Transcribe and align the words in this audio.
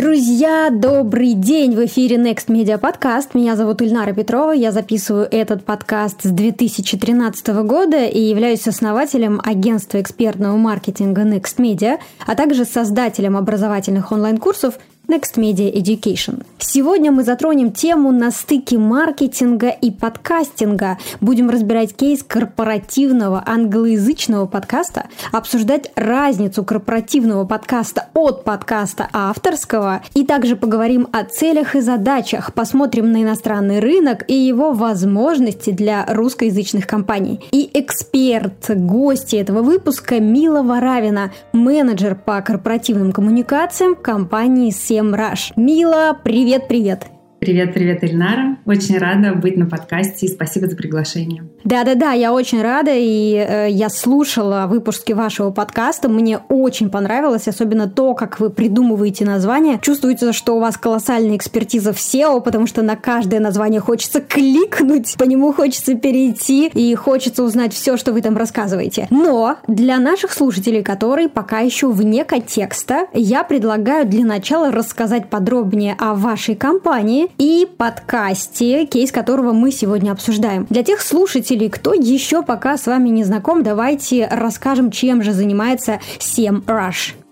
Друзья, 0.00 0.70
добрый 0.72 1.34
день! 1.34 1.76
В 1.76 1.84
эфире 1.84 2.16
Next 2.16 2.46
Media 2.46 2.80
Podcast. 2.80 3.32
Меня 3.34 3.54
зовут 3.54 3.82
Ильнара 3.82 4.14
Петрова. 4.14 4.52
Я 4.52 4.72
записываю 4.72 5.28
этот 5.30 5.62
подкаст 5.62 6.22
с 6.22 6.30
2013 6.30 7.48
года 7.64 8.06
и 8.06 8.18
являюсь 8.18 8.66
основателем 8.66 9.42
агентства 9.44 10.00
экспертного 10.00 10.56
маркетинга 10.56 11.20
Next 11.24 11.58
Media, 11.58 11.98
а 12.26 12.34
также 12.34 12.64
создателем 12.64 13.36
образовательных 13.36 14.10
онлайн-курсов 14.10 14.78
Next 15.10 15.36
Media 15.38 15.74
Education. 15.74 16.44
Сегодня 16.58 17.10
мы 17.10 17.24
затронем 17.24 17.72
тему 17.72 18.12
на 18.12 18.30
стыке 18.30 18.78
маркетинга 18.78 19.70
и 19.70 19.90
подкастинга. 19.90 20.98
Будем 21.20 21.50
разбирать 21.50 21.96
кейс 21.96 22.22
корпоративного 22.22 23.42
англоязычного 23.44 24.46
подкаста, 24.46 25.06
обсуждать 25.32 25.90
разницу 25.96 26.62
корпоративного 26.62 27.44
подкаста 27.44 28.06
от 28.14 28.44
подкаста 28.44 29.08
авторского 29.12 30.02
и 30.14 30.24
также 30.24 30.54
поговорим 30.54 31.08
о 31.10 31.24
целях 31.24 31.74
и 31.74 31.80
задачах, 31.80 32.54
посмотрим 32.54 33.10
на 33.10 33.22
иностранный 33.24 33.80
рынок 33.80 34.24
и 34.28 34.34
его 34.34 34.72
возможности 34.72 35.70
для 35.70 36.06
русскоязычных 36.06 36.86
компаний. 36.86 37.40
И 37.50 37.68
эксперт, 37.74 38.70
гости 38.76 39.34
этого 39.34 39.62
выпуска 39.62 40.20
Мила 40.20 40.62
Варавина, 40.62 41.32
менеджер 41.52 42.14
по 42.14 42.40
корпоративным 42.42 43.10
коммуникациям 43.10 43.96
компании 43.96 44.70
SEO 44.70 44.99
Раш. 45.14 45.52
Мила, 45.56 46.16
привет-привет! 46.22 47.19
Привет, 47.40 47.72
привет, 47.72 48.04
Ильнара. 48.04 48.58
Очень 48.66 48.98
рада 48.98 49.32
быть 49.32 49.56
на 49.56 49.64
подкасте 49.64 50.26
и 50.26 50.28
спасибо 50.28 50.66
за 50.66 50.76
приглашение. 50.76 51.42
Да-да-да, 51.64 52.12
я 52.12 52.34
очень 52.34 52.60
рада, 52.60 52.90
и 52.94 53.34
э, 53.34 53.70
я 53.70 53.88
слушала 53.88 54.66
выпуски 54.68 55.14
вашего 55.14 55.50
подкаста. 55.50 56.10
Мне 56.10 56.38
очень 56.50 56.90
понравилось, 56.90 57.48
особенно 57.48 57.88
то, 57.88 58.12
как 58.12 58.40
вы 58.40 58.50
придумываете 58.50 59.24
название. 59.24 59.78
Чувствуется, 59.80 60.34
что 60.34 60.56
у 60.56 60.60
вас 60.60 60.76
колоссальная 60.76 61.38
экспертиза 61.38 61.94
в 61.94 61.96
SEO, 61.96 62.42
потому 62.42 62.66
что 62.66 62.82
на 62.82 62.94
каждое 62.94 63.40
название 63.40 63.80
хочется 63.80 64.20
кликнуть, 64.20 65.16
по 65.16 65.24
нему 65.24 65.54
хочется 65.54 65.94
перейти, 65.94 66.66
и 66.68 66.94
хочется 66.94 67.42
узнать 67.42 67.72
все, 67.72 67.96
что 67.96 68.12
вы 68.12 68.20
там 68.20 68.36
рассказываете. 68.36 69.06
Но 69.08 69.56
для 69.66 69.98
наших 69.98 70.32
слушателей, 70.32 70.82
которые 70.82 71.30
пока 71.30 71.60
еще 71.60 71.88
вне 71.90 72.26
контекста, 72.26 73.06
я 73.14 73.44
предлагаю 73.44 74.06
для 74.06 74.26
начала 74.26 74.70
рассказать 74.70 75.30
подробнее 75.30 75.96
о 75.98 76.14
вашей 76.14 76.54
компании, 76.54 77.29
и 77.38 77.66
подкасте, 77.76 78.86
кейс 78.86 79.12
которого 79.12 79.52
мы 79.52 79.70
сегодня 79.70 80.12
обсуждаем. 80.12 80.66
Для 80.70 80.82
тех 80.82 81.00
слушателей, 81.00 81.68
кто 81.68 81.94
еще 81.94 82.42
пока 82.42 82.76
с 82.76 82.86
вами 82.86 83.08
не 83.08 83.24
знаком, 83.24 83.62
давайте 83.62 84.26
расскажем, 84.30 84.90
чем 84.90 85.22
же 85.22 85.32
занимается 85.32 86.00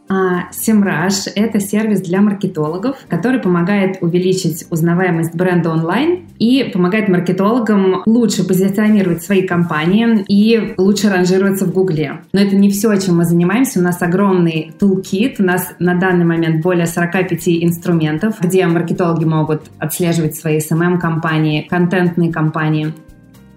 SEMrush. 0.08 0.78
Семраж– 0.78 1.14
это 1.34 1.60
сервис 1.60 2.02
для 2.02 2.20
маркетологов, 2.20 2.96
который 3.08 3.40
помогает 3.40 3.98
увеличить 4.00 4.66
узнаваемость 4.70 5.34
бренда 5.34 5.70
онлайн 5.70 6.26
и 6.38 6.70
помогает 6.72 7.08
маркетологам 7.08 8.02
лучше 8.06 8.46
позиционировать 8.46 9.22
свои 9.22 9.46
компании 9.46 10.24
и 10.28 10.74
лучше 10.76 11.10
ранжироваться 11.10 11.64
в 11.64 11.72
Гугле. 11.72 12.20
Но 12.32 12.40
это 12.40 12.54
не 12.54 12.70
все, 12.70 12.94
чем 12.96 13.16
мы 13.16 13.24
занимаемся. 13.24 13.80
У 13.80 13.82
нас 13.82 14.00
огромный 14.02 14.72
toolkit. 14.78 15.36
У 15.38 15.42
нас 15.42 15.72
на 15.78 15.94
данный 15.94 16.24
момент 16.24 16.62
более 16.62 16.86
45 16.86 17.48
инструментов, 17.64 18.36
где 18.40 18.66
маркетологи 18.66 19.24
могут 19.24 19.62
отслеживать 19.78 20.36
свои 20.36 20.58
SMM-компании, 20.58 21.66
контентные 21.68 22.32
компании, 22.32 22.92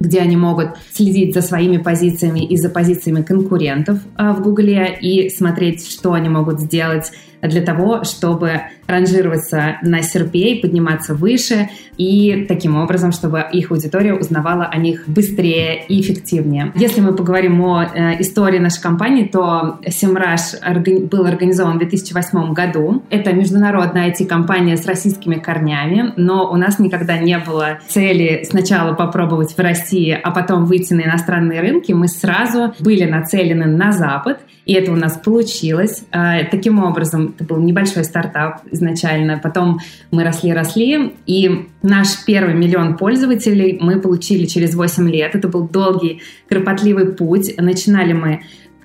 где 0.01 0.19
они 0.19 0.35
могут 0.35 0.69
следить 0.91 1.33
за 1.33 1.41
своими 1.41 1.77
позициями 1.77 2.45
и 2.45 2.57
за 2.57 2.69
позициями 2.69 3.21
конкурентов 3.21 3.99
а, 4.15 4.33
в 4.33 4.41
Гугле 4.41 4.97
и 4.99 5.29
смотреть, 5.29 5.87
что 5.87 6.13
они 6.13 6.29
могут 6.29 6.59
сделать 6.59 7.11
для 7.41 7.61
того, 7.61 8.03
чтобы 8.03 8.61
ранжироваться 8.87 9.77
на 9.81 9.99
CRPA, 9.99 10.61
подниматься 10.61 11.13
выше 11.15 11.69
и 11.97 12.45
таким 12.47 12.77
образом, 12.77 13.11
чтобы 13.11 13.45
их 13.51 13.71
аудитория 13.71 14.13
узнавала 14.13 14.65
о 14.65 14.77
них 14.77 15.03
быстрее 15.07 15.85
и 15.87 16.01
эффективнее. 16.01 16.71
Если 16.75 17.01
мы 17.01 17.13
поговорим 17.13 17.61
о 17.61 17.83
э, 17.83 18.21
истории 18.21 18.59
нашей 18.59 18.81
компании, 18.81 19.25
то 19.25 19.79
Semrush 19.85 20.59
органи- 20.67 21.05
был 21.05 21.25
организован 21.25 21.75
в 21.75 21.79
2008 21.79 22.53
году. 22.53 23.03
Это 23.09 23.33
международная 23.33 24.11
IT-компания 24.11 24.77
с 24.77 24.85
российскими 24.85 25.35
корнями, 25.35 26.13
но 26.17 26.51
у 26.51 26.55
нас 26.55 26.79
никогда 26.79 27.17
не 27.17 27.37
было 27.37 27.79
цели 27.87 28.43
сначала 28.49 28.93
попробовать 28.93 29.55
в 29.55 29.59
России, 29.59 30.17
а 30.21 30.31
потом 30.31 30.65
выйти 30.65 30.93
на 30.93 31.01
иностранные 31.01 31.61
рынки. 31.61 31.91
Мы 31.91 32.07
сразу 32.07 32.73
были 32.79 33.05
нацелены 33.05 33.65
на 33.65 33.91
Запад, 33.91 34.39
и 34.65 34.73
это 34.73 34.91
у 34.91 34.95
нас 34.95 35.17
получилось. 35.17 36.03
Э, 36.11 36.45
таким 36.49 36.83
образом, 36.83 37.30
это 37.35 37.43
был 37.43 37.57
небольшой 37.57 38.03
стартап 38.03 38.61
изначально. 38.71 39.37
Потом 39.37 39.79
мы 40.11 40.23
росли-росли, 40.23 41.13
и 41.25 41.67
наш 41.81 42.25
первый 42.25 42.53
миллион 42.53 42.97
пользователей 42.97 43.77
мы 43.81 43.99
получили 43.99 44.45
через 44.45 44.75
8 44.75 45.09
лет. 45.09 45.35
Это 45.35 45.47
был 45.47 45.67
долгий, 45.67 46.21
кропотливый 46.47 47.13
путь. 47.13 47.55
Начинали 47.57 48.13
мы 48.13 48.41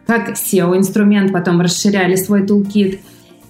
как 0.06 0.30
SEO-инструмент, 0.30 1.32
потом 1.32 1.60
расширяли 1.60 2.16
свой 2.16 2.46
тулкит. 2.46 3.00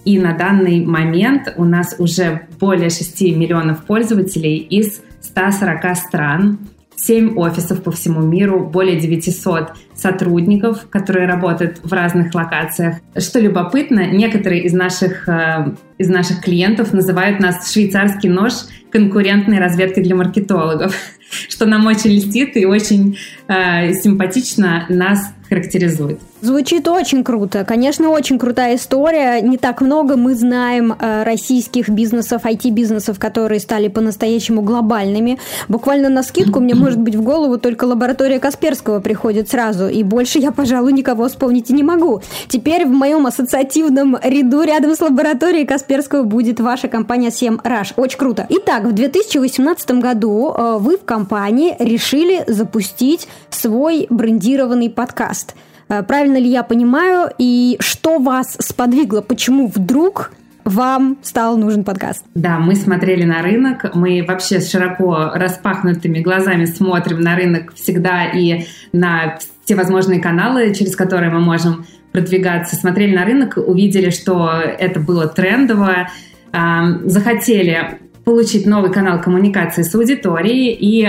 И 0.05 0.17
на 0.19 0.37
данный 0.37 0.85
момент 0.85 1.53
у 1.57 1.65
нас 1.65 1.95
уже 1.97 2.47
более 2.59 2.89
6 2.89 3.21
миллионов 3.21 3.83
пользователей 3.83 4.57
из 4.57 5.01
140 5.21 5.97
стран. 5.97 6.59
7 6.97 7.37
офисов 7.37 7.83
по 7.83 7.91
всему 7.91 8.21
миру, 8.21 8.65
более 8.65 8.99
900 8.99 9.73
сотрудников, 9.95 10.87
которые 10.89 11.27
работают 11.27 11.79
в 11.83 11.93
разных 11.93 12.33
локациях. 12.33 12.97
Что 13.15 13.39
любопытно, 13.39 14.07
некоторые 14.07 14.63
из 14.63 14.73
наших, 14.73 15.29
э, 15.29 15.73
из 15.97 16.09
наших 16.09 16.41
клиентов 16.41 16.93
называют 16.93 17.39
нас 17.39 17.71
швейцарский 17.71 18.29
нож 18.29 18.53
конкурентной 18.91 19.59
разведки 19.59 19.99
для 19.99 20.15
маркетологов, 20.15 20.95
что 21.49 21.65
нам 21.65 21.85
очень 21.87 22.11
льстит 22.11 22.55
и 22.57 22.65
очень 22.65 23.17
э, 23.47 23.93
симпатично 23.93 24.85
нас 24.89 25.33
характеризует. 25.49 26.19
Звучит 26.41 26.87
очень 26.87 27.23
круто. 27.23 27.65
Конечно, 27.65 28.09
очень 28.09 28.37
крутая 28.37 28.75
история. 28.75 29.41
Не 29.41 29.57
так 29.57 29.81
много 29.81 30.17
мы 30.17 30.35
знаем 30.35 30.93
э, 30.93 31.23
российских 31.23 31.89
бизнесов, 31.89 32.45
IT-бизнесов, 32.45 33.17
которые 33.17 33.59
стали 33.59 33.87
по-настоящему 33.87 34.61
глобальными. 34.61 35.39
Буквально 35.67 36.09
на 36.09 36.21
скидку 36.21 36.59
мне, 36.59 36.75
может 36.75 36.99
быть, 36.99 37.15
в 37.15 37.23
голову 37.23 37.57
только 37.57 37.85
лаборатория 37.85 38.39
Касперского 38.39 38.99
приходит 38.99 39.49
сразу. 39.49 39.87
И 39.87 40.03
больше 40.03 40.37
я, 40.37 40.51
пожалуй, 40.51 40.93
никого 40.93 41.27
вспомнить 41.27 41.69
и 41.71 41.73
не 41.73 41.83
могу. 41.83 42.21
Теперь 42.49 42.85
в 42.85 42.91
моем 42.91 43.25
ассоциативном 43.25 44.17
ряду 44.21 44.61
рядом 44.61 44.95
с 44.95 44.99
лабораторией 44.99 45.65
Касперского 45.65 45.86
будет 46.23 46.59
ваша 46.59 46.87
компания 46.87 47.31
7 47.31 47.57
Rush. 47.57 47.93
Очень 47.95 48.17
круто. 48.17 48.45
Итак, 48.49 48.83
в 48.83 48.91
2018 48.93 49.91
году 49.91 50.53
э, 50.53 50.77
вы 50.79 50.97
в 50.97 51.05
компании 51.05 51.75
решили 51.79 52.43
запустить 52.47 53.27
свой 53.49 54.07
брендированный 54.09 54.89
подкаст– 54.89 55.55
Э, 55.89 56.03
правильно 56.03 56.37
ли 56.37 56.49
я 56.49 56.63
понимаю? 56.63 57.29
И 57.37 57.77
что 57.79 58.19
вас 58.19 58.57
сподвигло? 58.59 59.21
Почему 59.21 59.67
вдруг 59.67 60.31
вам 60.63 61.17
стал 61.21 61.57
нужен 61.57 61.83
подкаст? 61.83 62.25
Да, 62.35 62.59
мы 62.59 62.75
смотрели 62.75 63.23
на 63.23 63.41
рынок, 63.41 63.95
мы 63.95 64.23
вообще 64.27 64.59
с 64.59 64.69
широко 64.69 65.31
распахнутыми 65.33 66.19
глазами 66.19 66.65
смотрим 66.65 67.21
на 67.21 67.35
рынок 67.35 67.73
всегда 67.73 68.25
и 68.25 68.65
на 68.91 69.37
все 69.63 69.75
возможные 69.75 70.19
каналы, 70.19 70.73
через 70.73 70.95
которые 70.95 71.31
мы 71.31 71.39
можем 71.39 71.85
продвигаться. 72.17 72.75
Смотрели 72.75 73.15
на 73.15 73.25
рынок, 73.25 73.57
увидели, 73.57 74.09
что 74.09 74.49
это 74.49 74.99
было 74.99 75.27
трендово, 75.27 76.09
захотели 76.51 77.99
получить 78.25 78.65
новый 78.65 78.91
канал 78.91 79.21
коммуникации 79.21 79.83
с 79.83 79.93
аудиторией 79.93 80.71
и 80.73 81.07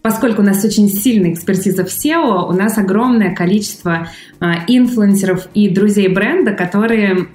Поскольку 0.00 0.40
у 0.40 0.44
нас 0.44 0.64
очень 0.64 0.88
сильная 0.88 1.32
экспертиза 1.32 1.84
в 1.84 1.88
SEO, 1.88 2.48
у 2.48 2.52
нас 2.52 2.78
огромное 2.78 3.34
количество 3.34 4.08
а, 4.40 4.64
инфлюенсеров 4.66 5.48
и 5.54 5.68
друзей 5.68 6.08
бренда, 6.08 6.52
которые 6.52 7.26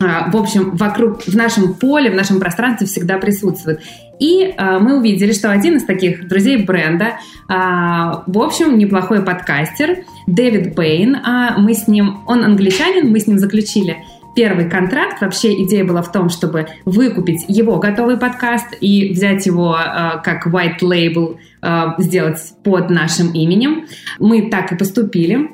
а, 0.00 0.30
в 0.30 0.36
общем, 0.36 0.76
вокруг, 0.76 1.22
в 1.22 1.36
нашем 1.36 1.74
поле, 1.74 2.10
в 2.10 2.14
нашем 2.14 2.40
пространстве 2.40 2.86
всегда 2.86 3.18
присутствуют. 3.18 3.80
И 4.20 4.54
э, 4.56 4.78
мы 4.78 4.98
увидели, 4.98 5.32
что 5.32 5.50
один 5.50 5.76
из 5.76 5.84
таких 5.84 6.28
друзей 6.28 6.64
бренда, 6.64 7.04
э, 7.04 7.12
в 7.48 8.38
общем, 8.38 8.78
неплохой 8.78 9.22
подкастер, 9.22 10.04
Дэвид 10.26 10.74
Бэйн. 10.74 11.16
Э, 11.16 11.58
мы 11.58 11.74
с 11.74 11.88
ним, 11.88 12.18
он 12.26 12.44
англичанин, 12.44 13.10
мы 13.10 13.20
с 13.20 13.26
ним 13.26 13.38
заключили 13.38 13.98
первый 14.36 14.68
контракт. 14.68 15.20
Вообще 15.20 15.62
идея 15.62 15.84
была 15.84 16.02
в 16.02 16.10
том, 16.10 16.28
чтобы 16.28 16.66
выкупить 16.84 17.44
его 17.48 17.78
готовый 17.78 18.16
подкаст 18.16 18.66
и 18.80 19.12
взять 19.12 19.46
его 19.46 19.76
э, 19.76 20.22
как 20.22 20.46
white 20.46 20.80
label 20.82 21.36
Э, 21.64 21.94
сделать 21.96 22.40
под 22.62 22.90
нашим 22.90 23.32
именем. 23.32 23.86
Мы 24.18 24.50
так 24.50 24.70
и 24.72 24.76
поступили. 24.76 25.48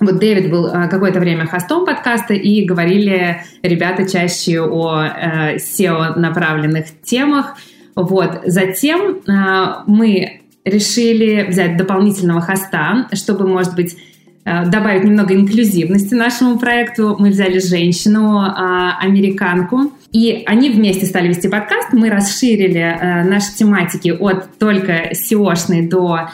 Вот 0.00 0.18
Дэвид 0.18 0.50
был 0.50 0.66
э, 0.66 0.88
какое-то 0.88 1.20
время 1.20 1.46
хостом 1.46 1.86
подкаста, 1.86 2.34
и 2.34 2.64
говорили 2.64 3.44
ребята 3.62 4.08
чаще 4.08 4.60
о 4.60 5.04
э, 5.04 5.56
SEO-направленных 5.58 6.86
темах. 7.04 7.56
Вот. 7.96 8.42
Затем 8.46 9.20
мы 9.86 10.40
решили 10.64 11.46
взять 11.48 11.76
дополнительного 11.76 12.40
хоста, 12.40 13.06
чтобы, 13.12 13.46
может 13.46 13.74
быть, 13.74 13.96
э, 14.44 14.66
добавить 14.66 15.04
немного 15.04 15.34
инклюзивности 15.34 16.14
нашему 16.14 16.58
проекту. 16.58 17.16
Мы 17.18 17.30
взяли 17.30 17.58
женщину, 17.58 18.38
а, 18.38 18.98
американку, 18.98 19.92
и 20.10 20.42
они 20.46 20.70
вместе 20.70 21.06
стали 21.06 21.28
вести 21.28 21.48
подкаст. 21.48 21.92
Мы 21.92 22.08
расширили 22.08 22.80
э, 22.80 23.24
наши 23.24 23.54
тематики 23.56 24.08
от 24.10 24.58
только 24.58 25.10
SEO-шной 25.12 25.88
до 25.88 26.30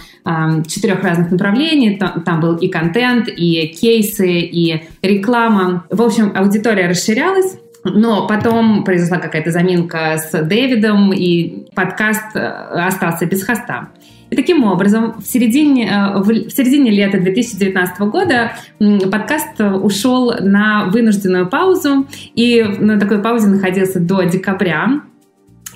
четырех 0.66 1.02
разных 1.02 1.30
направлений. 1.30 1.98
Там 1.98 2.40
был 2.40 2.56
и 2.56 2.68
контент, 2.68 3.26
и 3.28 3.68
кейсы, 3.68 4.40
и 4.40 4.82
реклама. 5.00 5.86
В 5.90 6.02
общем, 6.02 6.32
аудитория 6.36 6.88
расширялась. 6.88 7.56
Но 7.84 8.26
потом 8.26 8.84
произошла 8.84 9.18
какая-то 9.18 9.50
заминка 9.50 10.18
с 10.18 10.30
Дэвидом, 10.42 11.12
и 11.12 11.66
подкаст 11.74 12.34
э, 12.34 12.40
остался 12.40 13.26
без 13.26 13.42
хоста. 13.44 13.88
И 14.28 14.36
таким 14.36 14.64
образом, 14.64 15.20
в 15.20 15.26
середине, 15.26 15.88
э, 15.88 16.18
в 16.18 16.50
середине 16.50 16.90
лета 16.90 17.18
2019 17.18 18.00
года 18.00 18.52
подкаст 19.10 19.60
ушел 19.60 20.34
на 20.40 20.86
вынужденную 20.86 21.48
паузу, 21.48 22.06
и 22.34 22.62
на 22.62 23.00
такой 23.00 23.22
паузе 23.22 23.48
находился 23.48 23.98
до 23.98 24.22
декабря. 24.22 25.00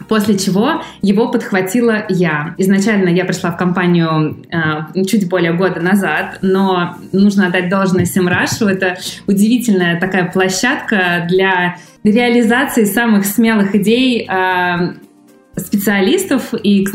После 0.08 0.37
чего 0.37 0.82
его 1.02 1.29
подхватила 1.29 2.05
я. 2.08 2.55
Изначально 2.58 3.08
я 3.08 3.25
пришла 3.25 3.52
в 3.52 3.56
компанию 3.56 4.44
э, 4.50 5.05
чуть 5.05 5.29
более 5.29 5.52
года 5.52 5.81
назад, 5.81 6.38
но 6.43 6.96
нужно 7.12 7.46
отдать 7.46 7.69
должное 7.69 8.05
Семрашу. 8.05 8.67
Это 8.67 8.99
удивительная 9.26 10.00
такая 10.00 10.31
площадка 10.31 11.26
для 11.29 11.76
реализации 12.02 12.85
самых 12.85 13.25
смелых 13.25 13.75
идей 13.76 14.29
э, 14.29 14.94
специалистов 15.56 16.52
и 16.61 16.87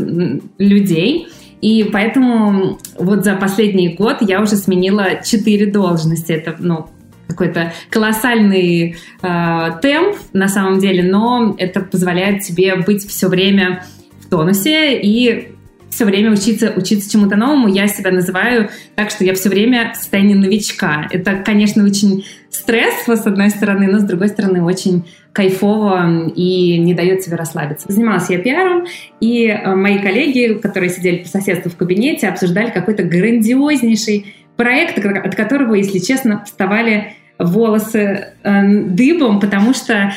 людей. 0.57 1.27
И 1.61 1.89
поэтому 1.91 2.79
вот 2.97 3.23
за 3.23 3.35
последний 3.35 3.95
год 3.95 4.17
я 4.21 4.41
уже 4.41 4.55
сменила 4.55 5.21
четыре 5.23 5.65
должности. 5.65 6.31
Это, 6.31 6.55
ну, 6.59 6.87
какой-то 7.29 7.73
колоссальный 7.91 8.97
э, 9.21 9.71
темп 9.81 10.17
на 10.33 10.47
самом 10.47 10.79
деле, 10.79 11.03
но 11.03 11.55
это 11.57 11.81
позволяет 11.81 12.41
тебе 12.41 12.75
быть 12.75 13.07
все 13.07 13.27
время 13.27 13.85
в 14.19 14.29
тонусе 14.29 14.99
и 14.99 15.53
все 15.89 16.05
время 16.05 16.31
учиться, 16.31 16.73
учиться 16.75 17.11
чему-то 17.11 17.35
новому. 17.35 17.67
Я 17.67 17.87
себя 17.87 18.11
называю 18.11 18.69
так, 18.95 19.09
что 19.11 19.23
я 19.23 19.33
все 19.33 19.49
время 19.49 19.93
в 19.93 19.97
состоянии 19.97 20.35
новичка. 20.35 21.07
Это, 21.11 21.35
конечно, 21.35 21.83
очень 21.83 22.25
стрессово, 22.49 23.15
с 23.15 23.25
одной 23.25 23.49
стороны, 23.49 23.87
но 23.87 23.99
с 23.99 24.03
другой 24.03 24.29
стороны, 24.29 24.63
очень 24.63 25.05
кайфово 25.33 26.29
и 26.35 26.77
не 26.79 26.93
дает 26.93 27.23
себе 27.23 27.35
расслабиться. 27.35 27.91
Занималась 27.91 28.29
я 28.29 28.39
пиаром, 28.39 28.85
и 29.19 29.47
э, 29.47 29.75
мои 29.75 29.99
коллеги, 29.99 30.59
которые 30.59 30.89
сидели 30.89 31.17
по 31.17 31.27
соседству 31.27 31.69
в 31.69 31.75
кабинете, 31.75 32.27
обсуждали 32.27 32.71
какой-то 32.71 33.03
грандиознейший 33.03 34.33
проект, 34.55 34.97
от 35.03 35.35
которого, 35.35 35.75
если 35.75 35.99
честно, 35.99 36.43
вставали 36.43 37.13
волосы 37.39 38.27
э, 38.43 38.67
дыбом, 38.83 39.39
потому 39.39 39.73
что 39.73 40.11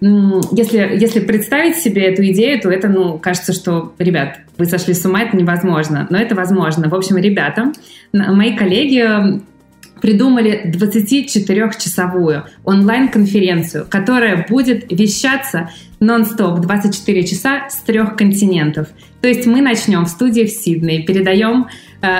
если, 0.00 0.96
если 0.96 1.18
представить 1.18 1.76
себе 1.76 2.02
эту 2.02 2.24
идею, 2.26 2.60
то 2.60 2.70
это, 2.70 2.88
ну, 2.88 3.18
кажется, 3.18 3.52
что, 3.52 3.94
ребят, 3.98 4.38
вы 4.56 4.66
сошли 4.66 4.94
с 4.94 5.04
ума, 5.04 5.22
это 5.22 5.36
невозможно. 5.36 6.06
Но 6.08 6.18
это 6.18 6.36
возможно. 6.36 6.88
В 6.88 6.94
общем, 6.94 7.16
ребята, 7.16 7.72
мои 8.12 8.56
коллеги 8.56 9.40
придумали 10.00 10.72
24-часовую 10.72 12.44
онлайн-конференцию, 12.64 13.86
которая 13.88 14.46
будет 14.48 14.86
вещаться 14.92 15.70
нон-стоп 15.98 16.60
24 16.60 17.26
часа 17.26 17.68
с 17.68 17.78
трех 17.80 18.16
континентов. 18.16 18.88
То 19.20 19.26
есть 19.26 19.46
мы 19.46 19.60
начнем 19.60 20.04
в 20.04 20.08
студии 20.08 20.42
в 20.42 20.50
Сиднее, 20.50 21.02
передаем 21.02 21.66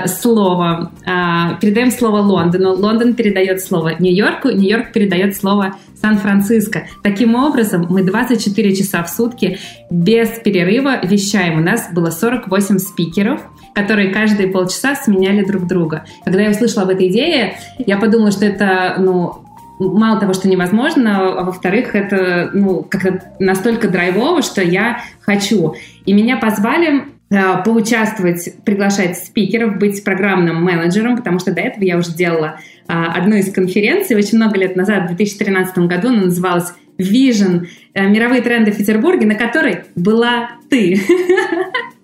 слово, 0.07 0.93
э, 1.07 1.61
передаем 1.61 1.91
слово 1.91 2.19
Лондону, 2.19 2.75
Лондон 2.75 3.15
передает 3.15 3.63
слово 3.63 3.93
Нью-Йорку, 3.99 4.49
Нью-Йорк 4.49 4.93
передает 4.93 5.37
слово 5.37 5.77
Сан-Франциско. 6.01 6.87
Таким 7.03 7.35
образом, 7.35 7.87
мы 7.89 8.03
24 8.03 8.75
часа 8.75 9.03
в 9.03 9.09
сутки 9.09 9.59
без 9.91 10.29
перерыва 10.41 11.05
вещаем. 11.05 11.59
У 11.59 11.63
нас 11.63 11.89
было 11.93 12.11
48 12.11 12.79
спикеров, 12.79 13.43
которые 13.75 14.11
каждые 14.11 14.49
полчаса 14.49 14.95
сменяли 14.95 15.45
друг 15.45 15.67
друга. 15.67 16.05
Когда 16.25 16.43
я 16.43 16.51
услышала 16.51 16.83
об 16.83 16.91
этой 16.91 17.09
идее, 17.09 17.57
я 17.79 17.99
подумала, 17.99 18.31
что 18.31 18.47
это, 18.47 18.97
ну, 18.99 19.45
мало 19.79 20.19
того, 20.19 20.33
что 20.35 20.49
невозможно, 20.49 21.41
а 21.41 21.45
во-вторых, 21.45 21.95
это, 21.95 22.51
ну, 22.53 22.83
как-то 22.83 23.33
настолько 23.39 23.89
драйвово, 23.89 24.43
что 24.43 24.63
я 24.63 25.03
хочу. 25.21 25.75
И 26.05 26.13
меня 26.13 26.37
позвали 26.37 26.99
э, 26.99 27.03
поучаствовать, 27.29 28.55
приглашать 28.65 29.19
спикеров, 29.19 29.77
быть 29.77 30.03
программным 30.03 30.63
менеджером, 30.63 31.17
потому 31.17 31.39
что 31.39 31.53
до 31.53 31.61
этого 31.61 31.85
я 31.85 31.99
уже 31.99 32.15
делала 32.15 32.61
э, 32.89 32.93
одну 32.93 33.37
из 33.37 33.53
конференций 33.53 34.17
очень 34.17 34.39
много 34.39 34.59
лет 34.59 34.77
назад, 34.77 35.05
в 35.05 35.17
2013 35.17 35.79
году, 35.79 36.09
она 36.09 36.23
называлась 36.23 36.73
Vision 36.99 37.67
э, 37.95 38.07
«Мировые 38.09 38.41
тренды 38.41 38.73
в 38.73 38.79
Петербурге», 38.79 39.27
на 39.27 39.35
которой 39.35 39.81
была 39.95 40.53
ты. 40.71 41.01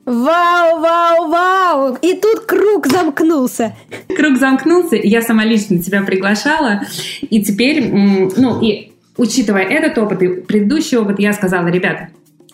Вау, 0.05 0.81
вау, 0.81 1.31
вау! 1.31 1.99
И 2.03 2.13
тут 2.21 2.41
круг 2.41 2.87
замкнулся. 2.87 3.75
Круг 4.15 4.37
замкнулся, 4.37 4.97
я 4.97 5.23
сама 5.23 5.47
лично 5.47 5.79
тебя 5.79 6.03
приглашала. 6.03 6.83
И 7.23 7.43
теперь, 7.43 7.91
ну, 7.91 8.61
и 8.61 8.93
учитывая 9.17 9.63
этот 9.63 9.97
опыт 9.97 10.23
и 10.23 10.29
предыдущий 10.43 10.99
опыт, 10.99 11.21
я 11.21 11.33
сказала, 11.33 11.69
ребята, 11.69 12.09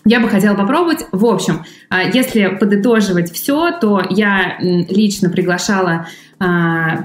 я 0.04 0.20
бы 0.20 0.28
хотела 0.28 0.54
попробовать. 0.56 1.06
В 1.12 1.26
общем, 1.26 1.64
а, 1.88 2.02
если 2.02 2.46
подытоживать 2.46 3.32
все, 3.32 3.70
то 3.72 4.02
я 4.08 4.56
лично 4.60 5.30
приглашала 5.30 6.06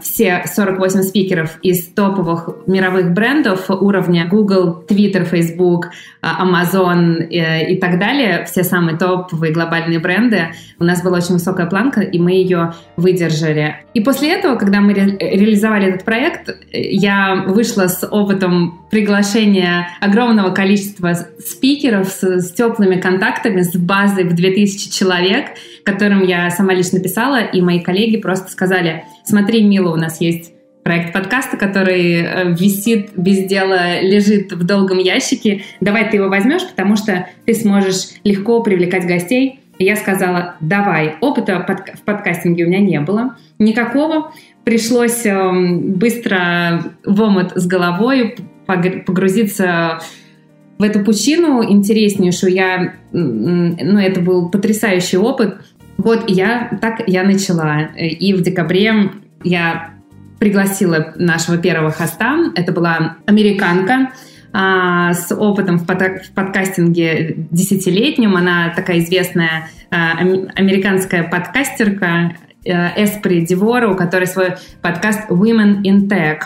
все 0.01 0.43
48 0.45 1.01
спикеров 1.01 1.59
из 1.61 1.87
топовых 1.87 2.49
мировых 2.67 3.11
брендов 3.11 3.69
уровня 3.69 4.27
Google, 4.29 4.85
Twitter, 4.87 5.25
Facebook, 5.25 5.87
а, 6.21 6.45
Amazon 6.45 7.17
э, 7.29 7.73
и 7.73 7.77
так 7.77 7.99
далее, 7.99 8.45
все 8.45 8.63
самые 8.63 8.97
топовые 8.97 9.51
глобальные 9.51 9.99
бренды. 9.99 10.53
У 10.79 10.85
нас 10.85 11.03
была 11.03 11.17
очень 11.17 11.33
высокая 11.33 11.65
планка, 11.65 11.99
и 11.99 12.17
мы 12.17 12.31
ее 12.31 12.75
выдержали. 12.95 13.75
И 13.93 13.99
после 13.99 14.31
этого, 14.33 14.55
когда 14.55 14.79
мы 14.79 14.93
ре 14.93 15.17
реализовали 15.19 15.87
этот 15.87 16.05
проект, 16.05 16.55
я 16.71 17.43
вышла 17.45 17.87
с 17.87 18.07
опытом 18.07 18.85
приглашения 18.89 19.89
огромного 19.99 20.51
количества 20.51 21.13
спикеров 21.45 22.07
с, 22.07 22.23
с 22.23 22.53
теплыми 22.53 23.01
контактами, 23.01 23.63
с 23.63 23.75
базой 23.75 24.23
в 24.23 24.33
2000 24.33 24.97
человек, 24.97 25.47
которым 25.83 26.23
я 26.23 26.49
сама 26.51 26.73
лично 26.73 27.01
писала, 27.01 27.41
и 27.41 27.61
мои 27.61 27.81
коллеги 27.81 28.15
просто 28.15 28.49
сказали– 28.49 29.03
Смотри, 29.25 29.63
Мила, 29.63 29.91
у 29.91 29.95
нас 29.95 30.21
есть 30.21 30.53
проект 30.83 31.13
подкаста, 31.13 31.57
который 31.57 32.21
э, 32.21 32.53
висит 32.53 33.09
без 33.17 33.45
дела, 33.45 34.01
лежит 34.01 34.53
в 34.53 34.63
долгом 34.63 34.99
ящике. 34.99 35.63
Давай 35.81 36.09
ты 36.09 36.17
его 36.17 36.29
возьмешь, 36.29 36.67
потому 36.69 36.95
что 36.95 37.27
ты 37.45 37.55
сможешь 37.55 38.09
легко 38.23 38.61
привлекать 38.61 39.07
гостей. 39.07 39.61
Я 39.79 39.95
сказала, 39.95 40.55
давай. 40.59 41.15
Опыта 41.21 41.65
в 41.95 42.01
подкастинге 42.03 42.65
у 42.65 42.67
меня 42.67 42.79
не 42.79 42.99
было 43.01 43.35
никакого. 43.57 44.31
Пришлось 44.63 45.25
эм, 45.25 45.93
быстро 45.93 46.83
в 47.03 47.19
омут 47.21 47.53
с 47.55 47.65
головой 47.65 48.37
погрузиться 48.67 49.99
в 50.77 50.83
эту 50.83 51.03
пучину 51.03 51.63
интереснейшую. 51.63 52.53
Я, 52.53 52.93
ну, 53.11 53.99
это 53.99 54.21
был 54.21 54.49
потрясающий 54.49 55.17
опыт. 55.17 55.55
Вот, 55.97 56.29
я 56.29 56.77
так 56.81 57.07
я 57.07 57.23
начала. 57.23 57.81
И 57.97 58.33
в 58.33 58.41
декабре 58.41 59.11
я 59.43 59.91
пригласила 60.39 61.13
нашего 61.15 61.57
первого 61.57 61.91
хоста. 61.91 62.51
Это 62.55 62.71
была 62.71 63.17
американка 63.25 64.11
а, 64.51 65.13
с 65.13 65.33
опытом 65.33 65.79
в, 65.79 65.85
под, 65.85 66.01
в 66.01 66.31
подкастинге 66.33 67.47
десятилетним. 67.51 68.35
Она 68.35 68.73
такая 68.75 68.99
известная 68.99 69.69
а, 69.91 70.17
американская 70.55 71.23
подкастерка 71.23 72.35
а, 72.67 72.91
Эспри 72.97 73.45
Дивора, 73.45 73.89
у 73.89 73.95
которой 73.95 74.27
свой 74.27 74.55
подкаст 74.81 75.29
Women 75.29 75.81
in 75.83 76.07
Tech. 76.07 76.39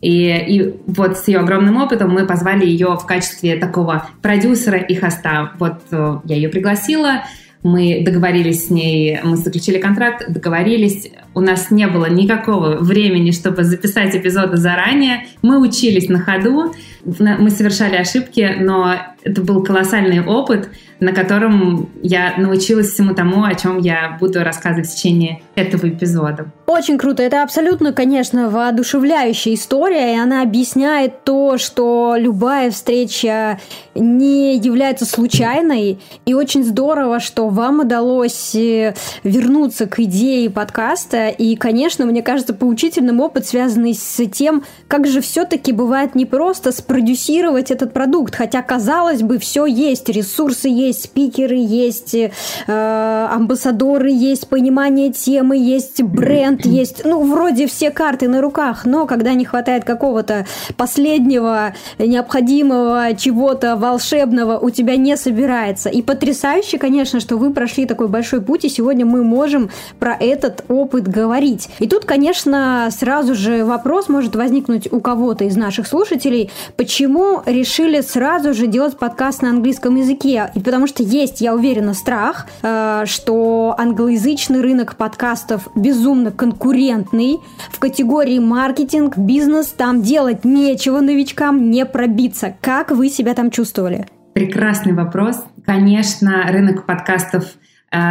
И, 0.00 0.28
и 0.28 0.74
вот 0.86 1.16
с 1.16 1.28
ее 1.28 1.38
огромным 1.38 1.78
опытом 1.78 2.10
мы 2.10 2.26
позвали 2.26 2.66
ее 2.66 2.96
в 2.96 3.06
качестве 3.06 3.56
такого 3.56 4.06
продюсера 4.20 4.76
и 4.76 4.94
хоста. 4.94 5.52
Вот 5.58 5.80
э, 5.92 6.18
я 6.24 6.36
ее 6.36 6.50
пригласила, 6.50 7.22
мы 7.64 8.02
договорились 8.04 8.66
с 8.66 8.70
ней, 8.70 9.18
мы 9.24 9.36
заключили 9.36 9.78
контракт, 9.78 10.30
договорились. 10.30 11.08
У 11.34 11.40
нас 11.40 11.70
не 11.70 11.86
было 11.86 12.06
никакого 12.06 12.76
времени, 12.76 13.32
чтобы 13.32 13.64
записать 13.64 14.14
эпизоды 14.14 14.56
заранее. 14.56 15.26
Мы 15.42 15.60
учились 15.60 16.08
на 16.08 16.20
ходу, 16.20 16.74
мы 17.04 17.50
совершали 17.50 17.96
ошибки, 17.96 18.56
но 18.60 18.94
это 19.22 19.42
был 19.42 19.62
колоссальный 19.62 20.24
опыт, 20.24 20.68
на 21.00 21.12
котором 21.12 21.90
я 22.02 22.34
научилась 22.36 22.90
всему 22.90 23.14
тому, 23.14 23.44
о 23.44 23.54
чем 23.54 23.78
я 23.78 24.16
буду 24.20 24.42
рассказывать 24.44 24.88
в 24.88 24.94
течение 24.94 25.42
этого 25.54 25.88
эпизода. 25.88 26.46
Очень 26.66 26.98
круто. 26.98 27.22
Это 27.22 27.42
абсолютно, 27.42 27.92
конечно, 27.92 28.48
воодушевляющая 28.48 29.54
история, 29.54 30.14
и 30.14 30.18
она 30.18 30.42
объясняет 30.42 31.24
то, 31.24 31.58
что 31.58 32.14
любая 32.16 32.70
встреча 32.70 33.60
не 33.94 34.56
является 34.56 35.04
случайной, 35.04 35.98
и 36.26 36.34
очень 36.34 36.64
здорово, 36.64 37.20
что 37.20 37.48
вам 37.48 37.80
удалось 37.80 38.54
э, 38.54 38.94
вернуться 39.22 39.86
к 39.86 40.00
идее 40.00 40.48
подкаста. 40.50 41.23
И, 41.28 41.56
конечно, 41.56 42.06
мне 42.06 42.22
кажется, 42.22 42.54
поучительным 42.54 43.20
опыт, 43.20 43.46
связанный 43.46 43.94
с 43.94 44.24
тем, 44.28 44.64
как 44.88 45.06
же 45.06 45.20
все-таки 45.20 45.72
бывает 45.72 46.14
непросто 46.14 46.72
спродюсировать 46.72 47.70
этот 47.70 47.92
продукт. 47.92 48.34
Хотя, 48.34 48.62
казалось 48.62 49.22
бы, 49.22 49.38
все 49.38 49.66
есть. 49.66 50.08
Ресурсы 50.08 50.68
есть, 50.68 51.04
спикеры 51.04 51.56
есть, 51.56 52.14
э, 52.14 52.30
амбассадоры 52.66 54.10
есть, 54.10 54.48
понимание 54.48 55.12
темы 55.12 55.56
есть, 55.56 56.02
бренд 56.02 56.64
есть. 56.66 57.04
Ну, 57.04 57.22
вроде 57.24 57.66
все 57.66 57.90
карты 57.90 58.28
на 58.28 58.40
руках. 58.40 58.84
Но 58.84 59.06
когда 59.06 59.34
не 59.34 59.44
хватает 59.44 59.84
какого-то 59.84 60.46
последнего 60.76 61.74
необходимого 61.98 63.14
чего-то 63.16 63.76
волшебного, 63.76 64.58
у 64.58 64.70
тебя 64.70 64.96
не 64.96 65.16
собирается. 65.16 65.88
И 65.88 66.02
потрясающе, 66.02 66.78
конечно, 66.78 67.20
что 67.20 67.36
вы 67.36 67.52
прошли 67.52 67.86
такой 67.86 68.08
большой 68.08 68.40
путь, 68.40 68.64
и 68.64 68.68
сегодня 68.68 69.06
мы 69.06 69.24
можем 69.24 69.70
про 69.98 70.16
этот 70.18 70.64
опыт 70.68 71.08
говорить. 71.14 71.68
И 71.78 71.88
тут, 71.88 72.04
конечно, 72.04 72.88
сразу 72.90 73.34
же 73.34 73.64
вопрос 73.64 74.08
может 74.08 74.34
возникнуть 74.34 74.92
у 74.92 75.00
кого-то 75.00 75.44
из 75.44 75.56
наших 75.56 75.86
слушателей, 75.86 76.50
почему 76.76 77.42
решили 77.46 78.00
сразу 78.00 78.52
же 78.52 78.66
делать 78.66 78.98
подкаст 78.98 79.42
на 79.42 79.50
английском 79.50 79.94
языке? 79.94 80.50
И 80.54 80.60
потому 80.60 80.86
что 80.86 81.02
есть, 81.02 81.40
я 81.40 81.54
уверена, 81.54 81.94
страх, 81.94 82.46
э, 82.62 83.04
что 83.06 83.74
англоязычный 83.78 84.60
рынок 84.60 84.96
подкастов 84.96 85.68
безумно 85.76 86.32
конкурентный. 86.32 87.38
В 87.70 87.78
категории 87.78 88.38
маркетинг, 88.38 89.16
бизнес 89.16 89.68
там 89.68 90.02
делать 90.02 90.44
нечего 90.44 91.00
новичкам, 91.00 91.70
не 91.70 91.86
пробиться. 91.86 92.54
Как 92.60 92.90
вы 92.90 93.08
себя 93.08 93.34
там 93.34 93.50
чувствовали? 93.50 94.06
Прекрасный 94.34 94.92
вопрос. 94.92 95.44
Конечно, 95.64 96.42
рынок 96.50 96.86
подкастов 96.86 97.44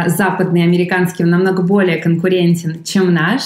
западный, 0.06 0.62
американский, 0.62 1.24
намного 1.24 1.62
более 1.62 1.98
конкурентен, 1.98 2.82
чем 2.84 3.12
наш. 3.12 3.42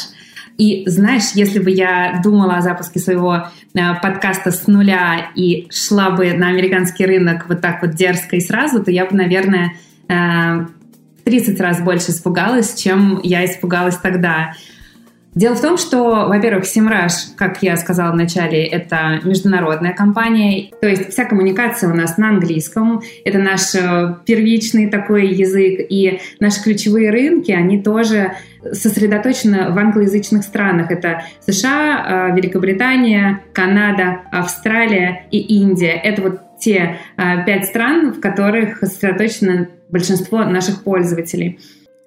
И 0.59 0.83
знаешь, 0.87 1.31
если 1.35 1.61
бы 1.61 1.71
я 1.71 2.21
думала 2.23 2.57
о 2.57 2.61
запуске 2.61 2.99
своего 2.99 3.47
э, 3.75 3.81
подкаста 4.03 4.51
с 4.51 4.67
нуля 4.67 5.31
и 5.37 5.69
шла 5.71 6.11
бы 6.11 6.33
на 6.33 6.49
американский 6.49 7.07
рынок 7.07 7.47
вот 7.49 7.61
так 7.61 7.81
вот 7.81 7.93
дерзко 7.93 8.35
и 8.35 8.41
сразу, 8.41 8.83
то 8.83 8.91
я 8.91 9.07
бы, 9.07 9.17
наверное, 9.17 9.75
э, 10.09 10.67
30 11.25 11.61
раз 11.61 11.81
больше 11.81 12.11
испугалась, 12.11 12.75
чем 12.75 13.21
я 13.23 13.45
испугалась 13.45 13.99
тогда. 13.99 14.55
Дело 15.39 15.55
в 15.55 15.61
том, 15.61 15.79
что, 15.79 16.27
во-первых, 16.27 16.65
Simrush, 16.65 17.37
как 17.37 17.63
я 17.63 17.77
сказала 17.77 18.11
вначале, 18.11 18.65
это 18.65 19.21
международная 19.23 19.93
компания, 19.93 20.73
то 20.81 20.89
есть 20.89 21.11
вся 21.11 21.27
коммуникация 21.27 21.93
у 21.93 21.95
нас 21.95 22.19
на 22.19 22.31
английском, 22.31 23.03
это 23.25 23.39
наш 23.39 23.73
э, 23.77 24.17
первичный 24.27 24.91
такой 24.91 25.29
язык, 25.29 25.79
и 25.89 26.19
наши 26.41 26.61
ключевые 26.61 27.13
рынки, 27.13 27.53
они 27.53 27.81
тоже 27.81 28.33
сосредоточены 28.73 29.71
в 29.71 29.79
англоязычных 29.79 30.43
странах. 30.43 30.91
Это 30.91 31.23
США, 31.47 32.31
э, 32.33 32.37
Великобритания, 32.37 33.45
Канада, 33.53 34.23
Австралия 34.33 35.29
и 35.31 35.39
Индия. 35.39 35.93
Это 35.93 36.21
вот 36.21 36.41
те 36.59 36.99
э, 37.17 37.45
пять 37.47 37.67
стран, 37.67 38.13
в 38.13 38.19
которых 38.19 38.79
сосредоточено 38.79 39.69
большинство 39.89 40.43
наших 40.43 40.83
пользователей. 40.83 41.61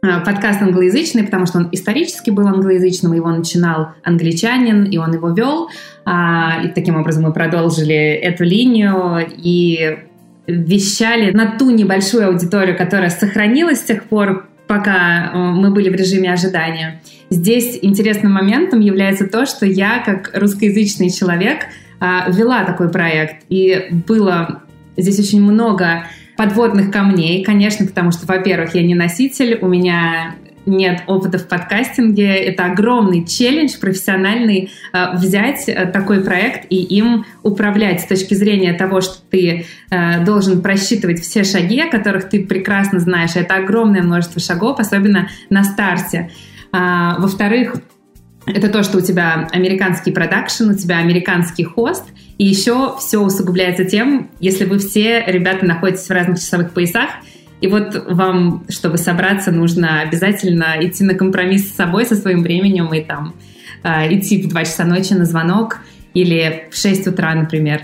Э, 0.04 0.20
подкаст 0.26 0.60
англоязычный, 0.64 1.24
потому 1.24 1.46
что 1.46 1.60
он 1.60 1.70
исторически 1.72 2.32
был 2.32 2.48
англоязычным, 2.48 3.14
его 3.14 3.30
начинал 3.30 3.90
англичанин, 4.04 4.86
и 4.86 4.98
он 4.98 5.14
его 5.14 5.30
вел. 5.30 5.70
А, 6.06 6.64
и 6.64 6.70
таким 6.70 7.00
образом 7.00 7.22
мы 7.24 7.34
продолжили 7.34 7.96
эту 7.96 8.44
линию 8.44 9.24
и 9.38 10.00
вещали 10.48 11.30
на 11.32 11.56
ту 11.56 11.70
небольшую 11.70 12.30
аудиторию, 12.30 12.76
которая 12.76 13.12
сохранилась 13.12 13.78
с 13.78 13.84
тех 13.84 14.06
пор, 14.06 14.48
пока 14.66 15.30
э, 15.34 15.38
мы 15.38 15.70
были 15.70 15.92
в 15.92 15.94
режиме 15.94 16.34
ожидания. 16.34 17.04
Здесь 17.30 17.78
интересным 17.80 18.32
моментом 18.32 18.80
является 18.80 19.28
то, 19.28 19.46
что 19.46 19.68
я, 19.68 20.00
как 20.04 20.32
русскоязычный 20.34 21.12
человек, 21.12 21.66
э, 22.00 22.32
вела 22.32 22.64
такой 22.64 22.90
проект. 22.90 23.44
И 23.50 23.90
было 24.08 24.64
здесь 24.98 25.20
очень 25.20 25.44
много 25.44 26.06
подводных 26.42 26.90
камней, 26.90 27.44
конечно, 27.44 27.86
потому 27.86 28.10
что, 28.12 28.26
во-первых, 28.26 28.74
я 28.74 28.82
не 28.82 28.96
носитель, 28.96 29.60
у 29.62 29.68
меня 29.68 30.34
нет 30.66 31.04
опыта 31.06 31.38
в 31.38 31.48
подкастинге. 31.48 32.34
Это 32.36 32.66
огромный 32.66 33.26
челлендж 33.26 33.80
профессиональный 33.80 34.72
э, 34.92 35.16
взять 35.18 35.70
э, 35.70 35.86
такой 35.86 36.24
проект 36.24 36.66
и 36.72 36.78
им 36.78 37.26
управлять 37.44 38.02
с 38.02 38.06
точки 38.06 38.34
зрения 38.34 38.74
того, 38.74 39.02
что 39.02 39.18
ты 39.30 39.68
э, 39.92 40.26
должен 40.26 40.64
просчитывать 40.64 41.20
все 41.20 41.44
шаги, 41.44 41.80
о 41.80 41.92
которых 41.92 42.28
ты 42.28 42.44
прекрасно 42.44 43.00
знаешь. 43.00 43.36
Это 43.36 43.58
огромное 43.58 44.02
множество 44.02 44.42
шагов, 44.42 44.80
особенно 44.80 45.30
на 45.52 45.64
старте. 45.64 46.32
А, 46.72 47.20
во-вторых, 47.20 47.76
это 48.48 48.70
то, 48.70 48.82
что 48.82 48.98
у 48.98 49.02
тебя 49.02 49.48
американский 49.52 50.12
продакшн, 50.12 50.70
у 50.70 50.74
тебя 50.74 50.98
американский 50.98 51.64
хост, 51.64 52.06
и 52.42 52.46
еще 52.46 52.98
все 52.98 53.20
усугубляется 53.20 53.86
тем, 53.86 54.32
если 54.40 54.66
вы 54.66 54.80
все, 54.80 55.24
ребята, 55.28 55.64
находитесь 55.64 56.08
в 56.08 56.10
разных 56.10 56.40
часовых 56.40 56.72
поясах, 56.72 57.12
и 57.62 57.68
вот 57.68 58.04
вам, 58.10 58.66
чтобы 58.68 58.98
собраться, 58.98 59.52
нужно 59.52 60.02
обязательно 60.02 60.76
идти 60.80 61.04
на 61.04 61.14
компромисс 61.14 61.70
с 61.70 61.76
собой, 61.76 62.04
со 62.04 62.16
своим 62.16 62.42
временем, 62.42 62.92
и 62.96 63.02
там 63.02 63.36
э, 63.84 64.12
идти 64.16 64.42
в 64.42 64.48
2 64.48 64.66
часа 64.66 64.86
ночи 64.86 65.14
на 65.14 65.26
звонок, 65.26 65.82
или 66.16 66.68
в 66.72 66.76
6 66.76 67.06
утра, 67.06 67.36
например. 67.36 67.84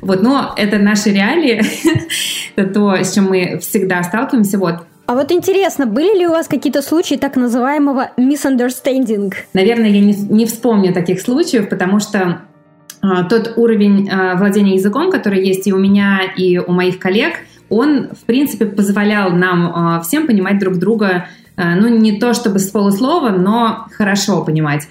Вот, 0.00 0.22
но 0.22 0.54
это 0.56 0.78
наши 0.78 1.10
реалии, 1.10 1.60
это 2.54 2.72
то, 2.72 2.94
с 2.94 3.12
чем 3.12 3.24
мы 3.24 3.58
всегда 3.58 4.04
сталкиваемся. 4.04 4.56
Вот, 4.58 4.86
а 5.06 5.14
вот 5.14 5.32
интересно, 5.32 5.86
были 5.86 6.16
ли 6.16 6.28
у 6.28 6.30
вас 6.30 6.46
какие-то 6.46 6.80
случаи 6.80 7.16
так 7.16 7.34
называемого 7.34 8.12
misunderstanding? 8.16 9.34
Наверное, 9.52 9.88
я 9.88 10.00
не, 10.00 10.14
не 10.14 10.46
вспомню 10.46 10.92
таких 10.92 11.20
случаев, 11.20 11.68
потому 11.68 11.98
что 11.98 12.42
тот 13.00 13.54
уровень 13.56 14.08
а, 14.10 14.36
владения 14.36 14.74
языком, 14.74 15.10
который 15.10 15.44
есть 15.44 15.66
и 15.66 15.72
у 15.72 15.78
меня, 15.78 16.20
и 16.36 16.58
у 16.58 16.72
моих 16.72 16.98
коллег, 16.98 17.34
он, 17.68 18.08
в 18.08 18.24
принципе, 18.26 18.66
позволял 18.66 19.30
нам 19.30 19.72
а, 19.74 20.00
всем 20.00 20.26
понимать 20.26 20.58
друг 20.58 20.76
друга, 20.78 21.28
а, 21.56 21.74
ну, 21.74 21.88
не 21.88 22.18
то 22.18 22.34
чтобы 22.34 22.58
с 22.58 22.68
полуслова, 22.68 23.30
но 23.30 23.86
хорошо 23.92 24.44
понимать. 24.44 24.88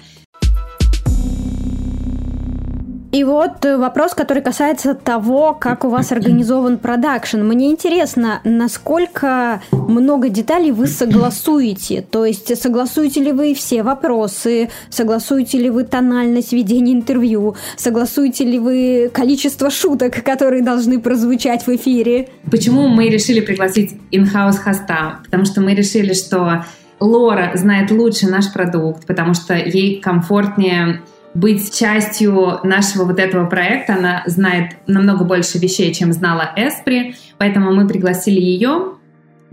И 3.16 3.24
вот 3.24 3.64
э, 3.64 3.78
вопрос, 3.78 4.12
который 4.12 4.42
касается 4.42 4.92
того, 4.92 5.56
как 5.58 5.84
у 5.84 5.88
вас 5.88 6.12
организован 6.12 6.76
продакшн. 6.82 7.38
Мне 7.38 7.70
интересно, 7.70 8.40
насколько 8.44 9.62
много 9.72 10.28
деталей 10.28 10.70
вы 10.70 10.86
согласуете? 10.86 12.02
То 12.02 12.26
есть 12.26 12.54
согласуете 12.60 13.22
ли 13.22 13.32
вы 13.32 13.54
все 13.54 13.82
вопросы, 13.82 14.68
согласуете 14.90 15.56
ли 15.56 15.70
вы 15.70 15.84
тональность 15.84 16.52
ведения 16.52 16.92
интервью, 16.92 17.56
согласуете 17.78 18.44
ли 18.44 18.58
вы 18.58 19.10
количество 19.10 19.70
шуток, 19.70 20.22
которые 20.22 20.62
должны 20.62 21.00
прозвучать 21.00 21.66
в 21.66 21.74
эфире? 21.74 22.28
Почему 22.50 22.86
мы 22.88 23.08
решили 23.08 23.40
пригласить 23.40 23.96
in-house 24.12 24.58
хоста? 24.58 25.20
Потому 25.24 25.46
что 25.46 25.62
мы 25.62 25.74
решили, 25.74 26.12
что 26.12 26.66
Лора 27.00 27.52
знает 27.54 27.90
лучше 27.90 28.28
наш 28.28 28.52
продукт, 28.52 29.06
потому 29.06 29.32
что 29.32 29.54
ей 29.54 30.02
комфортнее 30.02 31.00
быть 31.36 31.76
частью 31.76 32.60
нашего 32.62 33.04
вот 33.04 33.18
этого 33.18 33.46
проекта. 33.46 33.94
Она 33.94 34.22
знает 34.26 34.76
намного 34.86 35.24
больше 35.24 35.58
вещей, 35.58 35.92
чем 35.92 36.12
знала 36.12 36.50
Эспри, 36.56 37.14
поэтому 37.36 37.72
мы 37.74 37.86
пригласили 37.86 38.40
ее. 38.40 38.92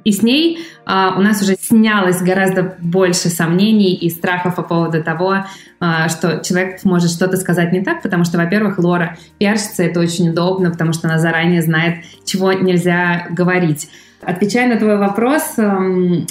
И 0.05 0.11
с 0.11 0.21
ней 0.21 0.59
а, 0.85 1.15
у 1.17 1.21
нас 1.21 1.41
уже 1.41 1.55
снялось 1.55 2.21
гораздо 2.21 2.75
больше 2.79 3.29
сомнений 3.29 3.93
и 3.93 4.09
страхов 4.09 4.55
по 4.55 4.63
поводу 4.63 5.01
того, 5.01 5.45
а, 5.79 6.09
что 6.09 6.39
человек 6.39 6.83
может 6.83 7.09
что-то 7.09 7.37
сказать 7.37 7.71
не 7.71 7.81
так, 7.81 8.01
потому 8.01 8.25
что, 8.25 8.37
во-первых, 8.37 8.79
Лора 8.79 9.17
пиарщица, 9.37 9.83
это 9.83 10.01
очень 10.01 10.29
удобно, 10.29 10.71
потому 10.71 10.91
что 10.91 11.07
она 11.07 11.19
заранее 11.19 11.61
знает, 11.61 12.03
чего 12.25 12.51
нельзя 12.51 13.27
говорить. 13.29 13.89
Отвечая 14.21 14.67
на 14.67 14.77
твой 14.77 14.97
вопрос, 14.97 15.53
эм, 15.57 16.27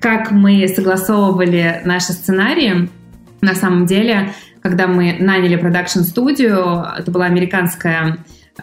как 0.00 0.30
мы 0.30 0.66
согласовывали 0.68 1.82
наши 1.84 2.12
сценарии, 2.12 2.88
на 3.40 3.54
самом 3.54 3.86
деле 3.86 4.32
когда 4.62 4.86
мы 4.86 5.16
наняли 5.18 5.56
продакшн-студию. 5.56 6.84
Это 6.98 7.10
была 7.10 7.26
американская 7.26 8.18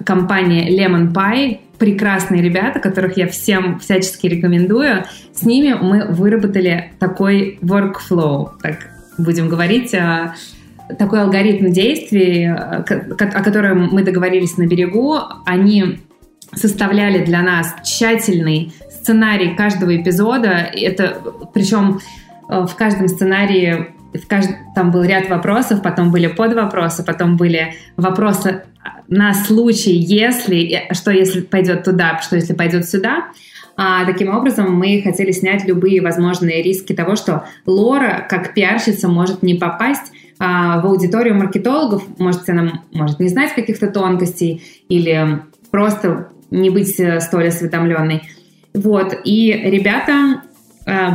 компания 0.05 0.69
Lemon 0.69 1.13
Pie. 1.13 1.59
Прекрасные 1.77 2.41
ребята, 2.41 2.79
которых 2.79 3.17
я 3.17 3.27
всем 3.27 3.79
всячески 3.79 4.27
рекомендую. 4.27 5.05
С 5.33 5.43
ними 5.43 5.73
мы 5.73 6.05
выработали 6.05 6.91
такой 6.99 7.59
workflow, 7.61 8.51
так 8.61 8.77
будем 9.17 9.49
говорить, 9.49 9.93
а, 9.93 10.35
такой 10.97 11.21
алгоритм 11.21 11.71
действий, 11.71 12.47
о 12.47 12.83
котором 13.43 13.89
мы 13.91 14.03
договорились 14.03 14.57
на 14.57 14.67
берегу. 14.67 15.17
Они 15.45 15.99
составляли 16.53 17.25
для 17.25 17.41
нас 17.41 17.73
тщательный 17.83 18.73
сценарий 18.89 19.55
каждого 19.55 19.95
эпизода. 19.95 20.69
Это 20.73 21.21
причем 21.53 21.99
э, 22.49 22.65
в 22.65 22.75
каждом 22.75 23.07
сценарии 23.07 23.94
в 24.17 24.27
кажд... 24.27 24.49
там 24.75 24.91
был 24.91 25.03
ряд 25.03 25.29
вопросов, 25.29 25.81
потом 25.81 26.11
были 26.11 26.27
подвопросы, 26.27 27.03
потом 27.03 27.37
были 27.37 27.73
вопросы 27.97 28.63
на 29.07 29.33
случай, 29.33 29.93
если, 29.93 30.87
что 30.91 31.11
если 31.11 31.41
пойдет 31.41 31.83
туда, 31.83 32.19
что 32.21 32.35
если 32.35 32.53
пойдет 32.53 32.87
сюда. 32.87 33.27
А, 33.77 34.05
таким 34.05 34.33
образом, 34.33 34.73
мы 34.73 35.01
хотели 35.03 35.31
снять 35.31 35.65
любые 35.65 36.01
возможные 36.01 36.61
риски 36.61 36.93
того, 36.93 37.15
что 37.15 37.45
Лора, 37.65 38.25
как 38.29 38.53
пиарщица, 38.53 39.07
может 39.07 39.43
не 39.43 39.55
попасть 39.55 40.11
а, 40.39 40.81
в 40.81 40.85
аудиторию 40.85 41.35
маркетологов, 41.35 42.03
может, 42.17 42.47
она 42.49 42.81
может 42.93 43.19
не 43.19 43.27
знать 43.27 43.53
каких-то 43.53 43.87
тонкостей 43.87 44.63
или 44.87 45.41
просто 45.71 46.29
не 46.51 46.69
быть 46.69 46.97
э, 46.99 47.19
столь 47.19 47.49
осведомленной. 47.49 48.23
Вот, 48.73 49.13
и 49.23 49.51
ребята 49.51 50.41
э, 50.41 50.54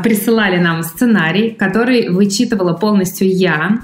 присылали 0.02 0.58
нам 0.58 0.82
сценарий, 0.82 1.50
который 1.52 2.08
вычитывала 2.08 2.72
полностью 2.72 3.28
я. 3.28 3.78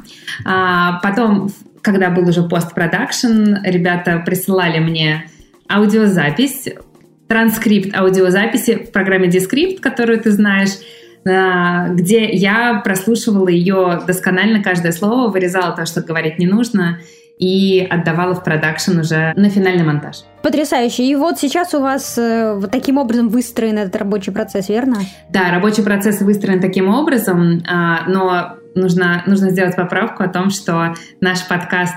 А, 0.45 0.99
потом, 1.01 1.51
когда 1.83 2.11
был 2.11 2.29
уже 2.29 2.43
постпродакшн, 2.43 3.57
ребята 3.65 4.23
присылали 4.27 4.81
мне 4.81 5.31
аудиозапись, 5.69 6.69
транскрипт 7.29 7.97
аудиозаписи 7.97 8.87
в 8.87 8.93
программе 8.93 9.29
Descript, 9.29 9.81
которую 9.81 10.21
ты 10.21 10.31
знаешь, 10.31 10.71
э, 11.25 11.95
где 11.95 12.31
я 12.31 12.81
прослушивала 12.85 13.49
ее 13.49 14.03
досконально, 14.07 14.63
каждое 14.63 14.93
слово, 14.93 15.31
вырезала 15.31 15.75
то, 15.75 15.87
что 15.87 16.03
говорить 16.03 16.39
не 16.39 16.47
нужно, 16.47 17.01
и 17.39 17.87
отдавала 17.91 18.35
в 18.35 18.43
продакшн 18.43 18.99
уже 18.99 19.33
на 19.37 19.51
финальный 19.51 19.85
монтаж. 19.85 20.25
Потрясающе. 20.43 21.05
И 21.05 21.15
вот 21.17 21.39
сейчас 21.39 21.75
у 21.75 21.81
вас 21.81 22.17
э, 22.17 22.55
вот 22.55 22.71
таким 22.71 22.99
образом 22.99 23.29
выстроен 23.29 23.79
этот 23.79 23.97
рабочий 23.97 24.33
процесс, 24.33 24.69
верно? 24.69 24.97
Да, 25.31 25.51
рабочий 25.51 25.83
процесс 25.83 26.21
выстроен 26.21 26.61
таким 26.61 26.89
образом, 26.89 27.63
а, 27.69 28.09
но 28.09 28.57
нужно, 28.75 29.23
нужно 29.27 29.51
сделать 29.51 29.77
поправку 29.77 30.23
о 30.23 30.29
том, 30.29 30.51
что 30.51 30.95
наш 31.21 31.47
подкаст 31.47 31.95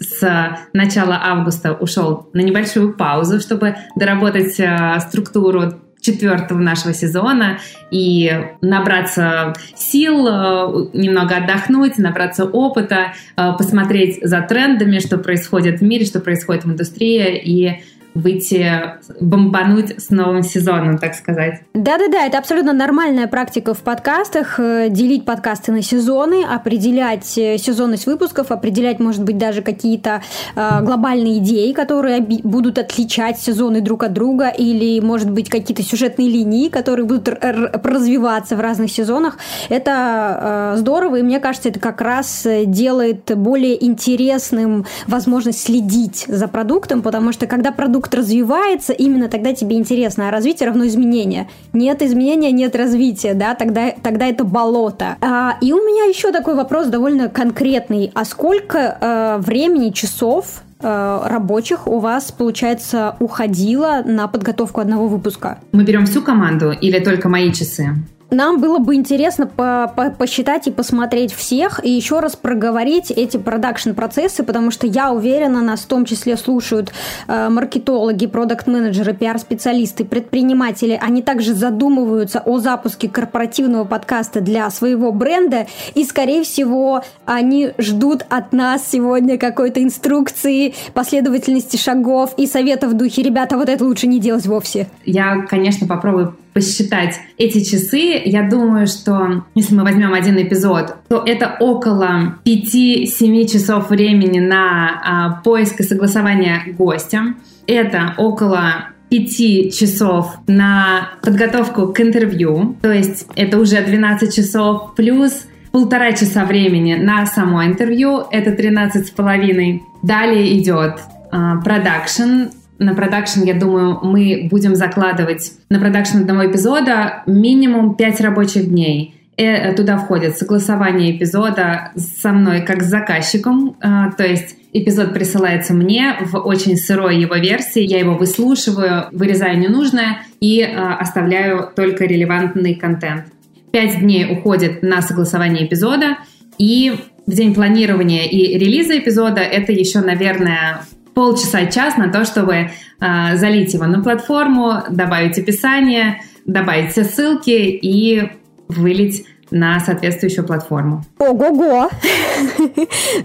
с 0.00 0.58
начала 0.72 1.20
августа 1.22 1.72
ушел 1.72 2.28
на 2.32 2.40
небольшую 2.40 2.94
паузу, 2.94 3.40
чтобы 3.40 3.76
доработать 3.96 4.60
э, 4.60 5.00
структуру 5.00 5.72
четвертого 6.06 6.58
нашего 6.58 6.94
сезона 6.94 7.58
и 7.90 8.30
набраться 8.60 9.54
сил, 9.74 10.26
э, 10.26 10.88
немного 10.92 11.36
отдохнуть, 11.36 11.98
набраться 11.98 12.44
опыта, 12.44 13.12
э, 13.36 13.52
посмотреть 13.58 14.18
за 14.22 14.40
трендами, 14.42 15.00
что 15.00 15.18
происходит 15.18 15.80
в 15.80 15.82
мире, 15.82 16.04
что 16.04 16.20
происходит 16.20 16.64
в 16.64 16.70
индустрии. 16.70 17.36
И 17.44 17.82
выйти, 18.16 18.94
бомбануть 19.20 20.00
с 20.00 20.10
новым 20.10 20.42
сезоном, 20.42 20.98
так 20.98 21.14
сказать. 21.14 21.60
Да-да-да, 21.74 22.24
это 22.26 22.38
абсолютно 22.38 22.72
нормальная 22.72 23.26
практика 23.26 23.74
в 23.74 23.80
подкастах, 23.80 24.58
э, 24.58 24.88
делить 24.88 25.24
подкасты 25.24 25.72
на 25.72 25.82
сезоны, 25.82 26.44
определять 26.44 27.36
э, 27.36 27.58
сезонность 27.58 28.06
выпусков, 28.06 28.50
определять, 28.50 29.00
может 29.00 29.22
быть, 29.22 29.36
даже 29.36 29.60
какие-то 29.62 30.22
э, 30.54 30.82
глобальные 30.82 31.38
идеи, 31.38 31.72
которые 31.72 32.20
будут 32.20 32.78
отличать 32.78 33.38
сезоны 33.38 33.80
друг 33.82 34.02
от 34.02 34.14
друга, 34.14 34.48
или, 34.48 35.00
может 35.00 35.30
быть, 35.30 35.50
какие-то 35.50 35.82
сюжетные 35.82 36.30
линии, 36.30 36.68
которые 36.68 37.04
будут 37.04 37.28
развиваться 37.28 38.56
в 38.56 38.60
разных 38.60 38.90
сезонах. 38.90 39.36
Это 39.68 40.72
э, 40.74 40.78
здорово, 40.78 41.16
и 41.16 41.22
мне 41.22 41.38
кажется, 41.38 41.68
это 41.68 41.80
как 41.80 42.00
раз 42.00 42.46
делает 42.64 43.36
более 43.36 43.84
интересным 43.84 44.86
возможность 45.06 45.62
следить 45.62 46.24
за 46.28 46.48
продуктом, 46.48 47.02
потому 47.02 47.32
что 47.32 47.46
когда 47.46 47.72
продукт 47.72 48.05
продукт 48.06 48.14
развивается, 48.14 48.92
именно 48.92 49.28
тогда 49.28 49.52
тебе 49.52 49.76
интересно. 49.76 50.28
А 50.28 50.30
развитие 50.30 50.68
равно 50.68 50.86
изменение. 50.86 51.48
Нет 51.72 52.02
изменения, 52.02 52.52
нет 52.52 52.76
развития, 52.76 53.34
да, 53.34 53.54
тогда, 53.54 53.92
тогда 54.02 54.26
это 54.26 54.44
болото. 54.44 55.16
А, 55.20 55.56
и 55.60 55.72
у 55.72 55.76
меня 55.76 56.04
еще 56.08 56.32
такой 56.32 56.54
вопрос 56.54 56.86
довольно 56.86 57.28
конкретный. 57.28 58.10
А 58.14 58.24
сколько 58.24 58.78
э, 58.78 59.38
времени, 59.40 59.90
часов 59.90 60.62
э, 60.80 61.20
рабочих 61.24 61.86
у 61.86 61.98
вас, 61.98 62.32
получается, 62.32 63.16
уходило 63.20 64.02
на 64.04 64.28
подготовку 64.28 64.80
одного 64.80 65.08
выпуска? 65.08 65.58
Мы 65.72 65.84
берем 65.84 66.06
всю 66.06 66.22
команду 66.22 66.72
или 66.72 66.98
только 66.98 67.28
мои 67.28 67.52
часы? 67.52 67.94
Нам 68.30 68.60
было 68.60 68.78
бы 68.78 68.96
интересно 68.96 69.46
по 69.46 69.92
-по 69.96 70.14
посчитать 70.16 70.66
и 70.66 70.72
посмотреть 70.72 71.32
всех, 71.32 71.84
и 71.84 71.90
еще 71.90 72.18
раз 72.18 72.34
проговорить 72.34 73.12
эти 73.12 73.36
продакшн-процессы, 73.36 74.42
потому 74.42 74.72
что 74.72 74.86
я 74.88 75.12
уверена, 75.12 75.62
нас 75.62 75.80
в 75.80 75.86
том 75.86 76.04
числе 76.04 76.36
слушают 76.36 76.92
э, 77.28 77.48
маркетологи, 77.48 78.26
продукт-менеджеры, 78.26 79.14
пиар-специалисты, 79.14 80.04
предприниматели. 80.04 80.98
Они 81.00 81.22
также 81.22 81.54
задумываются 81.54 82.40
о 82.40 82.58
запуске 82.58 83.08
корпоративного 83.08 83.84
подкаста 83.84 84.40
для 84.40 84.68
своего 84.70 85.12
бренда, 85.12 85.68
и, 85.94 86.04
скорее 86.04 86.42
всего, 86.42 87.04
они 87.26 87.74
ждут 87.78 88.26
от 88.28 88.52
нас 88.52 88.88
сегодня 88.90 89.38
какой-то 89.38 89.80
инструкции, 89.82 90.74
последовательности 90.94 91.76
шагов 91.76 92.34
и 92.36 92.46
советов 92.46 92.90
в 92.90 92.94
духе 92.94 93.22
«Ребята, 93.22 93.56
вот 93.56 93.68
это 93.68 93.84
лучше 93.84 94.08
не 94.08 94.18
делать 94.18 94.46
вовсе». 94.46 94.88
Я, 95.04 95.42
конечно, 95.48 95.86
попробую 95.86 96.36
посчитать 96.56 97.20
эти 97.36 97.62
часы, 97.62 98.22
я 98.24 98.48
думаю, 98.48 98.86
что 98.86 99.44
если 99.54 99.74
мы 99.74 99.82
возьмем 99.82 100.14
один 100.14 100.42
эпизод, 100.42 100.94
то 101.06 101.22
это 101.26 101.54
около 101.60 102.38
5-7 102.46 103.46
часов 103.46 103.90
времени 103.90 104.38
на 104.38 104.88
а, 104.88 105.42
поиск 105.42 105.80
и 105.80 105.82
согласование 105.82 106.62
гостя. 106.78 107.34
Это 107.66 108.14
около 108.16 108.88
пяти 109.10 109.70
часов 109.70 110.38
на 110.46 111.10
подготовку 111.22 111.88
к 111.88 112.00
интервью, 112.00 112.74
то 112.80 112.90
есть 112.90 113.26
это 113.36 113.58
уже 113.58 113.82
12 113.82 114.34
часов 114.34 114.94
плюс 114.94 115.46
полтора 115.72 116.12
часа 116.12 116.46
времени 116.46 116.94
на 116.94 117.26
само 117.26 117.66
интервью, 117.66 118.22
это 118.30 118.52
13 118.52 119.06
с 119.06 119.10
половиной. 119.10 119.82
Далее 120.02 120.58
идет 120.58 121.00
продакшн, 121.30 122.22
э, 122.22 122.50
на 122.78 122.94
продакшн, 122.94 123.42
я 123.44 123.54
думаю, 123.54 123.98
мы 124.02 124.48
будем 124.50 124.74
закладывать 124.74 125.52
на 125.70 125.78
продакшн 125.78 126.18
одного 126.18 126.46
эпизода 126.46 127.22
минимум 127.26 127.94
5 127.94 128.20
рабочих 128.20 128.68
дней. 128.68 129.14
И 129.36 129.42
э, 129.42 129.74
туда 129.74 129.98
входит 129.98 130.38
согласование 130.38 131.14
эпизода 131.14 131.92
со 131.96 132.32
мной 132.32 132.62
как 132.62 132.82
с 132.82 132.86
заказчиком, 132.86 133.76
а, 133.82 134.10
то 134.12 134.24
есть 134.24 134.56
эпизод 134.72 135.12
присылается 135.12 135.74
мне 135.74 136.16
в 136.20 136.38
очень 136.38 136.76
сырой 136.76 137.18
его 137.20 137.34
версии, 137.34 137.82
я 137.82 137.98
его 137.98 138.16
выслушиваю, 138.16 139.08
вырезаю 139.12 139.58
ненужное 139.58 140.22
и 140.40 140.62
оставляю 140.62 141.70
только 141.74 142.04
релевантный 142.04 142.74
контент. 142.74 143.26
Пять 143.72 144.00
дней 144.00 144.32
уходит 144.32 144.82
на 144.82 145.02
согласование 145.02 145.66
эпизода, 145.66 146.16
и 146.56 146.94
в 147.26 147.32
день 147.32 147.54
планирования 147.54 148.24
и 148.24 148.58
релиза 148.58 148.98
эпизода 148.98 149.40
это 149.40 149.72
еще, 149.72 150.00
наверное, 150.00 150.80
полчаса-час 151.16 151.96
на 151.96 152.12
то, 152.12 152.26
чтобы 152.26 152.54
э, 152.54 153.36
залить 153.36 153.72
его 153.72 153.86
на 153.86 154.02
платформу, 154.02 154.82
добавить 154.90 155.38
описание, 155.38 156.20
добавить 156.44 156.92
все 156.92 157.04
ссылки 157.04 157.50
и 157.50 158.32
вылить 158.68 159.26
на 159.58 159.80
соответствующую 159.80 160.46
платформу. 160.46 161.04
Ого-го! 161.18 161.90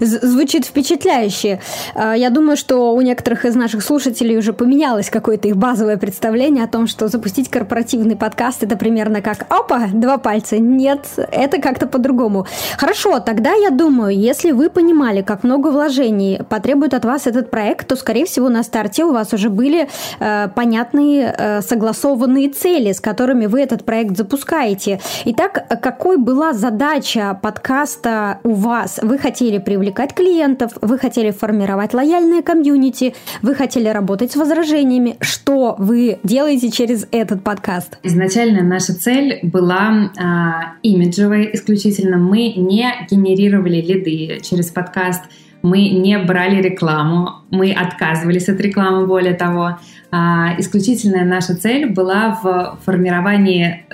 Звучит 0.00 0.64
впечатляюще. 0.64 1.60
А, 1.94 2.14
я 2.14 2.30
думаю, 2.30 2.56
что 2.56 2.94
у 2.94 3.00
некоторых 3.00 3.44
из 3.44 3.54
наших 3.54 3.82
слушателей 3.82 4.38
уже 4.38 4.52
поменялось 4.52 5.10
какое-то 5.10 5.48
их 5.48 5.56
базовое 5.56 5.96
представление 5.96 6.64
о 6.64 6.68
том, 6.68 6.86
что 6.86 7.08
запустить 7.08 7.48
корпоративный 7.50 8.16
подкаст 8.16 8.62
это 8.62 8.76
примерно 8.76 9.20
как 9.20 9.46
«Опа, 9.48 9.88
два 9.92 10.18
пальца». 10.18 10.58
Нет, 10.58 11.06
это 11.16 11.60
как-то 11.60 11.86
по-другому. 11.86 12.46
Хорошо, 12.78 13.20
тогда 13.20 13.52
я 13.52 13.70
думаю, 13.70 14.16
если 14.16 14.52
вы 14.52 14.70
понимали, 14.70 15.22
как 15.22 15.44
много 15.44 15.68
вложений 15.68 16.40
потребует 16.48 16.94
от 16.94 17.04
вас 17.04 17.26
этот 17.26 17.50
проект, 17.50 17.86
то, 17.86 17.96
скорее 17.96 18.24
всего, 18.24 18.48
на 18.48 18.62
старте 18.62 19.04
у 19.04 19.12
вас 19.12 19.32
уже 19.32 19.50
были 19.50 19.88
э, 20.20 20.48
понятные, 20.54 21.34
э, 21.36 21.60
согласованные 21.62 22.48
цели, 22.48 22.92
с 22.92 23.00
которыми 23.00 23.46
вы 23.46 23.60
этот 23.60 23.84
проект 23.84 24.16
запускаете. 24.16 25.00
Итак, 25.24 25.66
какой 25.80 26.16
была 26.22 26.52
задача 26.52 27.36
подкаста 27.42 28.38
у 28.44 28.54
вас? 28.54 29.00
Вы 29.02 29.18
хотели 29.18 29.58
привлекать 29.58 30.14
клиентов, 30.14 30.72
вы 30.80 30.96
хотели 30.96 31.32
формировать 31.32 31.94
лояльное 31.94 32.42
комьюнити, 32.42 33.14
вы 33.42 33.56
хотели 33.56 33.88
работать 33.88 34.30
с 34.30 34.36
возражениями. 34.36 35.16
Что 35.20 35.74
вы 35.78 36.20
делаете 36.22 36.70
через 36.70 37.08
этот 37.10 37.42
подкаст? 37.42 37.98
Изначально 38.04 38.62
наша 38.62 38.94
цель 38.94 39.40
была 39.42 40.12
э, 40.16 40.78
имиджевая 40.84 41.42
исключительно. 41.54 42.18
Мы 42.18 42.52
не 42.52 42.86
генерировали 43.10 43.80
лиды 43.80 44.40
через 44.42 44.70
подкаст, 44.70 45.22
мы 45.62 45.88
не 45.88 46.18
брали 46.18 46.62
рекламу, 46.62 47.42
мы 47.50 47.72
отказывались 47.72 48.48
от 48.48 48.60
рекламы, 48.60 49.06
более 49.06 49.34
того. 49.34 49.78
А, 50.10 50.54
исключительная 50.58 51.24
наша 51.24 51.56
цель 51.56 51.90
была 51.90 52.38
в 52.42 52.78
формировании 52.84 53.84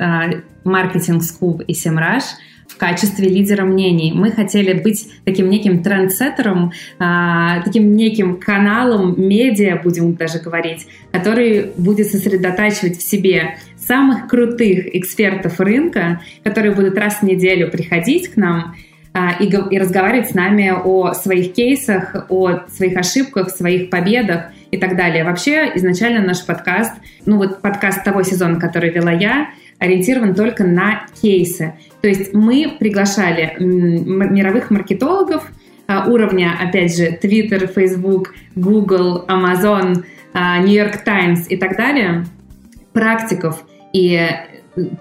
маркетинг 0.68 1.22
Скуб 1.22 1.62
и 1.66 1.74
Семраж 1.74 2.22
в 2.68 2.76
качестве 2.76 3.28
лидера 3.28 3.64
мнений. 3.64 4.12
Мы 4.14 4.30
хотели 4.30 4.78
быть 4.78 5.08
таким 5.24 5.48
неким 5.48 5.82
трендсеттером, 5.82 6.72
а, 6.98 7.62
таким 7.62 7.96
неким 7.96 8.36
каналом 8.36 9.14
медиа, 9.20 9.80
будем 9.82 10.14
даже 10.14 10.38
говорить, 10.38 10.86
который 11.10 11.72
будет 11.76 12.08
сосредотачивать 12.08 12.98
в 12.98 13.02
себе 13.02 13.56
самых 13.76 14.28
крутых 14.28 14.94
экспертов 14.94 15.58
рынка, 15.60 16.20
которые 16.44 16.74
будут 16.74 16.96
раз 16.98 17.16
в 17.16 17.22
неделю 17.22 17.70
приходить 17.70 18.28
к 18.28 18.36
нам 18.36 18.76
а, 19.14 19.32
и, 19.40 19.46
и 19.46 19.78
разговаривать 19.78 20.30
с 20.30 20.34
нами 20.34 20.70
о 20.70 21.14
своих 21.14 21.54
кейсах, 21.54 22.26
о 22.28 22.68
своих 22.68 22.96
ошибках, 22.96 23.50
своих 23.50 23.88
победах 23.88 24.50
и 24.70 24.76
так 24.76 24.96
далее. 24.96 25.24
Вообще, 25.24 25.72
изначально 25.74 26.24
наш 26.24 26.44
подкаст, 26.44 26.92
ну 27.24 27.38
вот 27.38 27.62
подкаст 27.62 28.04
того 28.04 28.22
сезона, 28.22 28.60
который 28.60 28.90
вела 28.90 29.12
я, 29.12 29.48
ориентирован 29.78 30.34
только 30.34 30.64
на 30.64 31.06
кейсы. 31.20 31.74
То 32.00 32.08
есть 32.08 32.34
мы 32.34 32.76
приглашали 32.78 33.56
мировых 33.58 34.70
маркетологов 34.70 35.50
а, 35.86 36.06
уровня, 36.08 36.54
опять 36.60 36.96
же, 36.96 37.18
Twitter, 37.22 37.66
Facebook, 37.72 38.34
Google, 38.54 39.24
Amazon, 39.26 40.04
а, 40.32 40.58
New 40.58 40.74
York 40.74 41.04
Times 41.04 41.46
и 41.48 41.56
так 41.56 41.76
далее, 41.76 42.26
практиков 42.92 43.64
и 43.92 44.28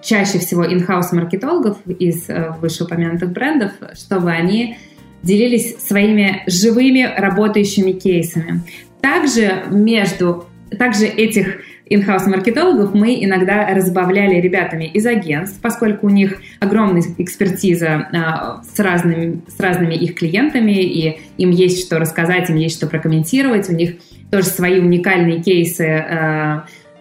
чаще 0.02 0.40
всего 0.40 0.66
in-house 0.66 1.14
маркетологов 1.14 1.78
из 1.86 2.30
э, 2.30 2.52
вышеупомянутых 2.60 3.32
брендов, 3.32 3.74
чтобы 3.94 4.32
они 4.32 4.78
делились 5.22 5.78
своими 5.80 6.44
живыми 6.48 7.08
работающими 7.16 7.92
кейсами. 7.92 8.62
Также 9.02 9.66
между 9.70 10.46
также 10.78 11.06
этих 11.06 11.62
in-house 11.90 12.28
маркетологов 12.28 12.94
мы 12.94 13.24
иногда 13.24 13.74
разбавляли 13.74 14.40
ребятами 14.40 14.86
из 14.86 15.06
агентств, 15.06 15.60
поскольку 15.62 16.08
у 16.08 16.10
них 16.10 16.42
огромная 16.60 17.04
экспертиза 17.18 18.08
а, 18.14 18.62
с, 18.64 18.80
разными, 18.80 19.42
с 19.48 19.60
разными 19.60 19.94
их 19.94 20.16
клиентами, 20.16 20.84
и 20.84 21.20
им 21.38 21.52
есть 21.52 21.86
что 21.86 22.00
рассказать, 22.00 22.50
им 22.50 22.56
есть 22.56 22.78
что 22.78 22.88
прокомментировать, 22.88 23.70
у 23.70 23.74
них 23.74 23.96
тоже 24.32 24.48
свои 24.48 24.80
уникальные 24.80 25.42
кейсы 25.42 25.86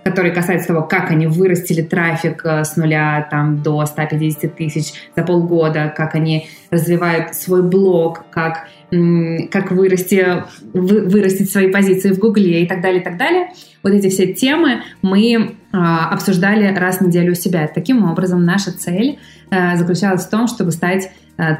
которые 0.07 0.33
касаются 0.33 0.69
того, 0.69 0.83
как 0.83 1.11
они 1.11 1.27
вырастили 1.27 1.83
трафик 1.83 2.43
э, 2.45 2.63
с 2.63 2.77
нуля 2.77 3.27
там, 3.29 3.61
до 3.61 3.85
150 3.85 4.55
тысяч 4.55 4.93
за 5.17 5.25
полгода, 5.25 5.93
как 5.97 6.15
они 6.15 6.49
развивают 6.71 7.35
свой 7.35 7.65
блог, 7.65 8.25
как, 8.31 8.69
как 9.51 9.73
вырасти, 9.73 10.45
вырастить 10.73 11.51
свои 11.51 11.73
позиции 11.73 12.13
в 12.13 12.21
Гугле 12.21 12.63
и 12.63 12.69
так 12.69 12.83
далее, 12.83 13.01
и 13.01 13.05
так 13.05 13.17
далее. 13.17 13.49
Вот 13.83 13.95
эти 13.95 14.09
все 14.09 14.33
темы 14.33 14.83
мы 15.03 15.57
а, 15.73 16.09
обсуждали 16.11 16.73
раз 16.73 16.99
в 16.99 17.01
неделю 17.01 17.33
у 17.33 17.35
себя. 17.35 17.67
Таким 17.67 18.09
образом, 18.09 18.45
наша 18.45 18.71
цель 18.71 19.19
а, 19.51 19.75
заключалась 19.75 20.25
в 20.25 20.31
том, 20.31 20.47
чтобы 20.47 20.71
стать 20.71 21.11
а, 21.37 21.57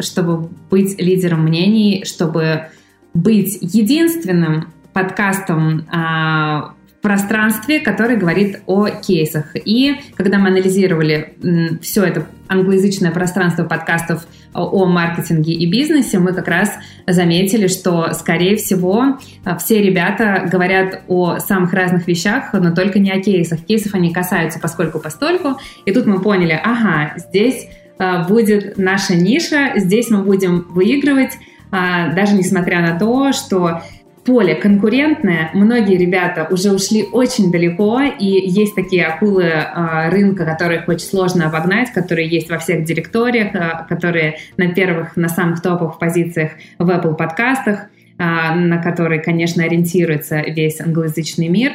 чтобы 0.00 0.48
быть 0.70 0.98
лидером 0.98 1.42
мнений, 1.42 2.04
чтобы 2.06 2.68
быть 3.12 3.58
единственным 3.60 4.72
подкастом 4.94 5.86
а, 5.90 6.74
пространстве, 7.02 7.80
которое 7.80 8.16
говорит 8.16 8.60
о 8.66 8.88
кейсах. 8.88 9.56
И 9.56 9.96
когда 10.14 10.38
мы 10.38 10.48
анализировали 10.48 11.34
все 11.82 12.04
это 12.04 12.26
англоязычное 12.48 13.10
пространство 13.10 13.64
подкастов 13.64 14.24
о 14.54 14.86
маркетинге 14.86 15.52
и 15.52 15.68
бизнесе, 15.68 16.18
мы 16.18 16.32
как 16.32 16.46
раз 16.46 16.70
заметили, 17.06 17.66
что, 17.66 18.12
скорее 18.12 18.56
всего, 18.56 19.18
все 19.58 19.82
ребята 19.82 20.48
говорят 20.50 21.02
о 21.08 21.38
самых 21.38 21.72
разных 21.72 22.06
вещах, 22.06 22.52
но 22.52 22.72
только 22.72 22.98
не 22.98 23.10
о 23.10 23.20
кейсах. 23.20 23.60
Кейсов 23.60 23.94
они 23.94 24.12
касаются 24.12 24.60
поскольку 24.60 25.00
постольку. 25.00 25.58
И 25.84 25.92
тут 25.92 26.06
мы 26.06 26.20
поняли, 26.20 26.58
ага, 26.62 27.14
здесь 27.16 27.66
а, 27.98 28.24
будет 28.28 28.78
наша 28.78 29.14
ниша, 29.16 29.72
здесь 29.76 30.10
мы 30.10 30.22
будем 30.22 30.66
выигрывать, 30.70 31.32
а, 31.70 32.12
даже 32.12 32.34
несмотря 32.34 32.80
на 32.80 32.98
то, 32.98 33.32
что 33.32 33.82
поле 34.24 34.54
конкурентное, 34.54 35.50
многие 35.52 35.96
ребята 35.96 36.46
уже 36.50 36.72
ушли 36.72 37.04
очень 37.04 37.50
далеко, 37.50 38.00
и 38.02 38.26
есть 38.26 38.74
такие 38.74 39.06
акулы 39.06 39.44
э, 39.44 40.08
рынка, 40.10 40.44
которых 40.44 40.88
очень 40.88 41.06
сложно 41.06 41.46
обогнать, 41.46 41.92
которые 41.92 42.28
есть 42.28 42.48
во 42.48 42.58
всех 42.58 42.84
директориях, 42.84 43.54
э, 43.54 43.86
которые 43.88 44.38
на 44.56 44.68
первых, 44.72 45.16
на 45.16 45.28
самых 45.28 45.60
топовых 45.60 45.98
позициях 45.98 46.52
в 46.78 46.88
Apple 46.88 47.16
подкастах, 47.16 47.86
э, 48.18 48.22
на 48.22 48.80
которые, 48.82 49.20
конечно, 49.20 49.64
ориентируется 49.64 50.40
весь 50.40 50.80
англоязычный 50.80 51.48
мир. 51.48 51.72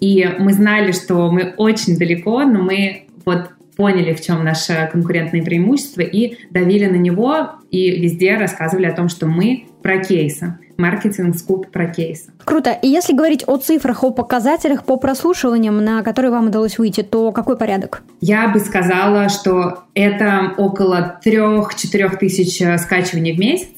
И 0.00 0.28
мы 0.38 0.52
знали, 0.52 0.92
что 0.92 1.30
мы 1.30 1.54
очень 1.56 1.96
далеко, 1.96 2.42
но 2.44 2.62
мы 2.62 3.06
вот 3.24 3.50
поняли, 3.76 4.12
в 4.12 4.20
чем 4.20 4.44
наше 4.44 4.88
конкурентное 4.92 5.42
преимущество, 5.42 6.02
и 6.02 6.36
давили 6.50 6.86
на 6.86 6.96
него, 6.96 7.52
и 7.70 8.00
везде 8.00 8.36
рассказывали 8.36 8.86
о 8.86 8.92
том, 8.92 9.08
что 9.08 9.26
мы 9.26 9.66
про 9.82 9.98
кейсы. 9.98 10.58
Маркетинг 10.80 11.36
скуп 11.36 11.70
про 11.70 11.86
кейсы. 11.86 12.32
Круто. 12.44 12.70
И 12.70 12.88
если 12.88 13.14
говорить 13.14 13.44
о 13.46 13.56
цифрах, 13.56 14.02
о 14.02 14.10
показателях 14.10 14.84
по 14.84 14.96
прослушиваниям, 14.96 15.84
на 15.84 16.02
которые 16.02 16.32
вам 16.32 16.48
удалось 16.48 16.78
выйти, 16.78 17.02
то 17.02 17.32
какой 17.32 17.56
порядок? 17.56 18.02
Я 18.20 18.48
бы 18.48 18.58
сказала, 18.60 19.28
что 19.28 19.84
это 19.94 20.54
около 20.56 21.20
3-4 21.24 22.16
тысяч 22.18 22.60
э, 22.60 22.78
скачиваний 22.78 23.34
в 23.34 23.38
месяц. 23.38 23.68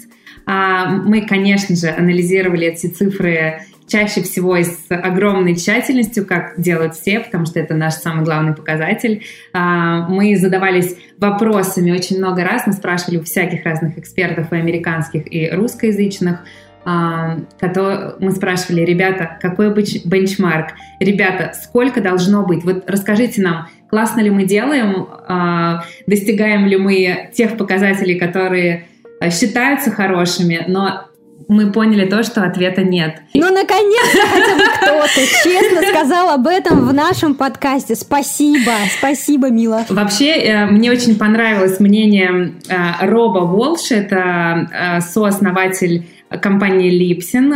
А, 0.46 0.86
мы, 0.86 1.22
конечно 1.22 1.76
же, 1.76 1.88
анализировали 1.88 2.66
эти 2.68 2.86
цифры 2.86 3.62
чаще 3.86 4.22
всего 4.22 4.56
и 4.56 4.64
с 4.64 4.86
огромной 4.88 5.54
тщательностью, 5.54 6.24
как 6.24 6.54
делают 6.56 6.94
все, 6.94 7.20
потому 7.20 7.44
что 7.46 7.60
это 7.60 7.74
наш 7.74 7.94
самый 7.94 8.24
главный 8.24 8.54
показатель. 8.54 9.24
А, 9.52 10.08
мы 10.08 10.36
задавались 10.36 10.96
вопросами 11.18 11.90
очень 11.90 12.18
много 12.18 12.42
раз, 12.42 12.66
мы 12.66 12.72
спрашивали 12.72 13.18
у 13.18 13.22
всяких 13.22 13.64
разных 13.64 13.98
экспертов, 13.98 14.52
и 14.52 14.56
американских, 14.56 15.30
и 15.32 15.50
русскоязычных, 15.50 16.40
мы 16.84 18.30
спрашивали, 18.32 18.82
ребята, 18.82 19.38
какой 19.40 19.72
бенчмарк? 19.72 20.74
Ребята, 21.00 21.52
сколько 21.54 22.00
должно 22.00 22.44
быть? 22.44 22.64
Вот 22.64 22.88
расскажите 22.88 23.40
нам, 23.42 23.68
классно 23.88 24.20
ли 24.20 24.30
мы 24.30 24.44
делаем, 24.44 25.06
а, 25.28 25.84
достигаем 26.06 26.66
ли 26.66 26.76
мы 26.76 27.30
тех 27.34 27.56
показателей, 27.56 28.18
которые 28.18 28.86
считаются 29.30 29.90
хорошими, 29.90 30.64
но 30.66 31.06
мы 31.48 31.72
поняли 31.72 32.06
то, 32.08 32.22
что 32.22 32.42
ответа 32.42 32.82
нет. 32.82 33.16
Ну, 33.34 33.52
наконец-то 33.52 34.26
хотя 34.26 34.56
бы 34.56 34.64
кто-то 34.76 35.26
честно 35.44 35.82
сказал 35.88 36.30
об 36.30 36.46
этом 36.46 36.86
в 36.86 36.92
нашем 36.92 37.34
подкасте. 37.34 37.94
Спасибо, 37.94 38.72
спасибо, 38.98 39.50
Мила. 39.50 39.84
Вообще, 39.88 40.32
э, 40.32 40.66
мне 40.66 40.90
очень 40.90 41.16
понравилось 41.16 41.80
мнение 41.80 42.54
э, 42.68 43.06
Роба 43.06 43.40
Волш, 43.40 43.90
это 43.90 44.68
э, 44.72 45.00
сооснователь 45.00 46.06
компании 46.40 46.90
Lipsin, 46.90 47.52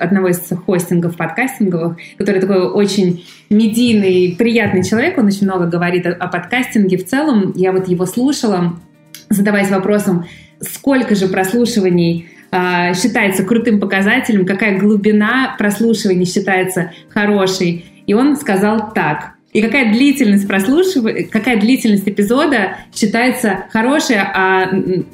одного 0.00 0.28
из 0.28 0.48
хостингов 0.66 1.16
подкастинговых, 1.16 1.96
который 2.18 2.40
такой 2.40 2.70
очень 2.70 3.24
медийный, 3.50 4.34
приятный 4.36 4.82
человек, 4.82 5.18
он 5.18 5.26
очень 5.26 5.44
много 5.44 5.66
говорит 5.66 6.06
о 6.06 6.26
подкастинге 6.28 6.98
в 6.98 7.06
целом. 7.06 7.52
Я 7.54 7.72
вот 7.72 7.88
его 7.88 8.06
слушала, 8.06 8.78
задаваясь 9.28 9.70
вопросом, 9.70 10.26
сколько 10.60 11.14
же 11.14 11.28
прослушиваний 11.28 12.28
а, 12.50 12.94
считается 12.94 13.44
крутым 13.44 13.80
показателем, 13.80 14.46
какая 14.46 14.78
глубина 14.78 15.54
прослушивания 15.58 16.24
считается 16.24 16.92
хорошей. 17.08 17.84
И 18.06 18.14
он 18.14 18.36
сказал 18.36 18.92
так. 18.94 19.35
И 19.52 19.62
какая 19.62 19.92
длительность 19.92 20.46
прослушивания, 20.46 21.26
какая 21.26 21.58
длительность 21.58 22.06
эпизода 22.06 22.76
считается 22.94 23.64
хорошей, 23.70 24.16
а 24.18 24.68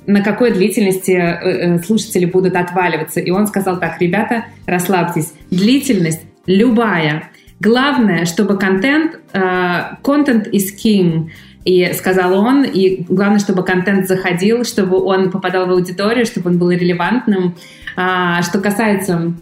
на 0.07 0.23
какой 0.23 0.53
длительности 0.53 1.12
э, 1.12 1.77
э, 1.77 1.79
слушатели 1.79 2.25
будут 2.25 2.57
отваливаться. 2.57 3.21
И 3.21 3.31
он 3.31 3.47
сказал 3.47 3.79
так, 3.79 4.01
ребята, 4.01 4.47
расслабьтесь. 4.66 5.33
Длительность 5.51 6.23
любая. 6.47 7.31
Главное, 7.61 8.25
чтобы 8.25 8.59
контент, 8.59 9.21
контент 10.03 10.49
uh, 10.49 10.51
is 10.51 10.75
king. 10.83 11.31
И 11.64 11.92
сказал 11.92 12.35
он, 12.37 12.64
и 12.64 13.05
главное, 13.09 13.38
чтобы 13.38 13.62
контент 13.62 14.09
заходил, 14.09 14.64
чтобы 14.64 15.01
он 15.01 15.31
попадал 15.31 15.66
в 15.66 15.71
аудиторию, 15.71 16.27
чтобы 16.27 16.51
он 16.51 16.59
был 16.59 16.73
релевантным. 16.73 17.55
А, 17.95 18.42
что 18.42 18.61
касается 18.61 19.35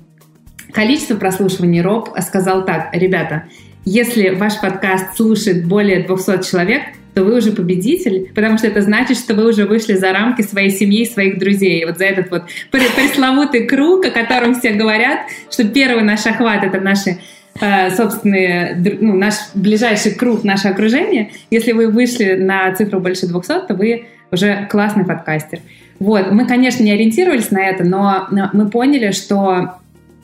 количества 0.73 1.17
прослушиваний, 1.17 1.81
Роб 1.81 2.11
сказал 2.21 2.65
так, 2.67 2.91
ребята, 2.93 3.45
если 3.85 4.31
ваш 4.31 4.61
подкаст 4.61 5.17
слушает 5.17 5.67
более 5.67 6.03
200 6.05 6.49
человек, 6.49 6.83
то 7.15 7.25
вы 7.25 7.39
уже 7.39 7.51
победитель, 7.51 8.31
потому 8.35 8.57
что 8.57 8.69
это 8.69 8.83
значит, 8.83 9.19
что 9.19 9.35
вы 9.35 9.49
уже 9.49 9.67
вышли 9.67 9.95
за 9.95 10.13
рамки 10.13 10.43
своей 10.43 10.71
семьи, 10.71 11.05
своих 11.05 11.39
друзей. 11.39 11.85
Вот 11.85 11.99
за 11.99 12.05
этот 12.05 12.31
вот 12.31 12.45
пресловутый 12.71 13.67
круг, 13.67 14.07
о 14.07 14.11
котором 14.11 14.55
все 14.55 14.71
говорят, 14.71 15.21
что 15.51 15.65
первый 15.65 16.05
наш 16.05 16.25
охват— 16.27 16.63
это 16.65 16.81
наши 16.81 17.19
Э, 17.61 17.91
собственные, 17.91 18.99
ну, 19.01 19.17
наш 19.17 19.35
ближайший 19.55 20.15
круг, 20.15 20.45
наше 20.45 20.69
окружение. 20.69 21.31
Если 21.51 21.73
вы 21.73 21.89
вышли 21.89 22.35
на 22.35 22.75
цифру 22.75 23.01
больше 23.01 23.27
200, 23.27 23.67
то 23.67 23.75
вы 23.75 24.07
уже 24.31 24.67
классный 24.71 25.05
подкастер. 25.05 25.59
Вот, 25.99 26.31
мы, 26.31 26.47
конечно, 26.47 26.83
не 26.83 26.93
ориентировались 26.93 27.51
на 27.51 27.61
это, 27.61 27.85
но 27.85 28.29
мы 28.31 28.71
поняли, 28.71 29.11
что 29.11 29.75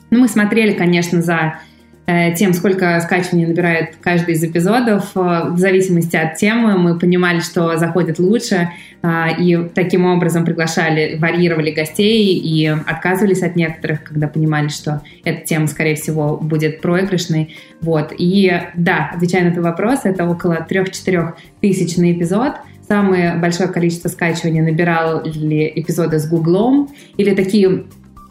ну, 0.09 0.19
мы 0.19 0.27
смотрели, 0.27 0.71
конечно, 0.71 1.21
за 1.21 1.59
тем, 2.07 2.53
сколько 2.53 3.01
скачиваний 3.01 3.45
набирает 3.45 3.97
каждый 3.99 4.35
из 4.35 4.43
эпизодов. 4.43 5.11
Э, 5.15 5.49
в 5.49 5.57
зависимости 5.57 6.15
от 6.15 6.35
темы 6.35 6.77
мы 6.77 6.97
понимали, 6.97 7.41
что 7.41 7.75
заходит 7.75 8.17
лучше, 8.17 8.69
э, 9.01 9.07
и 9.37 9.67
таким 9.75 10.05
образом 10.05 10.45
приглашали, 10.45 11.17
варьировали 11.19 11.71
гостей 11.71 12.37
и 12.37 12.65
отказывались 12.65 13.43
от 13.43 13.57
некоторых, 13.57 14.05
когда 14.05 14.29
понимали, 14.29 14.69
что 14.69 15.01
эта 15.25 15.45
тема, 15.45 15.67
скорее 15.67 15.95
всего, 15.95 16.37
будет 16.37 16.79
проигрышной. 16.79 17.57
Вот. 17.81 18.13
И 18.17 18.53
да, 18.75 19.11
отвечая 19.13 19.43
на 19.43 19.49
этот 19.49 19.65
вопрос, 19.65 20.01
это 20.05 20.25
около 20.29 20.65
3-4 20.67 21.33
тысяч 21.59 21.97
на 21.97 22.13
эпизод. 22.13 22.53
Самое 22.87 23.35
большое 23.35 23.67
количество 23.67 24.07
скачиваний 24.07 24.61
набирали 24.61 25.73
эпизоды 25.75 26.19
с 26.19 26.29
Гуглом 26.29 26.89
или 27.17 27.35
такие 27.35 27.83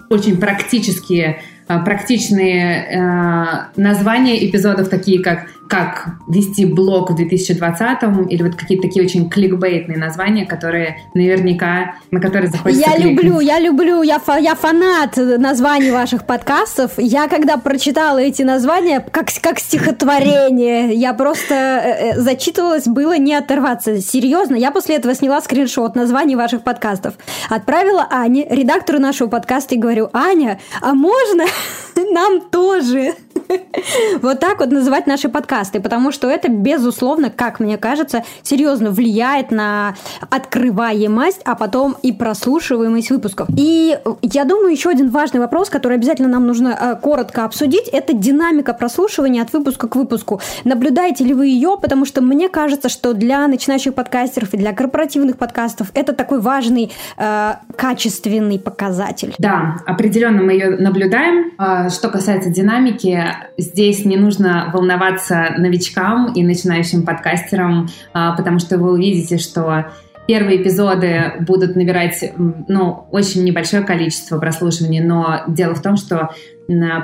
очень 0.09 0.39
практические 0.39 1.41
практичные 1.67 2.85
э, 2.85 3.81
названия 3.81 4.49
эпизодов, 4.49 4.89
такие 4.89 5.23
как 5.23 5.49
как 5.69 6.09
вести 6.29 6.65
блог 6.65 7.11
в 7.11 7.17
2020 7.17 8.31
или 8.31 8.43
вот 8.43 8.55
какие-то 8.55 8.87
такие 8.87 9.05
очень 9.05 9.29
кликбейтные 9.29 9.99
названия, 9.99 10.47
которые 10.47 10.99
наверняка, 11.15 11.97
на 12.11 12.21
которые 12.21 12.51
захочется 12.51 12.89
Я 12.89 12.97
кликнуть. 12.97 13.25
люблю, 13.25 13.41
я 13.41 13.59
люблю, 13.59 14.03
я, 14.03 14.19
фа, 14.19 14.39
я 14.39 14.55
фанат 14.55 15.17
названий 15.17 15.91
ваших 15.91 16.27
подкастов. 16.27 16.93
Я 16.99 17.29
когда 17.29 17.57
прочитала 17.57 18.19
эти 18.19 18.43
названия, 18.43 19.01
как, 19.01 19.29
как 19.41 19.59
стихотворение, 19.59 20.95
я 20.95 21.15
просто 21.15 21.55
э, 21.55 22.13
э, 22.13 22.21
зачитывалась, 22.21 22.87
было 22.87 23.19
не 23.19 23.35
оторваться. 23.35 24.01
Серьезно, 24.01 24.55
я 24.57 24.71
после 24.71 24.97
этого 24.97 25.15
сняла 25.15 25.41
скриншот 25.41 25.97
названий 25.97 26.37
ваших 26.37 26.63
подкастов. 26.63 27.15
Отправила 27.49 28.07
Ане, 28.11 28.47
редактору 28.49 28.99
нашего 28.99 29.29
подкаста, 29.29 29.75
и 29.75 29.79
говорю, 29.79 30.11
Аня, 30.13 30.59
а 30.81 30.95
можно 30.95 31.45
нам 31.97 32.41
тоже? 32.51 33.15
Вот 34.23 34.41
так 34.41 34.61
вот 34.61 34.71
называть 34.71 35.07
наши 35.07 35.29
подкасты, 35.29 35.81
потому 35.81 36.11
что 36.11 36.29
это, 36.29 36.49
безусловно, 36.49 37.31
как 37.31 37.61
мне 37.61 37.77
кажется, 37.79 38.25
серьезно 38.43 38.91
влияет 38.91 39.51
на 39.51 39.95
открываемость, 40.31 41.41
а 41.45 41.55
потом 41.55 41.97
и 42.03 42.13
прослушиваемость 42.13 43.11
выпусков. 43.11 43.49
И 43.57 43.99
я 44.23 44.45
думаю, 44.45 44.73
еще 44.73 44.91
один 44.91 45.11
важный 45.11 45.41
вопрос, 45.41 45.71
который 45.71 45.97
обязательно 45.97 46.29
нам 46.29 46.47
нужно 46.47 46.69
э, 46.69 46.97
коротко 47.01 47.45
обсудить, 47.45 47.89
это 47.89 48.13
динамика 48.13 48.73
прослушивания 48.75 49.43
от 49.43 49.53
выпуска 49.53 49.89
к 49.89 49.97
выпуску. 49.97 50.41
Наблюдаете 50.65 51.25
ли 51.25 51.35
вы 51.35 51.49
ее? 51.49 51.77
Потому 51.81 52.05
что 52.05 52.23
мне 52.23 52.49
кажется, 52.49 52.89
что 52.89 53.13
для 53.13 53.47
начинающих 53.47 53.95
подкастеров 53.95 54.55
и 54.55 54.57
для 54.57 54.73
корпоративных 54.73 55.37
подкастов 55.37 55.91
это 55.95 56.13
такой 56.13 56.41
важный 56.41 56.93
э, 57.17 57.53
качественный 57.77 58.59
показатель. 58.59 59.35
Да, 59.39 59.77
определенно 59.87 60.43
мы 60.43 60.53
ее 60.53 60.77
наблюдаем. 60.79 61.53
А, 61.59 61.91
что 61.91 62.09
касается 62.09 62.51
динамики, 62.51 63.36
здесь 63.57 64.05
не 64.05 64.17
нужно 64.17 64.71
волноваться 64.73 65.55
новичкам 65.59 66.33
и 66.33 66.43
начинающим 66.43 67.05
подкастерам, 67.05 67.89
а, 68.13 68.37
потому 68.37 68.59
что 68.59 68.79
вы 68.79 68.93
увидите, 68.93 69.39
что 69.39 69.87
Первые 70.27 70.61
эпизоды 70.61 71.35
будут 71.41 71.77
набирать 71.77 72.33
ну, 72.37 73.07
очень 73.13 73.45
небольшое 73.45 73.85
количество 73.85 74.39
прослушиваний, 74.39 75.01
но 75.01 75.43
дело 75.47 75.75
в 75.75 75.83
том, 75.83 75.97
что 75.97 76.31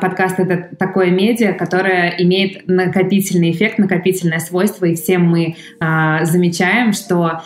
подкаст— 0.01 0.39
это 0.41 0.75
такое 0.77 1.11
медиа, 1.11 1.53
которое 1.53 2.17
имеет 2.19 2.67
накопительный 2.67 3.53
эффект, 3.53 3.79
накопительное 3.79 4.41
свойство, 4.41 4.87
и 4.87 4.97
все 4.97 5.19
мы 5.19 5.55
а, 5.79 6.25
замечаем, 6.25 6.93
что 6.93 7.43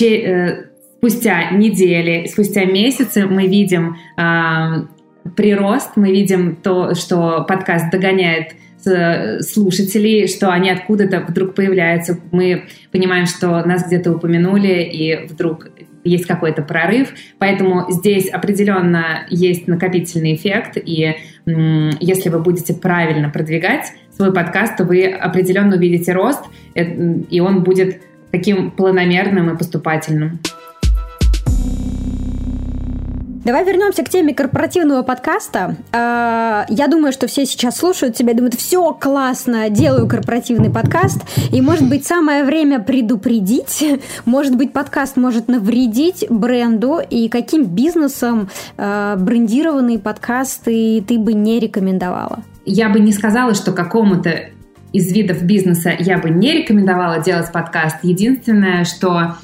э, 0.00 0.66
спустя 0.98 1.50
недели, 1.50 2.28
спустя 2.28 2.64
месяцы 2.64 3.26
мы 3.26 3.48
видим 3.48 3.96
а, 4.16 4.84
прирост, 5.36 5.96
мы 5.96 6.10
видим 6.10 6.56
то, 6.56 6.94
что 6.94 7.44
подкаст 7.48 7.90
догоняет 7.90 8.54
слушателей, 9.40 10.28
что 10.28 10.50
они 10.50 10.70
откуда-то 10.70 11.20
вдруг 11.28 11.54
появляются. 11.54 12.18
Мы 12.30 12.68
понимаем, 12.92 13.26
что 13.26 13.62
нас 13.64 13.86
где-то 13.86 14.12
упомянули, 14.12 14.82
и 14.82 15.26
вдруг 15.26 15.68
есть 16.04 16.26
какой-то 16.26 16.62
прорыв. 16.62 17.12
Поэтому 17.38 17.90
здесь 17.90 18.28
определенно 18.28 19.26
есть 19.28 19.66
накопительный 19.66 20.34
эффект, 20.34 20.76
и 20.76 21.16
если 21.46 22.28
вы 22.28 22.40
будете 22.40 22.74
правильно 22.74 23.30
продвигать 23.30 23.92
свой 24.14 24.32
подкаст, 24.32 24.76
то 24.76 24.84
вы 24.84 25.06
определенно 25.06 25.76
увидите 25.76 26.12
рост, 26.12 26.44
э, 26.74 26.84
и 27.30 27.40
он 27.40 27.62
будет 27.62 28.00
таким 28.30 28.70
планомерным 28.70 29.50
и 29.50 29.56
поступательным. 29.56 30.40
Давай 33.48 33.64
вернемся 33.64 34.04
к 34.04 34.10
теме 34.10 34.34
корпоративного 34.34 35.02
подкаста. 35.02 35.74
А, 35.90 36.66
я 36.68 36.86
думаю, 36.86 37.14
что 37.14 37.26
все 37.28 37.46
сейчас 37.46 37.78
слушают 37.78 38.14
тебя 38.14 38.34
думают, 38.34 38.52
все 38.56 38.92
классно, 38.92 39.70
делаю 39.70 40.06
корпоративный 40.06 40.68
подкаст. 40.68 41.22
И, 41.50 41.62
может 41.62 41.88
быть, 41.88 42.06
самое 42.06 42.44
время 42.44 42.78
предупредить. 42.78 43.82
Может 44.26 44.54
быть, 44.54 44.74
подкаст 44.74 45.16
может 45.16 45.48
навредить 45.48 46.26
бренду. 46.28 47.00
И 47.08 47.30
каким 47.30 47.64
бизнесом 47.64 48.50
а, 48.76 49.16
брендированные 49.16 49.98
подкасты 49.98 51.02
ты 51.08 51.18
бы 51.18 51.32
не 51.32 51.58
рекомендовала? 51.58 52.42
Я 52.66 52.90
бы 52.90 53.00
не 53.00 53.12
сказала, 53.12 53.54
что 53.54 53.72
какому-то 53.72 54.50
из 54.92 55.10
видов 55.10 55.42
бизнеса 55.42 55.94
я 55.98 56.18
бы 56.18 56.28
не 56.28 56.52
рекомендовала 56.52 57.20
делать 57.20 57.50
подкаст. 57.50 57.96
Единственное, 58.02 58.84
что, 58.84 59.36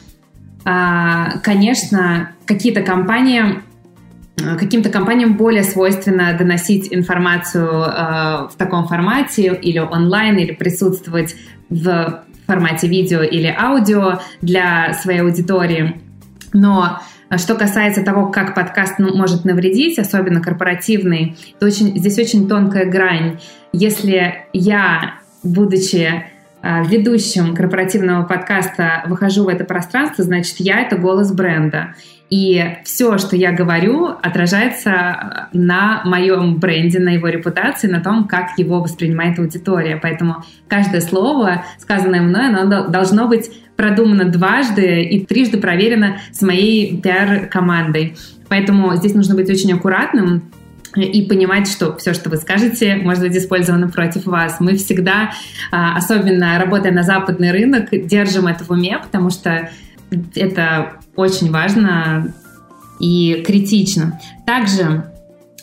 а, 0.66 1.38
конечно, 1.38 2.32
какие-то 2.44 2.82
компании 2.82 3.62
каким-то 4.36 4.90
компаниям 4.90 5.36
более 5.36 5.62
свойственно 5.62 6.36
доносить 6.36 6.92
информацию 6.92 7.68
э, 7.68 8.48
в 8.48 8.54
таком 8.56 8.86
формате 8.88 9.54
или 9.54 9.78
онлайн, 9.78 10.36
или 10.38 10.52
присутствовать 10.52 11.36
в 11.70 12.24
формате 12.46 12.88
видео 12.88 13.22
или 13.22 13.46
аудио 13.46 14.20
для 14.42 14.92
своей 14.94 15.20
аудитории. 15.20 16.00
Но 16.52 17.00
э, 17.30 17.38
что 17.38 17.54
касается 17.54 18.02
того, 18.02 18.28
как 18.28 18.54
подкаст 18.54 18.98
ну, 18.98 19.16
может 19.16 19.44
навредить, 19.44 19.98
особенно 19.98 20.40
корпоративный, 20.40 21.36
то 21.60 21.66
очень, 21.66 21.96
здесь 21.96 22.18
очень 22.18 22.48
тонкая 22.48 22.86
грань. 22.86 23.38
Если 23.72 24.46
я, 24.52 25.14
будучи 25.42 26.24
э, 26.62 26.84
ведущим 26.86 27.54
корпоративного 27.54 28.24
подкаста, 28.24 29.04
выхожу 29.06 29.44
в 29.44 29.48
это 29.48 29.64
пространство, 29.64 30.24
значит, 30.24 30.56
я— 30.58 30.80
это 30.82 30.96
голос 30.96 31.32
бренда. 31.32 31.94
И 32.30 32.78
все, 32.84 33.18
что 33.18 33.36
я 33.36 33.52
говорю, 33.52 34.06
отражается 34.06 35.48
на 35.52 36.02
моем 36.04 36.56
бренде, 36.56 36.98
на 36.98 37.10
его 37.10 37.28
репутации, 37.28 37.86
на 37.86 38.00
том, 38.00 38.26
как 38.26 38.58
его 38.58 38.80
воспринимает 38.80 39.38
аудитория. 39.38 39.98
Поэтому 40.02 40.42
каждое 40.66 41.00
слово, 41.00 41.64
сказанное 41.78 42.22
мной, 42.22 42.48
оно 42.48 42.88
должно 42.88 43.28
быть 43.28 43.50
продумано 43.76 44.24
дважды 44.24 45.02
и 45.02 45.24
трижды 45.24 45.58
проверено 45.58 46.18
с 46.32 46.42
моей 46.42 47.00
пиар-командой. 47.00 48.16
Поэтому 48.48 48.94
здесь 48.96 49.14
нужно 49.14 49.34
быть 49.34 49.50
очень 49.50 49.72
аккуратным, 49.72 50.50
и 50.96 51.22
понимать, 51.22 51.68
что 51.68 51.96
все, 51.96 52.14
что 52.14 52.30
вы 52.30 52.36
скажете, 52.36 52.94
может 52.96 53.24
быть 53.24 53.36
использовано 53.36 53.88
против 53.88 54.26
вас. 54.26 54.60
Мы 54.60 54.76
всегда, 54.76 55.32
а, 55.72 55.96
особенно 55.96 56.56
работая 56.58 56.92
на 56.92 57.02
западный 57.02 57.50
рынок, 57.50 57.88
держим 57.90 58.46
это 58.46 58.64
в 58.64 58.70
уме, 58.70 59.00
потому 59.02 59.30
что 59.30 59.70
это 60.34 60.94
очень 61.16 61.50
важно 61.50 62.32
и 63.00 63.42
критично. 63.46 64.20
Также, 64.46 65.10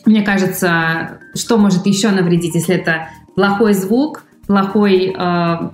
мне 0.05 0.21
кажется, 0.21 1.19
что 1.35 1.57
может 1.57 1.85
еще 1.85 2.09
навредить, 2.09 2.55
если 2.55 2.75
это 2.75 3.09
плохой 3.35 3.73
звук, 3.73 4.23
плохой, 4.47 5.15
э, 5.17 5.69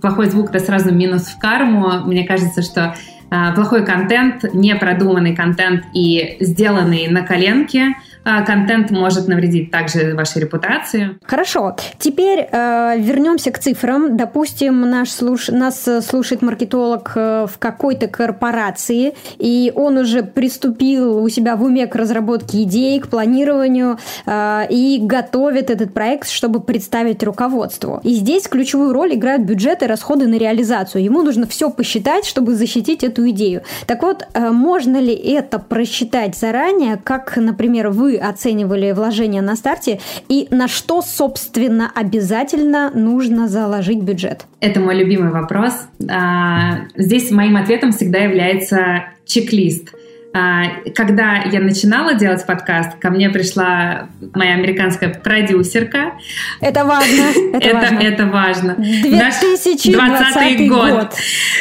плохой 0.00 0.26
звук, 0.26 0.50
это 0.50 0.64
сразу 0.64 0.92
минус 0.92 1.22
в 1.22 1.38
карму. 1.38 2.06
Мне 2.06 2.26
кажется, 2.26 2.62
что 2.62 2.94
э, 3.30 3.54
плохой 3.54 3.84
контент, 3.84 4.44
непродуманный 4.52 5.34
контент 5.34 5.84
и 5.94 6.36
сделанный 6.40 7.08
на 7.08 7.22
коленке– 7.22 7.94
контент 8.24 8.90
может 8.90 9.28
навредить 9.28 9.70
также 9.70 10.14
вашей 10.14 10.42
репутации. 10.42 11.18
Хорошо. 11.24 11.76
Теперь 11.98 12.48
э, 12.50 12.94
вернемся 12.98 13.50
к 13.50 13.58
цифрам. 13.58 14.16
Допустим, 14.16 14.80
наш 14.88 15.10
слуш... 15.10 15.48
нас 15.48 15.88
слушает 16.02 16.42
маркетолог 16.42 17.12
э, 17.14 17.46
в 17.46 17.58
какой-то 17.58 18.08
корпорации, 18.08 19.14
и 19.38 19.72
он 19.74 19.96
уже 19.98 20.22
приступил 20.22 21.22
у 21.22 21.28
себя 21.28 21.56
в 21.56 21.62
уме 21.62 21.86
к 21.86 21.96
разработке 21.96 22.62
идей, 22.62 23.00
к 23.00 23.08
планированию 23.08 23.98
э, 24.26 24.66
и 24.70 24.98
готовит 25.02 25.70
этот 25.70 25.94
проект, 25.94 26.28
чтобы 26.28 26.60
представить 26.60 27.22
руководству. 27.22 28.00
И 28.02 28.14
здесь 28.14 28.48
ключевую 28.48 28.92
роль 28.92 29.14
играют 29.14 29.42
бюджеты 29.42 29.86
расходы 29.86 30.26
на 30.26 30.36
реализацию. 30.36 31.02
Ему 31.02 31.22
нужно 31.22 31.46
все 31.46 31.70
посчитать, 31.70 32.24
чтобы 32.26 32.54
защитить 32.54 33.04
эту 33.04 33.28
идею. 33.30 33.62
Так 33.86 34.02
вот, 34.02 34.26
э, 34.34 34.50
можно 34.50 34.98
ли 34.98 35.14
это 35.14 35.58
просчитать 35.58 36.36
заранее, 36.36 36.98
как, 37.02 37.36
например, 37.36 37.88
вы 37.88 38.09
вы 38.10 38.16
оценивали 38.16 38.92
вложения 38.92 39.42
на 39.42 39.56
старте 39.56 40.00
и 40.28 40.48
на 40.50 40.68
что, 40.68 41.02
собственно, 41.02 41.90
обязательно 41.94 42.90
нужно 42.90 43.48
заложить 43.48 44.02
бюджет? 44.02 44.46
Это 44.60 44.80
мой 44.80 44.96
любимый 44.96 45.30
вопрос. 45.30 45.72
А, 46.08 46.86
здесь 46.96 47.30
моим 47.30 47.56
ответом 47.56 47.92
всегда 47.92 48.18
является 48.18 49.04
чек-лист. 49.26 49.94
А, 50.32 50.62
когда 50.94 51.42
я 51.42 51.60
начинала 51.60 52.14
делать 52.14 52.44
подкаст, 52.46 52.98
ко 52.98 53.10
мне 53.10 53.30
пришла 53.30 54.08
моя 54.34 54.54
американская 54.54 55.12
продюсерка. 55.12 56.12
Это 56.60 56.84
важно. 56.84 57.22
Это, 57.52 57.68
это 57.68 57.76
важно. 57.76 57.98
Это 58.00 58.26
важно. 58.26 58.74
2020 58.76 60.68
год. 60.68 60.90
год. 60.90 61.14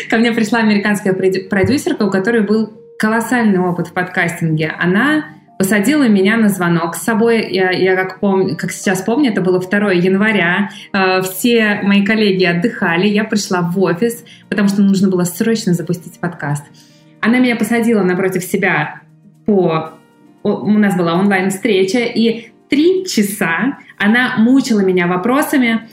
Ко 0.09 0.17
мне 0.17 0.31
пришла 0.31 0.59
американская 0.59 1.13
продюсерка, 1.13 2.03
у 2.03 2.12
которой 2.12 2.41
был 2.41 2.73
колоссальный 2.99 3.59
опыт 3.59 3.88
в 3.88 3.93
подкастинге. 3.93 4.73
Она 4.77 5.38
посадила 5.60 6.08
меня 6.08 6.38
на 6.38 6.48
звонок 6.48 6.95
с 6.95 7.02
собой. 7.04 7.52
Я, 7.52 7.72
я 7.72 7.98
как, 7.98 8.22
помню, 8.22 8.56
как 8.56 8.72
сейчас 8.72 9.02
помню, 9.02 9.32
это 9.32 9.41
было 9.41 9.60
2 9.60 9.91
января. 9.91 10.69
Э, 10.93 11.22
все 11.22 11.82
мои 11.84 12.06
коллеги 12.06 12.45
отдыхали. 12.45 13.08
Я 13.08 13.26
пришла 13.26 13.62
в 13.62 13.78
офис, 13.78 14.24
потому 14.48 14.69
что 14.69 14.82
нужно 14.82 15.10
было 15.10 15.26
срочно 15.26 15.74
запустить 15.74 16.17
подкаст. 16.22 16.63
Она 17.19 17.39
меня 17.39 17.58
посадила 17.58 18.04
напротив 18.04 18.45
себя 18.45 19.02
по... 19.45 19.91
У 20.43 20.72
нас 20.72 20.95
была 20.95 21.15
онлайн-встреча, 21.15 22.00
и 22.00 22.52
три 22.69 23.06
часа 23.06 23.80
она 23.98 24.36
мучила 24.38 24.80
меня 24.80 25.08
вопросами 25.08 25.89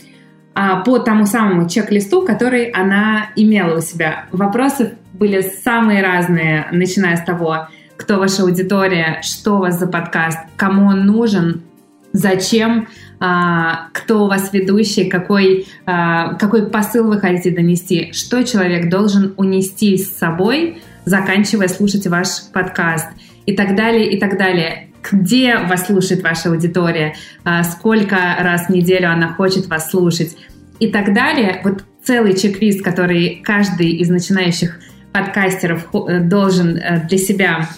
а, 0.55 0.77
по 0.83 1.01
тому 1.01 1.27
самому 1.27 1.69
чек-листу, 1.69 2.25
который 2.25 2.67
она 2.71 3.31
имела 3.35 3.79
у 3.79 3.81
себя. 3.81 4.27
Вопросы 4.31 4.95
были 5.13 5.41
самые 5.41 6.05
разные, 6.05 6.69
начиная 6.71 7.17
с 7.17 7.25
того, 7.25 7.67
кто 7.97 8.19
ваша 8.19 8.43
аудитория, 8.43 9.21
что 9.23 9.57
у 9.57 9.59
вас 9.59 9.79
за 9.79 9.87
подкаст, 9.87 10.39
кому 10.57 10.89
он 10.89 11.07
нужен, 11.07 11.63
зачем, 12.13 12.89
а, 13.21 13.89
кто 13.93 14.25
у 14.25 14.29
вас 14.29 14.53
ведущий, 14.53 15.09
какой, 15.09 15.67
а, 15.87 16.35
какой 16.35 16.69
посыл 16.69 17.09
вы 17.09 17.19
хотите 17.19 17.51
донести, 17.51 18.13
что 18.13 18.43
человек 18.43 18.91
должен 18.91 19.35
унести 19.37 19.97
с 19.97 20.17
собой, 20.17 20.83
заканчивая 21.05 21.69
слушать 21.69 22.07
ваш 22.07 22.29
подкаст 22.53 23.09
и 23.47 23.55
так 23.55 23.77
далее, 23.77 24.11
и 24.13 24.19
так 24.19 24.39
далее. 24.39 24.91
Где 25.11 25.59
вас 25.59 25.87
слушает 25.87 26.23
ваша 26.23 26.51
аудитория, 26.51 27.15
а, 27.45 27.63
сколько 27.65 28.17
раз 28.39 28.67
в 28.67 28.71
неделю 28.71 29.11
она 29.11 29.29
хочет 29.29 29.67
вас 29.67 29.91
слушать 29.91 30.37
и 30.79 30.89
так 30.89 31.15
далее. 31.15 31.61
Вот 31.65 31.85
целый 32.03 32.37
чек-лист, 32.37 32.83
который 32.83 33.41
каждый 33.43 33.91
из 33.91 34.09
начинающих 34.09 34.79
подкастеров 35.13 35.89
э, 35.95 36.21
должен 36.21 36.77
э, 36.77 37.07
для 37.09 37.19
себя 37.19 37.69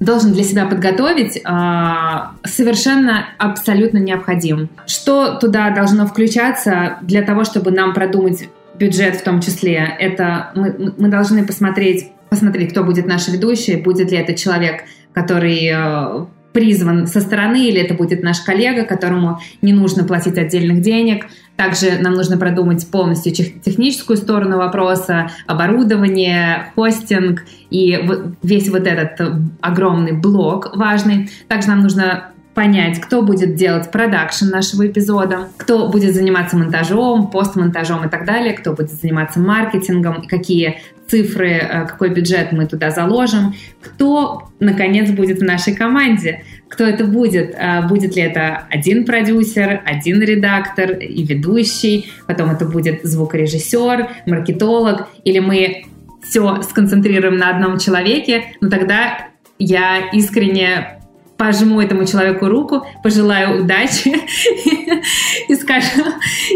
должен 0.00 0.32
для 0.32 0.42
себя 0.42 0.66
подготовить, 0.66 1.40
а, 1.44 2.32
совершенно 2.42 3.26
абсолютно 3.38 3.98
необходим. 3.98 4.70
Что 4.86 5.34
туда 5.34 5.70
должно 5.70 6.06
включаться 6.06 6.98
для 7.02 7.22
того, 7.22 7.44
чтобы 7.44 7.70
нам 7.70 7.92
продумать 7.92 8.48
бюджет 8.78 9.16
в 9.16 9.22
том 9.22 9.40
числе? 9.40 9.94
Это 9.98 10.52
мы, 10.54 10.94
мы 10.96 11.08
должны 11.08 11.46
посмотреть, 11.46 12.10
посмотреть, 12.30 12.70
кто 12.72 12.82
будет 12.82 13.06
наш 13.06 13.28
ведущий, 13.28 13.76
будет 13.76 14.10
ли 14.10 14.16
это 14.16 14.34
человек, 14.34 14.84
который 15.12 15.70
э, 15.70 16.24
призван 16.52 17.06
со 17.06 17.20
стороны, 17.20 17.68
или 17.68 17.80
это 17.80 17.94
будет 17.94 18.22
наш 18.22 18.40
коллега, 18.40 18.84
которому 18.84 19.40
не 19.60 19.72
нужно 19.72 20.04
платить 20.04 20.38
отдельных 20.38 20.80
денег. 20.80 21.26
Также 21.60 21.98
нам 21.98 22.14
нужно 22.14 22.38
продумать 22.38 22.90
полностью 22.90 23.34
техническую 23.34 24.16
сторону 24.16 24.56
вопроса, 24.56 25.30
оборудование, 25.46 26.72
хостинг 26.74 27.44
и 27.68 28.02
весь 28.42 28.70
вот 28.70 28.86
этот 28.86 29.20
огромный 29.60 30.12
блок 30.12 30.74
важный. 30.74 31.28
Также 31.48 31.68
нам 31.68 31.80
нужно 31.80 32.30
понять, 32.54 32.98
кто 32.98 33.20
будет 33.20 33.56
делать 33.56 33.90
продакшн 33.90 34.46
нашего 34.46 34.86
эпизода, 34.86 35.48
кто 35.58 35.88
будет 35.88 36.14
заниматься 36.14 36.56
монтажом, 36.56 37.30
постмонтажом 37.30 38.06
и 38.06 38.08
так 38.08 38.24
далее, 38.24 38.54
кто 38.54 38.72
будет 38.72 38.92
заниматься 38.92 39.38
маркетингом, 39.38 40.26
какие 40.26 40.80
цифры, 41.08 41.50
э, 41.50 41.86
какой 41.86 42.08
бюджет 42.08 42.52
мы 42.52 42.66
туда 42.66 42.90
заложим, 42.90 43.54
кто, 43.82 44.48
наконец, 44.60 45.10
будет 45.10 45.40
в 45.40 45.44
нашей 45.44 45.74
команде, 45.74 46.42
кто 46.70 46.84
это 46.84 47.04
будет, 47.04 47.54
э, 47.54 47.82
будет 47.88 48.16
ли 48.16 48.22
это 48.22 48.64
один 48.70 49.04
продюсер, 49.04 49.82
один 49.84 50.22
редактор 50.22 50.92
и 50.92 51.22
ведущий, 51.24 52.10
потом 52.26 52.50
это 52.50 52.64
будет 52.64 53.02
звукорежиссер, 53.02 54.08
маркетолог, 54.26 55.08
или 55.24 55.40
мы 55.40 55.84
все 56.22 56.62
сконцентрируем 56.62 57.36
на 57.36 57.50
одном 57.50 57.78
человеке, 57.78 58.54
но 58.60 58.68
ну, 58.68 58.70
тогда 58.70 59.26
я 59.58 60.10
искренне 60.12 61.00
пожму 61.36 61.80
этому 61.80 62.04
человеку 62.04 62.46
руку, 62.46 62.86
пожелаю 63.02 63.62
удачи 63.64 64.14
и 65.48 65.54
скажу, 65.56 66.04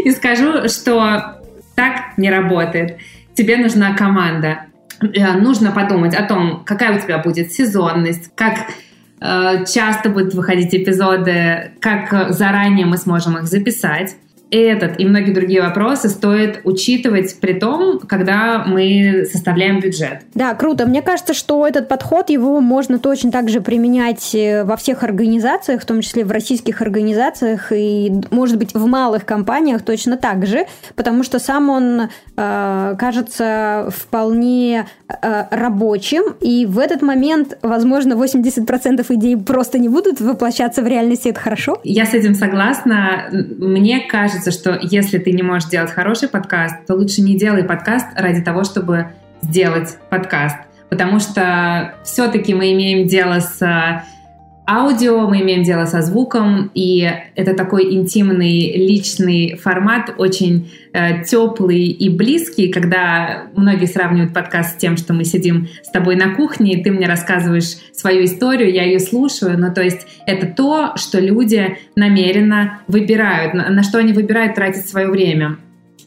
и 0.03 0.11
скажу, 0.11 0.69
что 0.69 1.41
так 1.75 2.17
не 2.17 2.31
работает. 2.31 2.97
Тебе 3.33 3.57
нужна 3.57 3.95
команда. 3.95 4.67
Э, 5.01 5.33
нужно 5.33 5.71
подумать 5.71 6.15
о 6.15 6.23
том, 6.23 6.63
какая 6.65 6.97
у 6.97 7.01
тебя 7.01 7.17
будет 7.17 7.51
сезонность, 7.51 8.31
как 8.35 8.67
часто 9.19 10.09
будут 10.09 10.33
выходить 10.33 10.73
эпизоды, 10.75 11.71
как 11.79 12.33
заранее 12.33 12.85
мы 12.85 12.97
сможем 12.97 13.37
их 13.37 13.45
записать 13.45 14.15
этот 14.61 14.99
и 14.99 15.05
многие 15.05 15.31
другие 15.31 15.61
вопросы 15.61 16.09
стоит 16.09 16.61
учитывать 16.63 17.39
при 17.39 17.53
том, 17.53 17.99
когда 17.99 18.63
мы 18.65 19.25
составляем 19.31 19.79
бюджет. 19.79 20.21
Да, 20.33 20.53
круто. 20.53 20.85
Мне 20.85 21.01
кажется, 21.01 21.33
что 21.33 21.65
этот 21.67 21.87
подход, 21.87 22.29
его 22.29 22.59
можно 22.61 22.99
точно 22.99 23.31
так 23.31 23.49
же 23.49 23.61
применять 23.61 24.33
э, 24.35 24.63
во 24.63 24.77
всех 24.77 25.03
организациях, 25.03 25.81
в 25.81 25.85
том 25.85 26.01
числе 26.01 26.23
в 26.25 26.31
российских 26.31 26.81
организациях 26.81 27.71
и, 27.71 28.11
может 28.31 28.57
быть, 28.57 28.73
в 28.73 28.85
малых 28.85 29.25
компаниях 29.25 29.81
точно 29.83 30.17
так 30.17 30.45
же, 30.45 30.65
потому 30.95 31.23
что 31.23 31.39
сам 31.39 31.69
он 31.69 32.09
э, 32.37 32.95
кажется 32.97 33.89
вполне 33.95 34.85
э, 35.07 35.43
рабочим, 35.51 36.35
и 36.41 36.65
в 36.65 36.79
этот 36.79 37.01
момент, 37.01 37.57
возможно, 37.61 38.13
80% 38.13 39.05
идей 39.09 39.37
просто 39.37 39.77
не 39.77 39.89
будут 39.89 40.21
воплощаться 40.21 40.81
в 40.81 40.87
реальности, 40.87 41.29
это 41.29 41.39
хорошо? 41.39 41.79
Я 41.83 42.05
с 42.05 42.13
этим 42.13 42.35
согласна. 42.35 43.25
Мне 43.31 44.01
кажется, 44.01 44.44
кажется, 44.45 44.51
что 44.51 44.77
если 44.81 45.17
ты 45.17 45.31
не 45.31 45.43
можешь 45.43 45.69
делать 45.69 45.91
хороший 45.91 46.29
подкаст, 46.29 46.85
то 46.85 46.95
лучше 46.95 47.21
не 47.21 47.37
делай 47.37 47.63
подкаст 47.63 48.07
ради 48.15 48.41
того, 48.41 48.63
чтобы 48.63 49.11
сделать 49.41 49.97
подкаст. 50.09 50.57
Потому 50.89 51.19
что 51.19 51.95
все-таки 52.03 52.53
мы 52.53 52.73
имеем 52.73 53.07
дело 53.07 53.39
с 53.39 54.03
аудио, 54.67 55.27
мы 55.27 55.41
имеем 55.41 55.63
дело 55.63 55.85
со 55.85 56.01
звуком, 56.01 56.71
и 56.73 57.11
это 57.35 57.53
такой 57.53 57.93
интимный, 57.93 58.75
личный 58.75 59.55
формат, 59.55 60.13
очень 60.17 60.71
э, 60.93 61.23
теплый 61.23 61.87
и 61.87 62.09
близкий, 62.09 62.69
когда 62.69 63.47
многие 63.55 63.85
сравнивают 63.85 64.33
подкаст 64.33 64.73
с 64.73 64.81
тем, 64.81 64.97
что 64.97 65.13
мы 65.13 65.23
сидим 65.23 65.67
с 65.83 65.89
тобой 65.89 66.15
на 66.15 66.35
кухне, 66.35 66.73
и 66.73 66.83
ты 66.83 66.91
мне 66.91 67.07
рассказываешь 67.07 67.77
свою 67.93 68.25
историю, 68.25 68.71
я 68.71 68.83
ее 68.83 68.99
слушаю, 68.99 69.57
но 69.57 69.73
то 69.73 69.81
есть 69.81 70.07
это 70.25 70.47
то, 70.47 70.97
что 70.97 71.19
люди 71.19 71.77
намеренно 71.95 72.81
выбирают, 72.87 73.53
на, 73.53 73.69
на 73.69 73.83
что 73.83 73.99
они 73.99 74.13
выбирают 74.13 74.55
тратить 74.55 74.87
свое 74.87 75.07
время, 75.07 75.57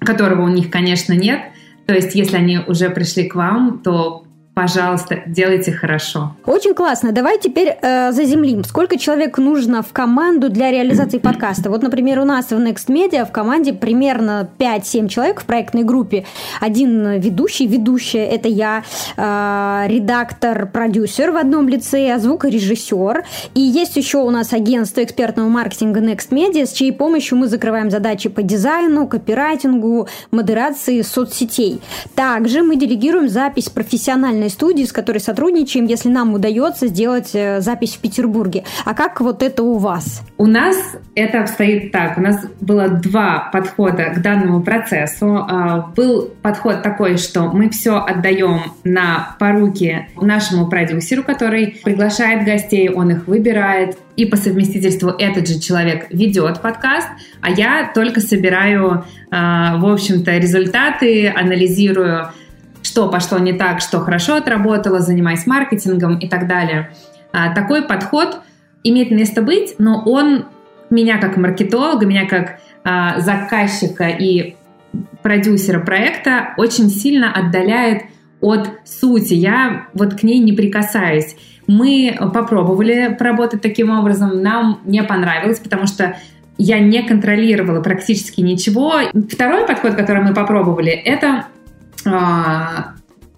которого 0.01 0.42
у 0.42 0.49
них, 0.49 0.71
конечно, 0.71 1.12
нет, 1.12 1.40
то 1.88 1.94
есть, 1.94 2.14
если 2.14 2.37
они 2.37 2.59
уже 2.59 2.90
пришли 2.90 3.27
к 3.27 3.35
вам, 3.35 3.81
то 3.83 4.27
пожалуйста, 4.59 5.23
делайте 5.27 5.71
хорошо. 5.71 6.35
Очень 6.44 6.75
классно. 6.75 7.12
Давай 7.12 7.38
теперь 7.38 7.79
э, 7.81 8.11
заземлим. 8.11 8.64
Сколько 8.64 8.99
человек 8.99 9.38
нужно 9.38 9.85
в 9.85 9.92
команду 9.92 10.51
для 10.51 10.73
реализации 10.73 11.18
подкаста? 11.18 11.71
Вот, 11.71 11.83
например, 11.83 12.18
у 12.18 12.25
нас 12.25 12.47
в 12.47 12.59
Next 12.59 12.88
Media 12.88 13.25
в 13.25 13.31
команде 13.31 13.73
примерно 13.73 14.51
5-7 14.59 15.07
человек 15.07 15.42
в 15.42 15.44
проектной 15.44 15.85
группе. 15.85 16.25
Один 16.61 17.21
ведущий, 17.21 17.68
ведущая– 17.68 18.27
это 18.35 18.49
я, 18.49 18.83
э, 19.16 19.85
редактор, 19.87 20.66
продюсер 20.66 21.31
в 21.31 21.37
одном 21.37 21.68
лице, 21.68 22.11
а 22.12 22.18
звукорежиссер. 22.18 23.25
И 23.55 23.61
есть 23.61 23.97
еще 23.97 24.18
у 24.18 24.31
нас 24.31 24.53
агентство 24.53 25.05
экспертного 25.05 25.49
маркетинга 25.49 26.01
Next 26.01 26.31
Media, 26.31 26.66
с 26.66 26.73
чьей 26.73 26.92
помощью 26.92 27.38
мы 27.38 27.47
закрываем 27.47 27.92
задачи 27.92 28.29
по 28.29 28.42
дизайну, 28.42 29.07
копирайтингу, 29.07 30.09
модерации 30.33 31.03
соцсетей. 31.03 31.81
Также 32.16 32.64
мы 32.64 32.75
делегируем 32.75 33.29
запись 33.29 33.68
профессиональной 33.68 34.47
музыкальной 34.48 34.50
студии, 34.50 34.84
с 34.84 34.92
которой 34.92 35.18
сотрудничаем, 35.18 35.87
если 35.87 36.08
нам 36.08 36.34
удается 36.34 36.88
сделать 36.88 37.30
э, 37.34 37.61
запись 37.61 37.94
в 37.94 37.98
Петербурге. 38.00 38.64
А 38.84 38.94
как 38.94 39.20
вот 39.20 39.42
это 39.42 39.62
у 39.62 39.78
вас? 39.78 40.22
У 40.37 40.46
нас 40.46 40.76
это 41.14 41.42
обстоит 41.42 41.92
так. 41.92 42.18
У 42.18 42.20
нас 42.20 42.44
было 42.61 42.88
два 42.88 43.50
подхода 43.52 44.11
к 44.14 44.22
данному 44.22 44.62
процессу. 44.62 45.37
А, 45.37 45.92
был 45.96 46.30
подход 46.42 46.82
такой, 46.82 47.16
что 47.16 47.50
мы 47.52 47.70
все 47.70 47.96
отдаем 47.96 48.61
на 48.84 49.37
поруки 49.38 50.08
нашему 50.20 50.68
продюсеру, 50.68 51.22
который 51.22 51.80
приглашает 51.84 52.44
гостей, 52.44 52.88
он 52.88 53.11
их 53.11 53.26
выбирает, 53.26 53.98
и 54.16 54.26
по 54.26 54.37
совместительству 54.37 55.11
этот 55.11 55.46
же 55.46 55.61
человек 55.61 56.06
ведет 56.11 56.61
подкаст, 56.61 57.08
а 57.40 57.50
я 57.50 57.90
только 57.94 58.20
собираю, 58.20 59.04
а, 59.30 59.76
в 59.78 59.87
общем-то, 59.87 60.38
результаты, 60.38 61.28
анализирую 61.28 62.28
что 62.83 63.09
пошло 63.09 63.38
не 63.38 63.53
так, 63.53 63.81
что 63.81 64.01
хорошо 64.01 64.37
отработало, 64.37 65.01
занимаясь 65.01 65.47
маркетингом 65.47 66.19
и 66.19 66.29
так 66.29 66.47
далее. 66.47 66.91
А, 67.33 67.55
такой 67.55 67.83
подход 67.83 68.41
имеет 68.85 69.11
место 69.11 69.43
быть, 69.43 69.77
но 69.79 70.03
он 70.05 70.47
меня 70.91 71.19
как 71.19 71.37
маркетолога, 71.37 72.07
меня 72.07 72.27
как 72.27 72.61
а, 72.85 73.21
заказчика 73.21 74.09
и 74.09 74.57
продюсера 75.23 75.81
проекта 75.81 76.55
очень 76.57 76.88
сильно 76.88 77.33
отдаляет 77.33 78.05
от 78.41 78.71
сути. 78.85 79.35
Я 79.35 79.87
вот 79.95 80.14
к 80.14 80.23
ней 80.23 80.38
не 80.38 80.53
прикасаюсь. 80.53 81.37
Мы 81.66 82.16
попробовали 82.33 83.14
поработать 83.18 83.61
таким 83.61 83.91
образом, 83.91 84.43
нам 84.43 84.81
не 84.87 85.03
понравилось, 85.03 85.59
потому 85.59 85.87
что 85.87 86.16
я 86.57 86.81
не 86.81 87.03
контролировала 87.03 87.81
практически 87.83 88.41
ничего. 88.41 88.95
Второй 89.31 89.66
подход, 89.66 89.95
который 89.95 90.22
мы 90.22 90.35
попробовали, 90.35 90.91
это 90.91 91.47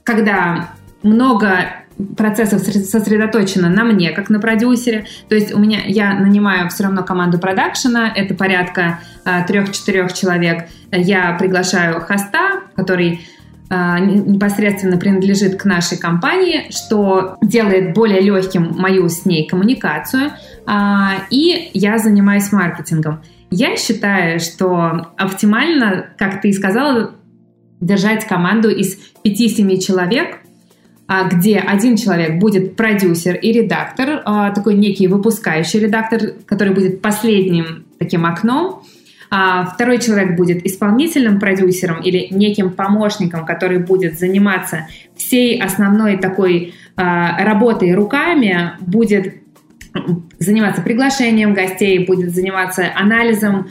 когда 0.05 0.71
много 1.03 1.51
процессов 2.17 2.63
сосредоточено 2.63 3.69
на 3.69 3.85
мне, 3.85 4.11
как 4.13 4.31
на 4.31 4.41
продюсере. 4.41 5.07
То 5.29 5.35
есть 5.35 5.53
у 5.55 5.59
меня 5.59 5.81
я 5.87 6.15
нанимаю 6.15 6.69
все 6.71 6.85
равно 6.85 7.03
команду 7.03 7.39
продакшена, 7.39 8.13
это 8.15 8.35
порядка 8.35 9.01
а, 9.25 9.43
трех-четырех 9.43 10.13
человек. 10.13 10.69
Я 10.91 11.37
приглашаю 11.39 12.01
хоста, 12.01 12.63
который 12.75 13.27
непосредственно 13.71 14.97
принадлежит 14.97 15.55
к 15.55 15.65
нашей 15.65 15.97
компании, 15.97 16.67
что 16.71 17.37
делает 17.41 17.95
более 17.95 18.21
легким 18.21 18.73
мою 18.77 19.09
с 19.09 19.25
ней 19.25 19.47
коммуникацию, 19.47 20.33
и 21.31 21.71
я 21.73 21.99
занимаюсь 21.99 22.51
маркетингом. 22.51 23.23
Я 23.51 23.77
считаю, 23.77 24.41
что 24.41 25.13
оптимально, 25.17 26.07
как 26.19 26.41
ты 26.41 26.49
и 26.49 26.53
сказала, 26.53 27.15
держать 27.81 28.27
команду 28.27 28.71
из 28.71 28.99
5-7 29.25 29.79
человек, 29.79 30.39
а, 31.07 31.29
где 31.29 31.59
один 31.59 31.97
человек 31.97 32.39
будет 32.39 32.77
продюсер 32.77 33.35
и 33.35 33.53
редактор, 33.53 34.23
а, 34.25 34.53
такой 34.53 34.75
некий 34.75 35.09
выпускающий 35.09 35.81
редактор, 35.81 36.35
который 36.47 36.73
будет 36.73 37.03
последним 37.03 37.85
таким 37.99 38.27
окном, 38.27 38.85
а 39.29 39.65
второй 39.65 39.99
человек 39.99 40.37
будет 40.37 40.65
исполнительным 40.67 41.41
продюсером 41.41 42.01
или 42.01 42.29
неким 42.31 42.71
помощником, 42.71 43.45
который 43.45 43.79
будет 43.79 44.19
заниматься 44.19 44.87
всей 45.17 45.61
основной 45.61 46.17
такой 46.17 46.75
работой 46.97 47.95
руками, 47.95 48.73
будет 48.81 49.35
заниматься 50.39 50.83
приглашением 50.83 51.55
гостей, 51.55 52.05
будет 52.05 52.35
заниматься 52.35 52.87
анализом 52.95 53.69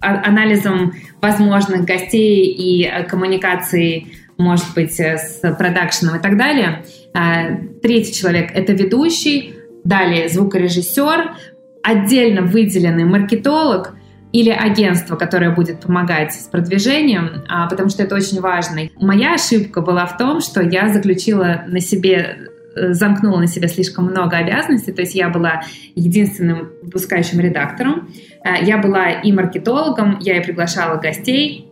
анализом 0.00 0.92
возможных 1.20 1.84
гостей 1.84 2.46
и 2.46 2.84
э, 2.84 3.04
коммуникацией, 3.04 4.12
может 4.38 4.74
быть, 4.74 4.98
э, 5.00 5.16
с 5.16 5.40
продакшеном 5.54 6.16
и 6.16 6.22
так 6.22 6.36
далее. 6.36 6.84
А, 7.14 7.56
третий 7.82 8.12
человек— 8.12 8.50
это 8.54 8.72
ведущий, 8.72 9.54
далее 9.84 10.28
звукорежиссер, 10.28 11.36
отдельно 11.82 12.42
выделенный 12.42 13.04
маркетолог 13.04 13.96
или 14.32 14.50
агентство, 14.50 15.16
которое 15.16 15.54
будет 15.54 15.80
помогать 15.80 16.34
с 16.34 16.48
продвижением, 16.48 17.44
а, 17.48 17.68
потому 17.68 17.88
что 17.88 18.02
это 18.02 18.16
очень 18.16 18.40
важно. 18.40 18.82
Моя 19.00 19.34
ошибка 19.34 19.80
была 19.80 20.04
в 20.06 20.18
том, 20.18 20.40
что 20.40 20.60
я 20.60 20.92
заключила 20.92 21.64
на 21.66 21.80
себе 21.80 22.50
замкнула 22.76 23.40
на 23.40 23.46
себя 23.46 23.68
слишком 23.68 24.06
много 24.06 24.36
обязанностей, 24.36 24.92
то 24.92 25.02
есть 25.02 25.14
я 25.14 25.28
была 25.28 25.62
единственным 25.94 26.70
выпускающим 26.82 27.40
редактором, 27.40 28.08
Э, 28.46 28.64
я 28.64 28.78
была 28.78 29.10
и 29.10 29.32
маркетологом, 29.32 30.18
я 30.20 30.38
и 30.38 30.44
приглашала 30.44 30.98
гостей, 30.98 31.68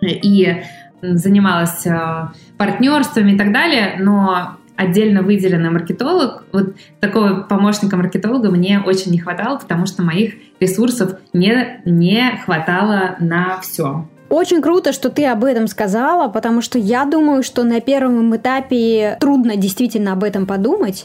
и 0.00 0.62
занималась 1.02 1.86
э, 1.86 2.28
партнерствами 2.58 3.32
и 3.32 3.38
так 3.38 3.52
далее, 3.52 3.96
но 3.98 4.56
отдельно 4.76 5.22
выделенный 5.22 5.70
маркетолог, 5.70 6.44
вот 6.52 6.76
такого 7.00 7.42
помощника 7.42 7.96
маркетолога 7.96 8.50
мне 8.50 8.80
очень 8.80 9.10
не 9.12 9.18
хватало, 9.18 9.58
потому 9.58 9.86
что 9.86 10.02
моих 10.02 10.34
ресурсов 10.60 11.18
не, 11.32 11.80
не 11.84 12.38
хватало 12.44 13.16
на 13.20 13.60
все. 13.60 14.06
Очень 14.28 14.60
круто, 14.60 14.92
что 14.92 15.08
ты 15.08 15.24
об 15.26 15.44
этом 15.44 15.68
сказала, 15.68 16.28
потому 16.28 16.60
что 16.60 16.78
я 16.78 17.04
думаю, 17.04 17.42
что 17.42 17.62
на 17.62 17.80
первом 17.80 18.34
этапе 18.36 19.16
трудно 19.20 19.56
действительно 19.56 20.12
об 20.12 20.24
этом 20.24 20.46
подумать. 20.46 21.04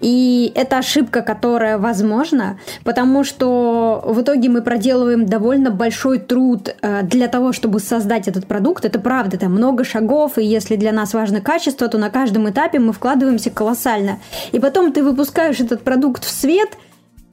И 0.00 0.50
это 0.54 0.78
ошибка, 0.78 1.20
которая 1.20 1.76
возможна, 1.76 2.58
потому 2.82 3.24
что 3.24 4.02
в 4.06 4.22
итоге 4.22 4.48
мы 4.48 4.62
проделываем 4.62 5.26
довольно 5.26 5.70
большой 5.70 6.18
труд 6.18 6.74
э, 6.80 7.02
для 7.02 7.28
того, 7.28 7.52
чтобы 7.52 7.78
создать 7.78 8.26
этот 8.26 8.46
продукт. 8.46 8.84
Это 8.86 8.98
правда, 8.98 9.36
там 9.36 9.52
много 9.52 9.84
шагов, 9.84 10.38
и 10.38 10.44
если 10.44 10.76
для 10.76 10.92
нас 10.92 11.12
важно 11.12 11.42
качество, 11.42 11.88
то 11.88 11.98
на 11.98 12.08
каждом 12.08 12.48
этапе 12.48 12.78
мы 12.78 12.94
вкладываемся 12.94 13.50
колоссально. 13.50 14.18
И 14.52 14.58
потом 14.58 14.92
ты 14.92 15.02
выпускаешь 15.02 15.60
этот 15.60 15.82
продукт 15.82 16.24
в 16.24 16.30
свет– 16.30 16.70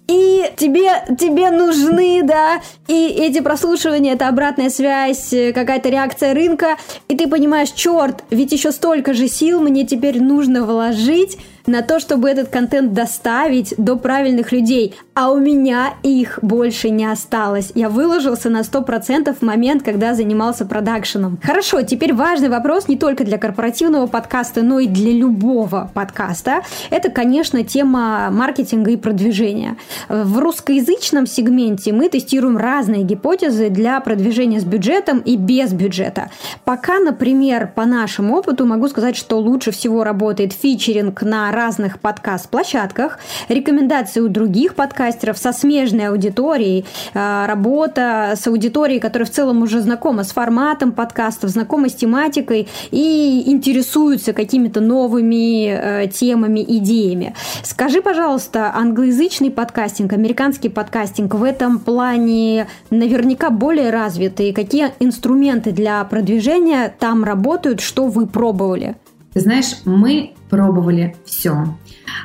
и 0.10 0.52
тебе, 0.58 1.04
тебе 1.20 1.52
нужны, 1.52 2.24
да, 2.24 2.62
и 2.88 3.10
эти 3.10 3.42
прослушивания, 3.42 4.14
это 4.14 4.28
обратная 4.28 4.72
связь, 4.72 5.32
э, 5.34 5.54
какая-то 5.54 5.90
реакция 5.90 6.34
рынка, 6.34 6.78
и 7.08 7.16
ты 7.16 7.28
понимаешь, 7.28 7.70
черт, 7.70 8.24
ведь 8.32 8.52
еще 8.52 8.72
столько 8.72 9.14
же 9.14 9.28
сил 9.28 9.62
мне 9.62 9.86
теперь 9.86 10.20
нужно 10.20 10.66
вложить 10.66 11.38
на 11.70 11.82
то, 11.82 12.00
чтобы 12.00 12.30
этот 12.30 12.50
контент 12.50 12.94
доставить 12.94 13.74
до 13.78 13.96
правильных 13.96 14.52
людей, 14.52 14.96
а 15.14 15.32
у 15.32 15.38
меня 15.38 15.94
их 16.04 16.40
больше 16.42 16.90
не 16.90 17.06
осталось. 17.06 17.72
Я 17.76 17.90
выложился 17.90 18.50
на 18.50 18.62
100% 18.62 19.34
в 19.34 19.42
момент, 19.42 19.84
когда 19.84 20.14
занимался 20.14 20.66
продакшеном. 20.66 21.40
Хорошо, 21.44 21.82
теперь 21.82 22.14
важный 22.14 22.50
вопрос 22.50 22.88
не 22.88 22.98
только 22.98 23.24
для 23.24 23.38
корпоративного 23.38 24.08
подкаста, 24.08 24.64
но 24.64 24.80
и 24.80 24.88
для 24.88 25.12
любого 25.12 25.92
подкаста. 25.94 26.62
Это, 26.90 27.10
конечно, 27.10 27.64
тема 27.64 28.30
маркетинга 28.32 28.92
и 28.92 28.98
продвижения. 28.98 29.78
В 30.08 30.40
русскоязычном 30.40 31.28
сегменте 31.28 31.94
мы 31.94 32.10
тестируем 32.10 32.58
разные 32.58 33.04
гипотезы 33.04 33.70
для 33.70 34.00
продвижения 34.00 34.60
с 34.60 34.64
бюджетом 34.64 35.20
и 35.20 35.38
без 35.38 35.74
бюджета. 35.74 36.30
Пока, 36.66 37.00
например, 37.00 37.72
по 37.76 37.86
нашему 37.86 38.38
опыту 38.38 38.66
могу 38.66 38.88
сказать, 38.88 39.16
что 39.16 39.38
лучше 39.40 39.72
всего 39.72 40.04
работает 40.04 40.54
фичеринг 40.54 41.22
на 41.22 41.52
разных 41.60 42.00
подкаст-площадках, 42.00 43.20
рекомендации 43.50 44.22
у 44.22 44.30
других 44.30 44.76
подкастеров 44.76 45.38
со 45.38 45.52
смежной 45.52 46.08
аудиторией, 46.08 46.86
э, 47.14 47.46
работа 47.48 48.34
с 48.42 48.48
аудиторией, 48.48 49.02
которая 49.02 49.26
в 49.26 49.30
целом 49.30 49.62
уже 49.62 49.82
знакома 49.82 50.24
с 50.24 50.32
форматом 50.32 50.94
подкастов, 50.94 51.50
знакома 51.50 51.90
с 51.90 51.96
тематикой 51.96 52.70
и 52.92 53.44
интересуются 53.48 54.32
какими-то 54.32 54.80
новыми 54.80 55.68
э, 55.68 56.08
темами, 56.08 56.64
идеями. 56.66 57.36
Скажи, 57.64 58.02
пожалуйста, 58.02 58.72
англоязычный 58.74 59.52
подкастинг, 59.52 60.14
американский 60.14 60.70
подкастинг 60.70 61.34
в 61.36 61.44
этом 61.44 61.80
плане 61.80 62.68
наверняка 62.90 63.50
более 63.50 63.90
развитый. 63.90 64.54
Какие 64.54 64.94
инструменты 65.02 65.72
для 65.72 66.02
продвижения 66.06 66.94
там 67.00 67.26
работают, 67.26 67.82
что 67.82 68.08
вы 68.08 68.28
пробовали? 68.28 68.96
Ты 69.34 69.42
знаешь, 69.42 69.76
мы 69.86 70.34
пробовали 70.50 71.16
все. 71.26 71.78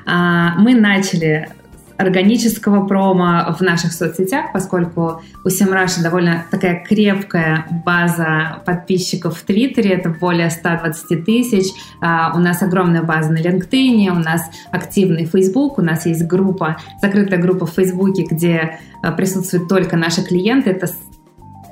А, 0.07 0.55
мы 0.59 0.75
начали 0.75 1.49
органического 1.97 2.87
промо 2.87 3.55
в 3.57 3.61
наших 3.61 3.93
соцсетях, 3.93 4.47
поскольку 4.53 5.22
у 5.45 5.49
Семраши 5.49 6.03
довольно 6.03 6.45
такая 6.51 6.85
крепкая 6.85 7.66
база 7.85 8.62
подписчиков 8.66 9.39
в 9.39 9.43
Твиттере, 9.45 9.93
это 9.93 10.09
более 10.09 10.51
120 10.51 11.25
тысяч. 11.25 11.72
А, 12.01 12.33
у 12.35 12.41
нас 12.41 12.62
огромная 12.62 13.03
база 13.03 13.31
на 13.31 13.39
LinkedIn, 13.39 14.11
у 14.11 14.18
нас 14.18 14.43
активный 14.72 15.27
Facebook, 15.27 15.79
у 15.79 15.83
нас 15.83 16.07
есть 16.07 16.25
группа, 16.25 16.79
закрытая 17.01 17.41
группа 17.41 17.66
в 17.66 17.72
Фейсбуке, 17.72 18.25
где 18.29 18.79
а, 19.03 19.12
присутствуют 19.12 19.68
только 19.68 19.97
наши 19.97 20.22
клиенты. 20.25 20.70
Это 20.70 20.89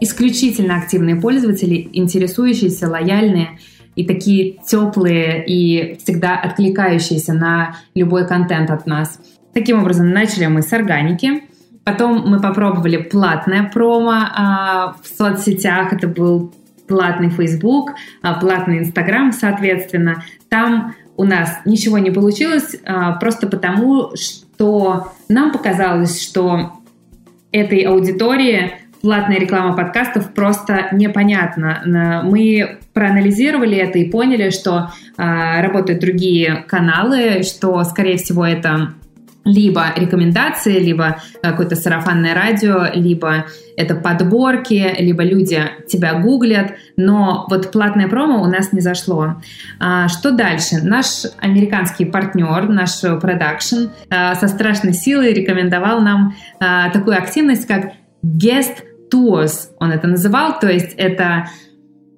исключительно 0.01 0.77
активные 0.77 1.17
пользователи, 1.17 1.89
интересующиеся, 1.93 2.89
лояльные 2.89 3.59
и 3.95 4.05
такие 4.05 4.59
теплые 4.67 5.45
и 5.47 5.97
всегда 5.99 6.37
откликающиеся 6.37 7.33
на 7.35 7.77
любой 7.95 8.27
контент 8.27 8.71
от 8.71 8.87
нас. 8.87 9.21
Таким 9.53 9.83
образом, 9.83 10.11
начали 10.11 10.47
мы 10.47 10.63
с 10.63 10.73
органики. 10.73 11.45
Потом 11.85 12.29
мы 12.29 12.41
попробовали 12.41 12.97
платное 12.97 13.65
промо 13.65 14.15
а, 14.15 14.97
в 15.03 15.07
соцсетях. 15.07 15.93
Это 15.93 16.09
был 16.09 16.55
платный 16.87 17.31
Facebook, 17.31 17.91
а, 18.23 18.35
платный 18.35 18.79
Instagram, 18.79 19.33
соответственно. 19.33 20.23
Там 20.49 20.95
у 21.17 21.25
нас 21.25 21.61
ничего 21.65 21.99
не 21.99 22.11
получилось, 22.11 22.77
а, 22.85 23.13
просто 23.13 23.47
потому, 23.47 24.13
что 24.15 25.13
нам 25.29 25.53
показалось, 25.53 26.23
что 26.23 26.73
этой 27.51 27.81
аудитории 27.81 28.73
платная 29.03 29.39
реклама 29.39 29.77
подкастов 29.77 30.33
просто 30.33 30.89
непонятна. 30.93 32.23
Мы 32.25 32.79
проанализировали 32.95 33.77
это 33.77 33.99
и 33.99 34.11
поняли, 34.11 34.51
что 34.51 34.91
э, 35.17 35.61
работают 35.61 36.01
другие 36.01 36.65
каналы, 36.69 37.43
что, 37.43 37.83
скорее 37.85 38.17
всего, 38.17 38.47
это 38.47 38.95
либо 39.45 39.87
рекомендации, 39.97 40.79
либо 40.79 41.17
какое-то 41.43 41.75
сарафанное 41.75 42.35
радио, 42.35 42.87
либо 42.95 43.47
это 43.77 43.95
подборки, 43.95 44.95
либо 44.99 45.25
люди 45.25 45.61
тебя 45.89 46.15
гуглят, 46.15 46.75
но 46.97 47.47
вот 47.49 47.73
платное 47.73 48.09
промо 48.09 48.43
у 48.43 48.47
нас 48.47 48.73
не 48.73 48.81
зашло. 48.81 49.43
А, 49.81 50.09
что 50.09 50.31
дальше? 50.31 50.77
Наш 50.83 51.25
американский 51.41 52.05
партнер, 52.05 52.69
наш 52.69 53.01
продакшн 53.21 53.89
а, 54.11 54.35
со 54.37 54.49
страшной 54.49 54.93
силой 54.93 55.33
рекомендовал 55.33 56.01
нам 56.01 56.35
а, 56.61 56.91
такую 56.91 57.17
активность, 57.17 57.67
как 57.67 57.93
guest 58.25 58.85
tours, 59.13 59.69
он 59.79 59.93
это 59.93 60.07
называл, 60.07 60.59
то 60.59 60.69
есть 60.69 60.95
это 60.97 61.49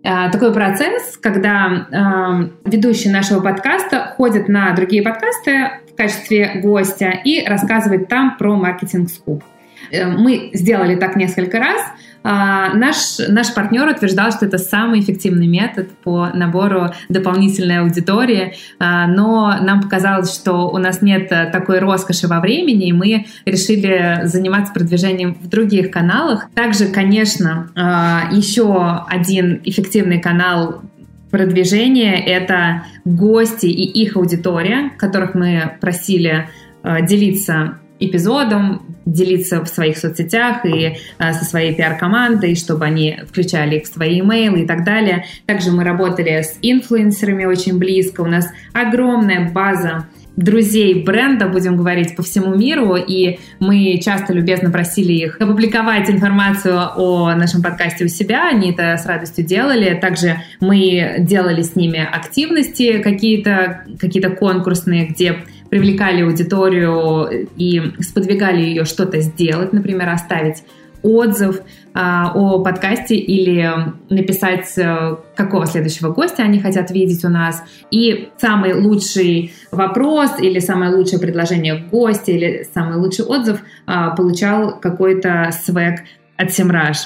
э, 0.02 0.30
такой 0.30 0.52
процесс, 0.52 1.16
когда 1.16 1.86
э, 1.90 2.68
ведущий 2.68 3.10
нашего 3.10 3.40
подкаста 3.40 4.14
ходит 4.16 4.48
на 4.48 4.72
другие 4.74 5.02
подкасты 5.02 5.80
в 5.92 5.96
качестве 5.96 6.60
гостя 6.62 7.10
и 7.24 7.46
рассказывает 7.46 8.08
там 8.08 8.36
про 8.36 8.56
маркетинг 8.56 9.08
скуп. 9.10 9.42
Э, 9.90 10.06
мы 10.06 10.50
сделали 10.52 10.96
так 10.96 11.16
несколько 11.16 11.58
раз, 11.58 11.80
наш, 12.24 13.18
наш 13.28 13.52
партнер 13.54 13.86
утверждал, 13.88 14.32
что 14.32 14.46
это 14.46 14.58
самый 14.58 15.00
эффективный 15.00 15.46
метод 15.46 15.90
по 16.02 16.30
набору 16.34 16.90
дополнительной 17.08 17.80
аудитории, 17.80 18.54
а, 18.78 19.06
но 19.06 19.56
нам 19.60 19.82
показалось, 19.82 20.34
что 20.34 20.70
у 20.70 20.78
нас 20.78 21.02
нет 21.02 21.28
такой 21.28 21.80
роскоши 21.80 22.26
во 22.26 22.40
времени, 22.40 22.88
и 22.88 22.92
мы 22.92 23.26
решили 23.44 24.20
заниматься 24.24 24.72
продвижением 24.72 25.34
в 25.34 25.48
других 25.48 25.90
каналах. 25.90 26.48
Также, 26.54 26.86
конечно, 26.86 27.70
а, 27.74 28.28
еще 28.32 29.04
один 29.08 29.60
эффективный 29.64 30.20
канал 30.20 30.82
продвижения— 31.30 32.14
это 32.26 32.84
гости 33.04 33.66
и 33.66 34.02
их 34.02 34.16
аудитория, 34.16 34.92
которых 34.96 35.34
мы 35.34 35.76
просили 35.80 36.48
э, 36.84 37.04
делиться 37.04 37.78
эпизодом, 38.00 38.82
делиться 39.04 39.64
в 39.64 39.68
своих 39.68 39.98
соцсетях 39.98 40.64
и 40.64 40.96
э, 41.18 41.32
со 41.32 41.44
своей 41.44 41.74
пиар-командой, 41.74 42.54
чтобы 42.56 42.84
они 42.84 43.20
включали 43.28 43.76
их 43.76 43.84
в 43.84 43.92
свои 43.92 44.20
имейлы 44.20 44.62
и 44.62 44.66
так 44.66 44.84
далее. 44.84 45.26
Также 45.46 45.70
мы 45.70 45.84
работали 45.84 46.42
с 46.42 46.58
инфлюенсерами 46.62 47.44
очень 47.44 47.78
близко. 47.78 48.22
У 48.22 48.26
нас 48.26 48.48
огромная 48.72 49.50
база 49.50 50.06
друзей 50.36 51.04
бренда, 51.04 51.46
будем 51.46 51.76
говорить, 51.76 52.16
по 52.16 52.22
всему 52.22 52.54
миру, 52.54 52.96
и 52.96 53.38
мы 53.60 54.00
часто 54.02 54.32
любезно 54.32 54.70
просили 54.70 55.12
их 55.12 55.36
опубликовать 55.40 56.10
информацию 56.10 56.80
о 56.96 57.34
нашем 57.34 57.62
подкасте 57.62 58.04
у 58.04 58.08
себя, 58.08 58.48
они 58.48 58.72
это 58.72 58.96
с 58.96 59.06
радостью 59.06 59.44
делали. 59.44 59.94
Также 59.94 60.40
мы 60.60 61.16
делали 61.20 61.62
с 61.62 61.76
ними 61.76 62.00
активности 62.00 62.98
какие-то, 62.98 63.84
какие-то 64.00 64.30
конкурсные, 64.30 65.06
где 65.06 65.44
привлекали 65.74 66.22
аудиторию 66.22 67.48
и 67.56 67.82
сподвигали 67.98 68.60
ее 68.60 68.84
что-то 68.84 69.20
сделать, 69.20 69.72
например, 69.72 70.08
оставить 70.08 70.62
отзыв 71.02 71.62
а, 71.94 72.30
о 72.32 72.60
подкасте 72.60 73.16
или 73.16 73.68
написать, 74.08 74.72
а, 74.78 75.18
какого 75.34 75.66
следующего 75.66 76.12
гостя 76.12 76.44
они 76.44 76.60
хотят 76.60 76.92
видеть 76.92 77.24
у 77.24 77.28
нас. 77.28 77.60
И 77.90 78.28
самый 78.40 78.74
лучший 78.74 79.52
вопрос 79.72 80.38
или 80.38 80.60
самое 80.60 80.94
лучшее 80.94 81.18
предложение 81.18 81.84
гостя 81.90 82.30
или 82.30 82.68
самый 82.72 82.96
лучший 82.98 83.24
отзыв 83.24 83.58
а, 83.84 84.10
получал 84.10 84.78
какой-то 84.78 85.50
свек 85.64 86.02
от 86.36 86.52
Семраж. 86.52 86.98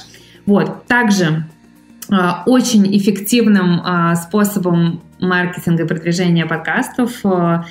Вот. 0.45 0.85
Также 0.85 1.47
а, 2.11 2.43
очень 2.45 2.95
эффективным 2.95 3.81
а, 3.83 4.15
способом 4.15 5.01
маркетинга 5.21 5.85
и 5.85 5.87
продвижения 5.87 6.47
подкастов 6.47 7.21
а, 7.25 7.65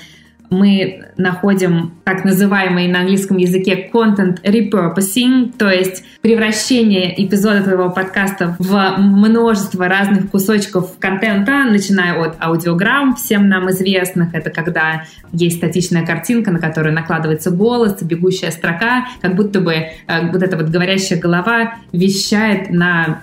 мы 0.50 1.06
находим 1.18 1.94
так 2.04 2.24
называемый 2.26 2.88
на 2.88 3.02
английском 3.02 3.38
языке 3.38 3.90
content 3.92 4.42
repurposing, 4.44 5.54
то 5.58 5.70
есть 5.70 6.04
превращение 6.22 7.14
эпизода 7.26 7.64
твоего 7.64 7.90
подкаста 7.90 8.56
в 8.60 8.96
множество 8.98 9.88
разных 9.88 10.30
кусочков 10.30 10.98
контента, 11.00 11.66
начиная 11.66 12.22
от 12.22 12.36
аудиограмм, 12.40 13.16
всем 13.16 13.50
нам 13.50 13.70
известных, 13.72 14.34
это 14.34 14.50
когда 14.50 15.04
есть 15.32 15.58
статичная 15.58 16.06
картинка, 16.06 16.52
на 16.52 16.60
которую 16.60 16.94
накладывается 16.94 17.52
голос, 17.52 18.02
бегущая 18.02 18.52
строка, 18.52 19.06
как 19.22 19.36
будто 19.36 19.60
бы 19.60 19.74
э, 19.74 20.32
вот 20.32 20.44
эта 20.44 20.56
вот 20.56 20.68
говорящая 20.68 21.20
голова 21.20 21.76
вещает 21.92 22.70
на 22.70 23.22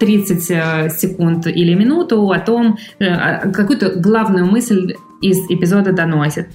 30 0.00 0.50
э, 0.50 0.88
секунд 0.90 1.46
или 1.46 1.74
минуту 1.74 2.30
о 2.30 2.40
том, 2.40 2.78
э, 2.98 3.50
какую-то 3.50 4.00
главную 4.00 4.46
мысль 4.46 4.94
из 5.20 5.38
эпизода 5.50 5.92
доносит. 5.92 6.48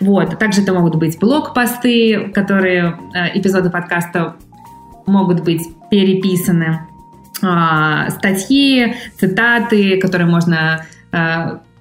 Вот. 0.00 0.38
Также 0.38 0.62
это 0.62 0.74
могут 0.74 0.96
быть 0.96 1.18
блог-посты, 1.18 2.30
которые 2.34 2.98
э, 3.14 3.38
эпизоды 3.38 3.70
подкаста 3.70 4.36
могут 5.06 5.44
быть 5.44 5.62
переписаны, 5.90 6.80
а, 7.40 8.10
статьи, 8.10 8.94
цитаты, 9.18 9.98
которые 10.00 10.28
можно 10.28 10.84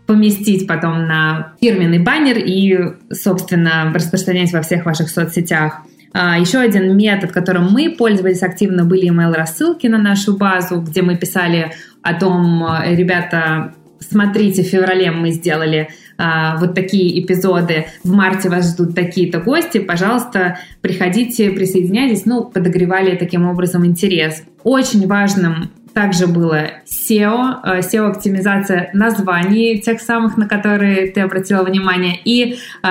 поместить 0.05 0.65
потом 0.65 1.05
на 1.07 1.53
фирменный 1.59 1.99
баннер 1.99 2.37
и, 2.37 2.95
собственно, 3.11 3.91
распространять 3.93 4.53
во 4.53 4.61
всех 4.61 4.85
ваших 4.85 5.09
соцсетях. 5.09 5.81
А, 6.19 6.39
еще 6.39 6.57
один 6.57 6.97
метод, 6.97 7.31
которым 7.31 7.71
мы 7.71 7.91
пользовались 7.91 8.41
активно, 8.41 8.85
были 8.85 9.07
email-рассылки 9.07 9.85
на 9.85 9.99
нашу 9.99 10.35
базу, 10.35 10.81
где 10.81 11.03
мы 11.03 11.15
писали 11.15 11.73
о 12.01 12.15
том, 12.15 12.65
э, 12.65 12.95
ребята, 12.95 13.75
смотрите, 13.99 14.63
в 14.63 14.65
феврале 14.65 15.11
мы 15.11 15.29
сделали 15.29 15.89
а, 16.17 16.57
вот 16.57 16.73
такие 16.73 17.23
эпизоды, 17.23 17.85
в 18.03 18.11
марте 18.11 18.49
вас 18.49 18.73
ждут 18.73 18.95
такие-то 18.95 19.39
гости, 19.39 19.77
пожалуйста, 19.77 20.57
приходите, 20.81 21.51
присоединяйтесь, 21.51 22.25
ну, 22.25 22.45
подогревали 22.45 23.15
таким 23.15 23.47
образом 23.47 23.85
интерес. 23.85 24.41
Очень 24.63 25.05
важным 25.05 25.69
также 25.93 26.25
было 26.25 26.69
SEO, 26.87 27.57
э, 27.63 27.79
SEO-оптимизация 27.81 28.89
названий 28.93 29.79
тех 29.81 30.01
самых, 30.01 30.35
на 30.35 30.47
которые 30.47 31.11
ты 31.11 31.21
обратила 31.21 31.61
внимание, 31.61 32.19
и 32.25 32.53
э, 32.53 32.87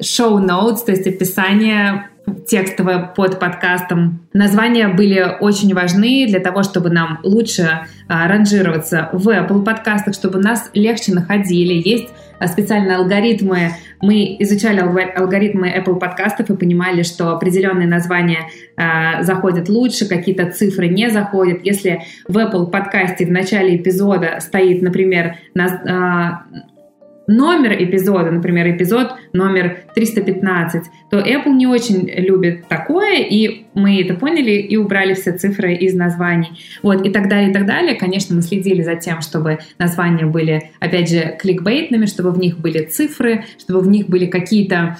show 0.00 0.38
notes, 0.38 0.84
то 0.86 0.92
есть 0.92 1.08
описание 1.08 2.06
текстовое 2.46 2.98
под 3.16 3.38
подкастом. 3.38 4.20
Названия 4.32 4.88
были 4.88 5.36
очень 5.40 5.74
важны 5.74 6.26
для 6.28 6.40
того, 6.40 6.62
чтобы 6.62 6.90
нам 6.90 7.20
лучше 7.22 7.86
а, 8.08 8.28
ранжироваться 8.28 9.08
в 9.12 9.28
Apple 9.28 9.64
подкастах, 9.64 10.14
чтобы 10.14 10.38
нас 10.38 10.70
легче 10.74 11.12
находили. 11.14 11.74
Есть 11.88 12.08
а, 12.40 12.46
специальные 12.48 12.96
алгоритмы. 12.96 13.72
Мы 14.00 14.36
изучали 14.38 14.80
алгоритмы 14.80 15.68
Apple 15.68 15.98
подкастов 15.98 16.48
и 16.48 16.56
понимали, 16.56 17.02
что 17.02 17.32
определенные 17.32 17.86
названия 17.86 18.48
э, 18.76 19.22
заходят 19.22 19.68
лучше, 19.68 20.08
какие-то 20.08 20.50
цифры 20.50 20.88
не 20.88 21.10
заходят. 21.10 21.60
Если 21.64 22.02
в 22.26 22.38
Apple 22.38 22.70
подкасте 22.70 23.26
в 23.26 23.30
начале 23.30 23.76
эпизода 23.76 24.38
стоит, 24.40 24.80
например, 24.80 25.36
на, 25.52 26.46
э, 26.46 26.60
номер 27.30 27.74
эпизода, 27.74 28.30
например, 28.30 28.68
эпизод 28.74 29.12
номер 29.32 29.84
315, 29.94 30.82
то 31.10 31.18
Apple 31.20 31.52
не 31.52 31.68
очень 31.68 32.10
любит 32.10 32.66
такое, 32.66 33.20
и 33.20 33.66
мы 33.74 34.00
это 34.00 34.14
поняли 34.14 34.52
и 34.52 34.76
убрали 34.76 35.14
все 35.14 35.32
цифры 35.32 35.74
из 35.74 35.94
названий. 35.94 36.50
Вот, 36.82 37.06
и 37.06 37.10
так 37.10 37.28
далее, 37.28 37.50
и 37.50 37.52
так 37.52 37.66
далее. 37.66 37.94
Конечно, 37.94 38.34
мы 38.34 38.42
следили 38.42 38.82
за 38.82 38.96
тем, 38.96 39.20
чтобы 39.20 39.60
названия 39.78 40.26
были, 40.26 40.70
опять 40.80 41.08
же, 41.08 41.36
кликбейтными, 41.40 42.06
чтобы 42.06 42.32
в 42.32 42.38
них 42.38 42.58
были 42.58 42.84
цифры, 42.84 43.44
чтобы 43.58 43.80
в 43.80 43.88
них 43.88 44.08
были 44.08 44.26
какие-то 44.26 44.98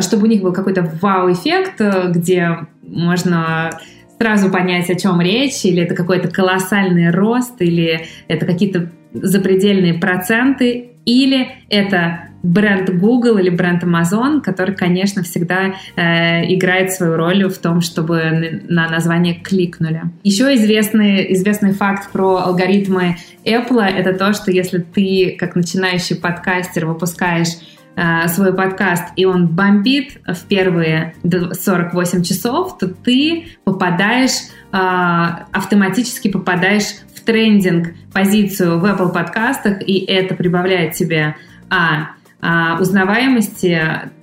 чтобы 0.00 0.24
у 0.24 0.26
них 0.26 0.42
был 0.42 0.52
какой-то 0.52 0.90
вау-эффект, 1.00 1.80
где 2.08 2.66
можно 2.82 3.70
сразу 4.18 4.50
понять, 4.50 4.90
о 4.90 4.96
чем 4.96 5.20
речь, 5.20 5.64
или 5.64 5.84
это 5.84 5.94
какой-то 5.94 6.26
колоссальный 6.26 7.10
рост, 7.10 7.62
или 7.62 8.06
это 8.26 8.44
какие-то 8.44 8.90
запредельные 9.12 9.94
проценты, 9.94 10.87
или 11.08 11.48
это 11.70 12.28
бренд 12.42 12.90
Google 12.90 13.38
или 13.38 13.48
бренд 13.48 13.82
Amazon, 13.82 14.42
который, 14.42 14.76
конечно, 14.76 15.22
всегда 15.22 15.74
э, 15.96 16.52
играет 16.54 16.92
свою 16.92 17.16
роль 17.16 17.48
в 17.48 17.56
том, 17.58 17.80
чтобы 17.80 18.62
на 18.68 18.90
название 18.90 19.34
кликнули. 19.34 20.02
Еще 20.22 20.54
известный, 20.56 21.32
известный 21.32 21.72
факт 21.72 22.12
про 22.12 22.36
алгоритмы 22.36 23.16
Apple— 23.44 23.80
это 23.98 24.12
то, 24.12 24.34
что 24.34 24.50
если 24.50 24.78
ты, 24.78 25.34
как 25.38 25.56
начинающий 25.56 26.16
подкастер, 26.16 26.84
выпускаешь 26.84 27.56
э, 27.96 28.28
свой 28.28 28.54
подкаст, 28.54 29.04
и 29.16 29.24
он 29.24 29.46
бомбит 29.46 30.20
в 30.26 30.44
первые 30.46 31.14
48 31.24 32.22
часов, 32.22 32.76
то 32.76 32.86
ты 32.86 33.46
попадаешь, 33.64 34.50
э, 34.72 34.76
автоматически 34.76 36.28
попадаешь 36.28 36.98
трендинг 37.28 37.88
позицию 38.10 38.80
в 38.80 38.86
Apple 38.86 39.12
подкастах, 39.12 39.86
и 39.86 40.02
это 40.06 40.34
прибавляет 40.34 40.94
тебе 40.94 41.36
а, 41.68 42.12
а, 42.40 42.80
узнаваемости, 42.80 43.78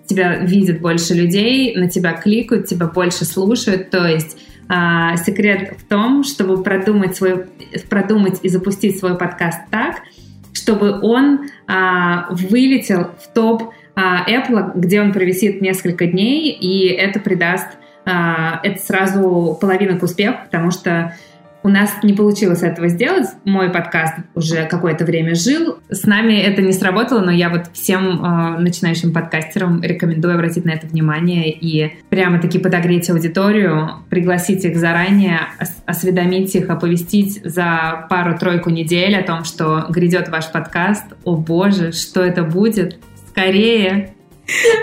тебя 0.08 0.38
видят 0.38 0.82
больше 0.82 1.14
людей, 1.14 1.76
на 1.76 1.88
тебя 1.88 2.14
кликают, 2.14 2.66
тебя 2.66 2.88
больше 2.88 3.24
слушают, 3.26 3.92
то 3.92 4.08
есть 4.08 4.40
а, 4.68 5.18
секрет 5.18 5.78
в 5.78 5.88
том, 5.88 6.24
чтобы 6.24 6.64
продумать, 6.64 7.16
свой, 7.16 7.46
продумать 7.92 8.40
и 8.42 8.50
запустить 8.50 8.98
свой 8.98 9.16
подкаст 9.16 9.60
так, 9.70 9.98
чтобы 10.54 11.00
он 11.00 11.48
а, 11.68 12.26
вылетел 12.32 13.12
в 13.22 13.32
топ 13.36 13.72
а, 13.94 14.28
Apple, 14.28 14.72
где 14.74 15.00
он 15.00 15.14
провисит 15.14 15.62
несколько 15.62 16.08
дней, 16.08 16.50
и 16.50 16.88
это 16.88 17.20
придаст 17.20 17.68
а, 18.04 18.60
это 18.64 18.80
сразу 18.84 19.58
половина 19.62 20.00
к 20.00 20.04
успеху, 20.04 20.38
потому 20.46 20.72
что 20.72 21.16
у 21.66 21.70
нас 21.70 22.04
не 22.04 22.14
получилось 22.14 22.62
этого 22.62 22.90
сделать. 22.90 23.26
Мой 23.44 23.72
подкаст 23.72 24.14
уже 24.36 24.68
какое-то 24.68 25.04
время 25.04 25.34
жил. 25.34 25.80
С 25.90 26.04
нами 26.04 26.36
это 26.36 26.62
не 26.62 26.72
сработало, 26.72 27.22
но 27.22 27.32
я 27.32 27.50
вот 27.50 27.72
всем 27.74 28.24
э, 28.24 28.60
начинающим 28.60 29.12
подкастерам 29.12 29.82
рекомендую 29.82 30.36
обратить 30.36 30.64
на 30.64 30.70
это 30.70 30.86
внимание 30.86 31.50
и 31.50 31.94
прямо-таки 32.10 32.60
подогреть 32.60 33.10
аудиторию, 33.10 33.94
пригласить 34.12 34.64
их 34.64 34.78
заранее, 34.78 35.40
осведомить 35.88 36.54
их, 36.54 36.70
оповестить 36.70 37.42
за 37.44 38.06
пару-тройку 38.12 38.70
недель 38.70 39.18
о 39.18 39.24
том, 39.24 39.44
что 39.44 39.88
грядет 39.90 40.30
ваш 40.30 40.52
подкаст. 40.52 41.06
О 41.24 41.36
боже, 41.36 41.94
что 41.94 42.22
это 42.22 42.44
будет? 42.44 43.00
Скорее! 43.32 44.15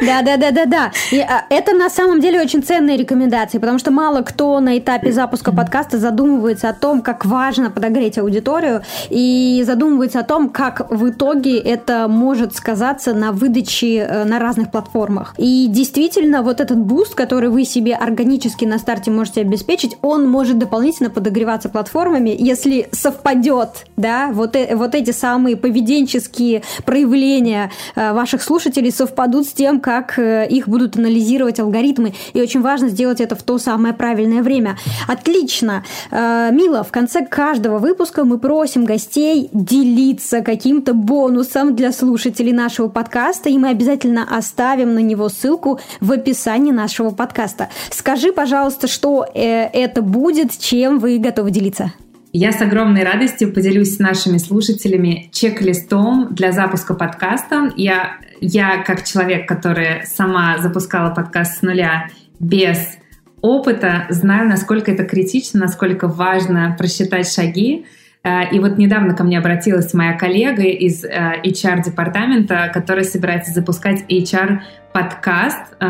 Да, 0.00 0.22
да, 0.22 0.36
да, 0.36 0.50
да, 0.50 0.66
да. 0.66 0.92
И, 1.10 1.20
а, 1.20 1.44
это 1.48 1.72
на 1.72 1.88
самом 1.88 2.20
деле 2.20 2.40
очень 2.40 2.62
ценные 2.62 2.96
рекомендации, 2.96 3.58
потому 3.58 3.78
что 3.78 3.90
мало 3.90 4.22
кто 4.22 4.58
на 4.60 4.78
этапе 4.78 5.12
запуска 5.12 5.52
подкаста 5.52 5.98
задумывается 5.98 6.68
о 6.68 6.72
том, 6.72 7.02
как 7.02 7.24
важно 7.24 7.70
подогреть 7.70 8.18
аудиторию, 8.18 8.82
и 9.10 9.62
задумывается 9.64 10.20
о 10.20 10.24
том, 10.24 10.48
как 10.48 10.90
в 10.90 11.10
итоге 11.10 11.58
это 11.58 12.08
может 12.08 12.54
сказаться 12.54 13.14
на 13.14 13.32
выдаче 13.32 13.98
э, 13.98 14.24
на 14.24 14.38
разных 14.38 14.70
платформах. 14.70 15.34
И 15.38 15.66
действительно, 15.68 16.42
вот 16.42 16.60
этот 16.60 16.78
буст, 16.78 17.14
который 17.14 17.48
вы 17.48 17.64
себе 17.64 17.94
органически 17.94 18.64
на 18.64 18.78
старте 18.78 19.10
можете 19.10 19.42
обеспечить, 19.42 19.96
он 20.02 20.28
может 20.28 20.58
дополнительно 20.58 21.10
подогреваться 21.10 21.68
платформами, 21.68 22.34
если 22.36 22.88
совпадет, 22.92 23.86
да, 23.96 24.30
вот, 24.32 24.56
э, 24.56 24.74
вот 24.74 24.94
эти 24.94 25.12
самые 25.12 25.56
поведенческие 25.56 26.62
проявления 26.84 27.70
э, 27.94 28.12
ваших 28.12 28.42
слушателей 28.42 28.90
совпадут 28.90 29.46
с 29.46 29.51
тем, 29.52 29.80
как 29.80 30.18
э, 30.18 30.46
их 30.48 30.68
будут 30.68 30.96
анализировать 30.96 31.60
алгоритмы. 31.60 32.14
И 32.32 32.40
очень 32.40 32.60
важно 32.60 32.88
сделать 32.88 33.20
это 33.20 33.34
в 33.36 33.42
то 33.42 33.58
самое 33.58 33.94
правильное 33.94 34.42
время. 34.42 34.76
Отлично. 35.08 35.84
Э, 36.10 36.50
Мила, 36.52 36.82
в 36.84 36.90
конце 36.90 37.24
каждого 37.24 37.78
выпуска 37.78 38.24
мы 38.24 38.38
просим 38.38 38.84
гостей 38.84 39.48
делиться 39.52 40.42
каким-то 40.42 40.94
бонусом 40.94 41.74
для 41.74 41.92
слушателей 41.92 42.52
нашего 42.52 42.88
подкаста, 42.88 43.48
и 43.48 43.58
мы 43.58 43.68
обязательно 43.68 44.26
оставим 44.36 44.94
на 44.94 45.00
него 45.00 45.28
ссылку 45.28 45.80
в 46.00 46.12
описании 46.12 46.72
нашего 46.72 47.10
подкаста. 47.10 47.68
Скажи, 47.90 48.32
пожалуйста, 48.32 48.88
что 48.88 49.26
э, 49.34 49.64
это 49.72 50.02
будет, 50.02 50.58
чем 50.58 50.98
вы 50.98 51.18
готовы 51.18 51.50
делиться? 51.50 51.92
Я 52.34 52.52
с 52.52 52.62
огромной 52.62 53.04
радостью 53.04 53.52
поделюсь 53.52 53.96
с 53.96 53.98
нашими 53.98 54.38
слушателями 54.38 55.28
чек-листом 55.32 56.28
для 56.30 56.50
запуска 56.52 56.94
подкаста. 56.94 57.72
Я 57.76 58.16
я 58.42 58.82
как 58.82 59.04
человек, 59.04 59.48
который 59.48 60.04
сама 60.04 60.58
запускала 60.58 61.14
подкаст 61.14 61.58
с 61.58 61.62
нуля 61.62 62.08
без 62.40 62.98
опыта, 63.40 64.06
знаю, 64.10 64.48
насколько 64.48 64.90
это 64.90 65.04
критично, 65.04 65.60
насколько 65.60 66.08
важно 66.08 66.74
просчитать 66.76 67.32
шаги. 67.32 67.86
Э, 68.24 68.50
и 68.52 68.58
вот 68.58 68.78
недавно 68.78 69.14
ко 69.14 69.22
мне 69.22 69.38
обратилась 69.38 69.94
моя 69.94 70.18
коллега 70.18 70.62
из 70.62 71.04
HR-департамента, 71.04 72.54
э, 72.54 72.72
которая 72.72 73.04
собирается 73.04 73.52
запускать 73.52 74.04
HR-подкаст 74.10 75.76
э, 75.78 75.86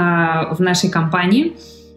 в 0.54 0.60
нашей 0.60 0.90
компании. 0.90 1.56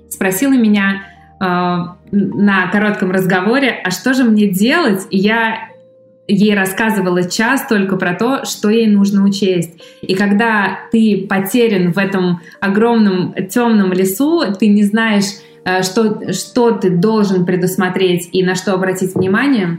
Спросила 0.09 0.53
меня 0.53 1.03
на 1.37 2.67
коротком 2.71 3.11
разговоре, 3.11 3.69
а 3.83 3.91
что 3.91 4.13
же 4.13 4.23
мне 4.23 4.47
делать? 4.47 5.05
И 5.09 5.17
я 5.17 5.67
ей 6.27 6.55
рассказывала 6.55 7.29
час 7.29 7.65
только 7.67 7.97
про 7.97 8.13
то, 8.13 8.45
что 8.45 8.69
ей 8.69 8.87
нужно 8.87 9.23
учесть. 9.23 9.81
И 10.01 10.15
когда 10.15 10.79
ты 10.91 11.25
потерян 11.29 11.91
в 11.91 11.97
этом 11.97 12.41
огромном 12.59 13.33
темном 13.49 13.93
лесу, 13.93 14.43
ты 14.57 14.67
не 14.67 14.83
знаешь, 14.83 15.25
э, 15.65 15.83
что, 15.83 16.31
что 16.33 16.71
ты 16.71 16.89
должен 16.89 17.45
предусмотреть 17.45 18.29
и 18.31 18.43
на 18.43 18.55
что 18.55 18.73
обратить 18.73 19.15
внимание, 19.15 19.77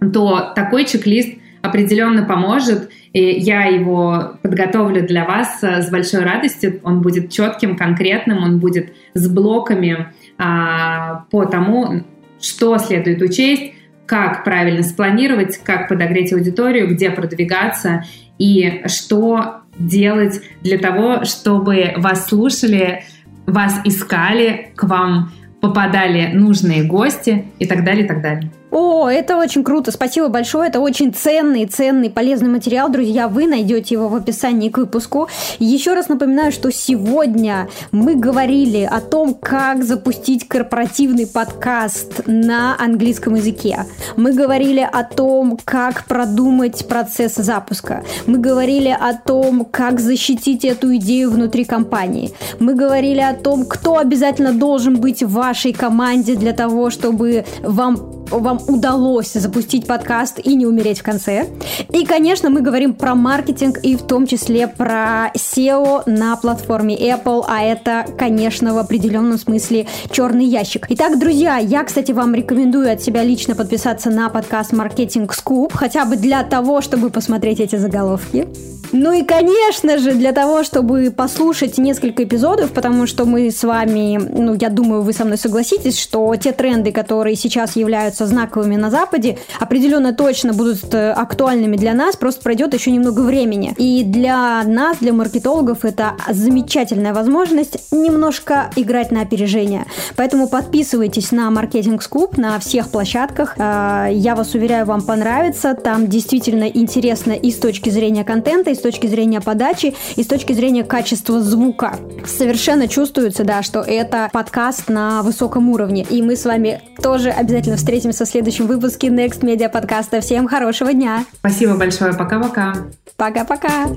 то 0.00 0.52
такой 0.54 0.84
чек-лист 0.84 1.36
определенно 1.62 2.24
поможет. 2.24 2.90
И 3.12 3.22
я 3.22 3.64
его 3.64 4.34
подготовлю 4.42 5.06
для 5.06 5.24
вас 5.24 5.58
э, 5.62 5.82
с 5.82 5.90
большой 5.90 6.20
радостью. 6.20 6.80
Он 6.84 7.02
будет 7.02 7.30
четким, 7.30 7.76
конкретным, 7.76 8.42
он 8.42 8.60
будет 8.60 8.92
с 9.14 9.28
блоками 9.28 10.12
а, 10.38 11.24
по 11.30 11.44
тому, 11.44 12.04
что 12.40 12.78
следует 12.78 13.20
учесть, 13.20 13.74
как 14.10 14.42
правильно 14.42 14.82
спланировать, 14.82 15.58
как 15.58 15.88
подогреть 15.88 16.32
аудиторию, 16.32 16.92
где 16.92 17.10
продвигаться 17.10 18.02
и 18.38 18.82
что 18.86 19.60
делать 19.78 20.42
для 20.62 20.78
того, 20.78 21.24
чтобы 21.24 21.92
вас 21.96 22.26
слушали, 22.26 23.04
вас 23.46 23.80
искали, 23.84 24.72
к 24.74 24.82
вам 24.82 25.30
попадали 25.60 26.32
нужные 26.32 26.82
гости 26.82 27.44
и 27.60 27.66
так 27.66 27.84
далее, 27.84 28.04
и 28.04 28.08
так 28.08 28.20
далее. 28.20 28.50
О, 28.70 29.08
это 29.08 29.36
очень 29.36 29.64
круто. 29.64 29.90
Спасибо 29.90 30.28
большое. 30.28 30.68
Это 30.68 30.80
очень 30.80 31.12
ценный, 31.12 31.66
ценный, 31.66 32.08
полезный 32.08 32.48
материал. 32.48 32.88
Друзья, 32.88 33.28
вы 33.28 33.46
найдете 33.46 33.96
его 33.96 34.08
в 34.08 34.14
описании 34.14 34.68
к 34.68 34.78
выпуску. 34.78 35.28
Еще 35.58 35.94
раз 35.94 36.08
напоминаю, 36.08 36.52
что 36.52 36.70
сегодня 36.70 37.68
мы 37.90 38.14
говорили 38.14 38.88
о 38.90 39.00
том, 39.00 39.34
как 39.34 39.82
запустить 39.82 40.46
корпоративный 40.46 41.26
подкаст 41.26 42.26
на 42.26 42.76
английском 42.78 43.34
языке. 43.34 43.86
Мы 44.16 44.32
говорили 44.32 44.88
о 44.90 45.02
том, 45.02 45.58
как 45.64 46.04
продумать 46.04 46.86
процесс 46.86 47.34
запуска. 47.34 48.04
Мы 48.26 48.38
говорили 48.38 48.96
о 48.98 49.14
том, 49.14 49.64
как 49.64 49.98
защитить 49.98 50.64
эту 50.64 50.94
идею 50.96 51.30
внутри 51.30 51.64
компании. 51.64 52.32
Мы 52.60 52.74
говорили 52.74 53.20
о 53.20 53.34
том, 53.34 53.64
кто 53.64 53.98
обязательно 53.98 54.52
должен 54.52 55.00
быть 55.00 55.22
в 55.22 55.32
вашей 55.32 55.72
команде 55.72 56.36
для 56.36 56.52
того, 56.52 56.90
чтобы 56.90 57.44
вам 57.62 58.19
вам 58.30 58.60
удалось 58.66 59.32
запустить 59.32 59.86
подкаст 59.86 60.38
и 60.42 60.54
не 60.54 60.66
умереть 60.66 61.00
в 61.00 61.02
конце. 61.02 61.46
И, 61.92 62.04
конечно, 62.04 62.50
мы 62.50 62.60
говорим 62.60 62.94
про 62.94 63.14
маркетинг 63.14 63.78
и 63.82 63.96
в 63.96 64.02
том 64.02 64.26
числе 64.26 64.68
про 64.68 65.30
SEO 65.34 66.02
на 66.06 66.36
платформе 66.36 66.96
Apple, 66.96 67.44
а 67.48 67.62
это, 67.62 68.06
конечно, 68.18 68.74
в 68.74 68.78
определенном 68.78 69.38
смысле 69.38 69.86
черный 70.10 70.44
ящик. 70.44 70.86
Итак, 70.90 71.18
друзья, 71.18 71.58
я, 71.58 71.84
кстати, 71.84 72.12
вам 72.12 72.34
рекомендую 72.34 72.92
от 72.92 73.02
себя 73.02 73.22
лично 73.22 73.54
подписаться 73.54 74.10
на 74.10 74.28
подкаст 74.28 74.72
Marketing 74.72 75.28
Scoop, 75.28 75.72
хотя 75.74 76.04
бы 76.04 76.16
для 76.16 76.42
того, 76.42 76.80
чтобы 76.80 77.10
посмотреть 77.10 77.60
эти 77.60 77.76
заголовки. 77.76 78.48
Ну 78.92 79.12
и, 79.12 79.22
конечно 79.22 79.98
же, 79.98 80.14
для 80.14 80.32
того, 80.32 80.64
чтобы 80.64 81.12
послушать 81.16 81.78
несколько 81.78 82.24
эпизодов, 82.24 82.72
потому 82.72 83.06
что 83.06 83.24
мы 83.24 83.50
с 83.50 83.62
вами, 83.62 84.18
ну, 84.18 84.56
я 84.60 84.68
думаю, 84.68 85.02
вы 85.02 85.12
со 85.12 85.24
мной 85.24 85.38
согласитесь, 85.38 85.98
что 85.98 86.34
те 86.34 86.50
тренды, 86.50 86.90
которые 86.90 87.36
сейчас 87.36 87.76
являются 87.76 88.09
знаковыми 88.18 88.76
на 88.76 88.90
Западе, 88.90 89.38
определенно 89.58 90.12
точно 90.12 90.52
будут 90.52 90.92
э, 90.94 91.12
актуальными 91.12 91.76
для 91.76 91.94
нас, 91.94 92.16
просто 92.16 92.42
пройдет 92.42 92.74
еще 92.74 92.90
немного 92.90 93.20
времени. 93.20 93.74
И 93.76 94.04
для 94.04 94.62
нас, 94.64 94.98
для 94.98 95.12
маркетологов, 95.12 95.84
это 95.84 96.12
замечательная 96.28 97.14
возможность 97.14 97.92
немножко 97.92 98.70
играть 98.76 99.10
на 99.10 99.22
опережение. 99.22 99.86
Поэтому 100.16 100.48
подписывайтесь 100.48 101.32
на 101.32 101.50
Маркетинг 101.50 102.02
Скуп 102.02 102.36
на 102.36 102.58
всех 102.58 102.88
площадках. 102.90 103.54
Э, 103.58 104.08
я 104.12 104.34
вас 104.34 104.54
уверяю, 104.54 104.86
вам 104.86 105.02
понравится. 105.02 105.74
Там 105.74 106.08
действительно 106.08 106.64
интересно 106.64 107.32
и 107.32 107.50
с 107.50 107.58
точки 107.58 107.90
зрения 107.90 108.24
контента, 108.24 108.70
и 108.70 108.74
с 108.74 108.80
точки 108.80 109.06
зрения 109.06 109.40
подачи, 109.40 109.94
и 110.16 110.22
с 110.22 110.26
точки 110.26 110.52
зрения 110.52 110.84
качества 110.84 111.40
звука. 111.40 111.96
Совершенно 112.26 112.88
чувствуется, 112.88 113.44
да, 113.44 113.62
что 113.62 113.80
это 113.80 114.28
подкаст 114.32 114.88
на 114.88 115.22
высоком 115.22 115.68
уровне. 115.70 116.06
И 116.08 116.22
мы 116.22 116.36
с 116.36 116.44
вами 116.44 116.82
тоже 117.02 117.30
обязательно 117.30 117.76
встретимся 118.00 118.24
в 118.24 118.28
следующем 118.28 118.66
выпуске 118.66 119.08
Next 119.08 119.40
Media 119.42 119.68
подкаста. 119.68 120.22
Всем 120.22 120.48
хорошего 120.48 120.94
дня! 120.94 121.26
Спасибо 121.34 121.74
большое. 121.74 122.14
Пока-пока. 122.14 122.72
Пока-пока. 123.16 123.88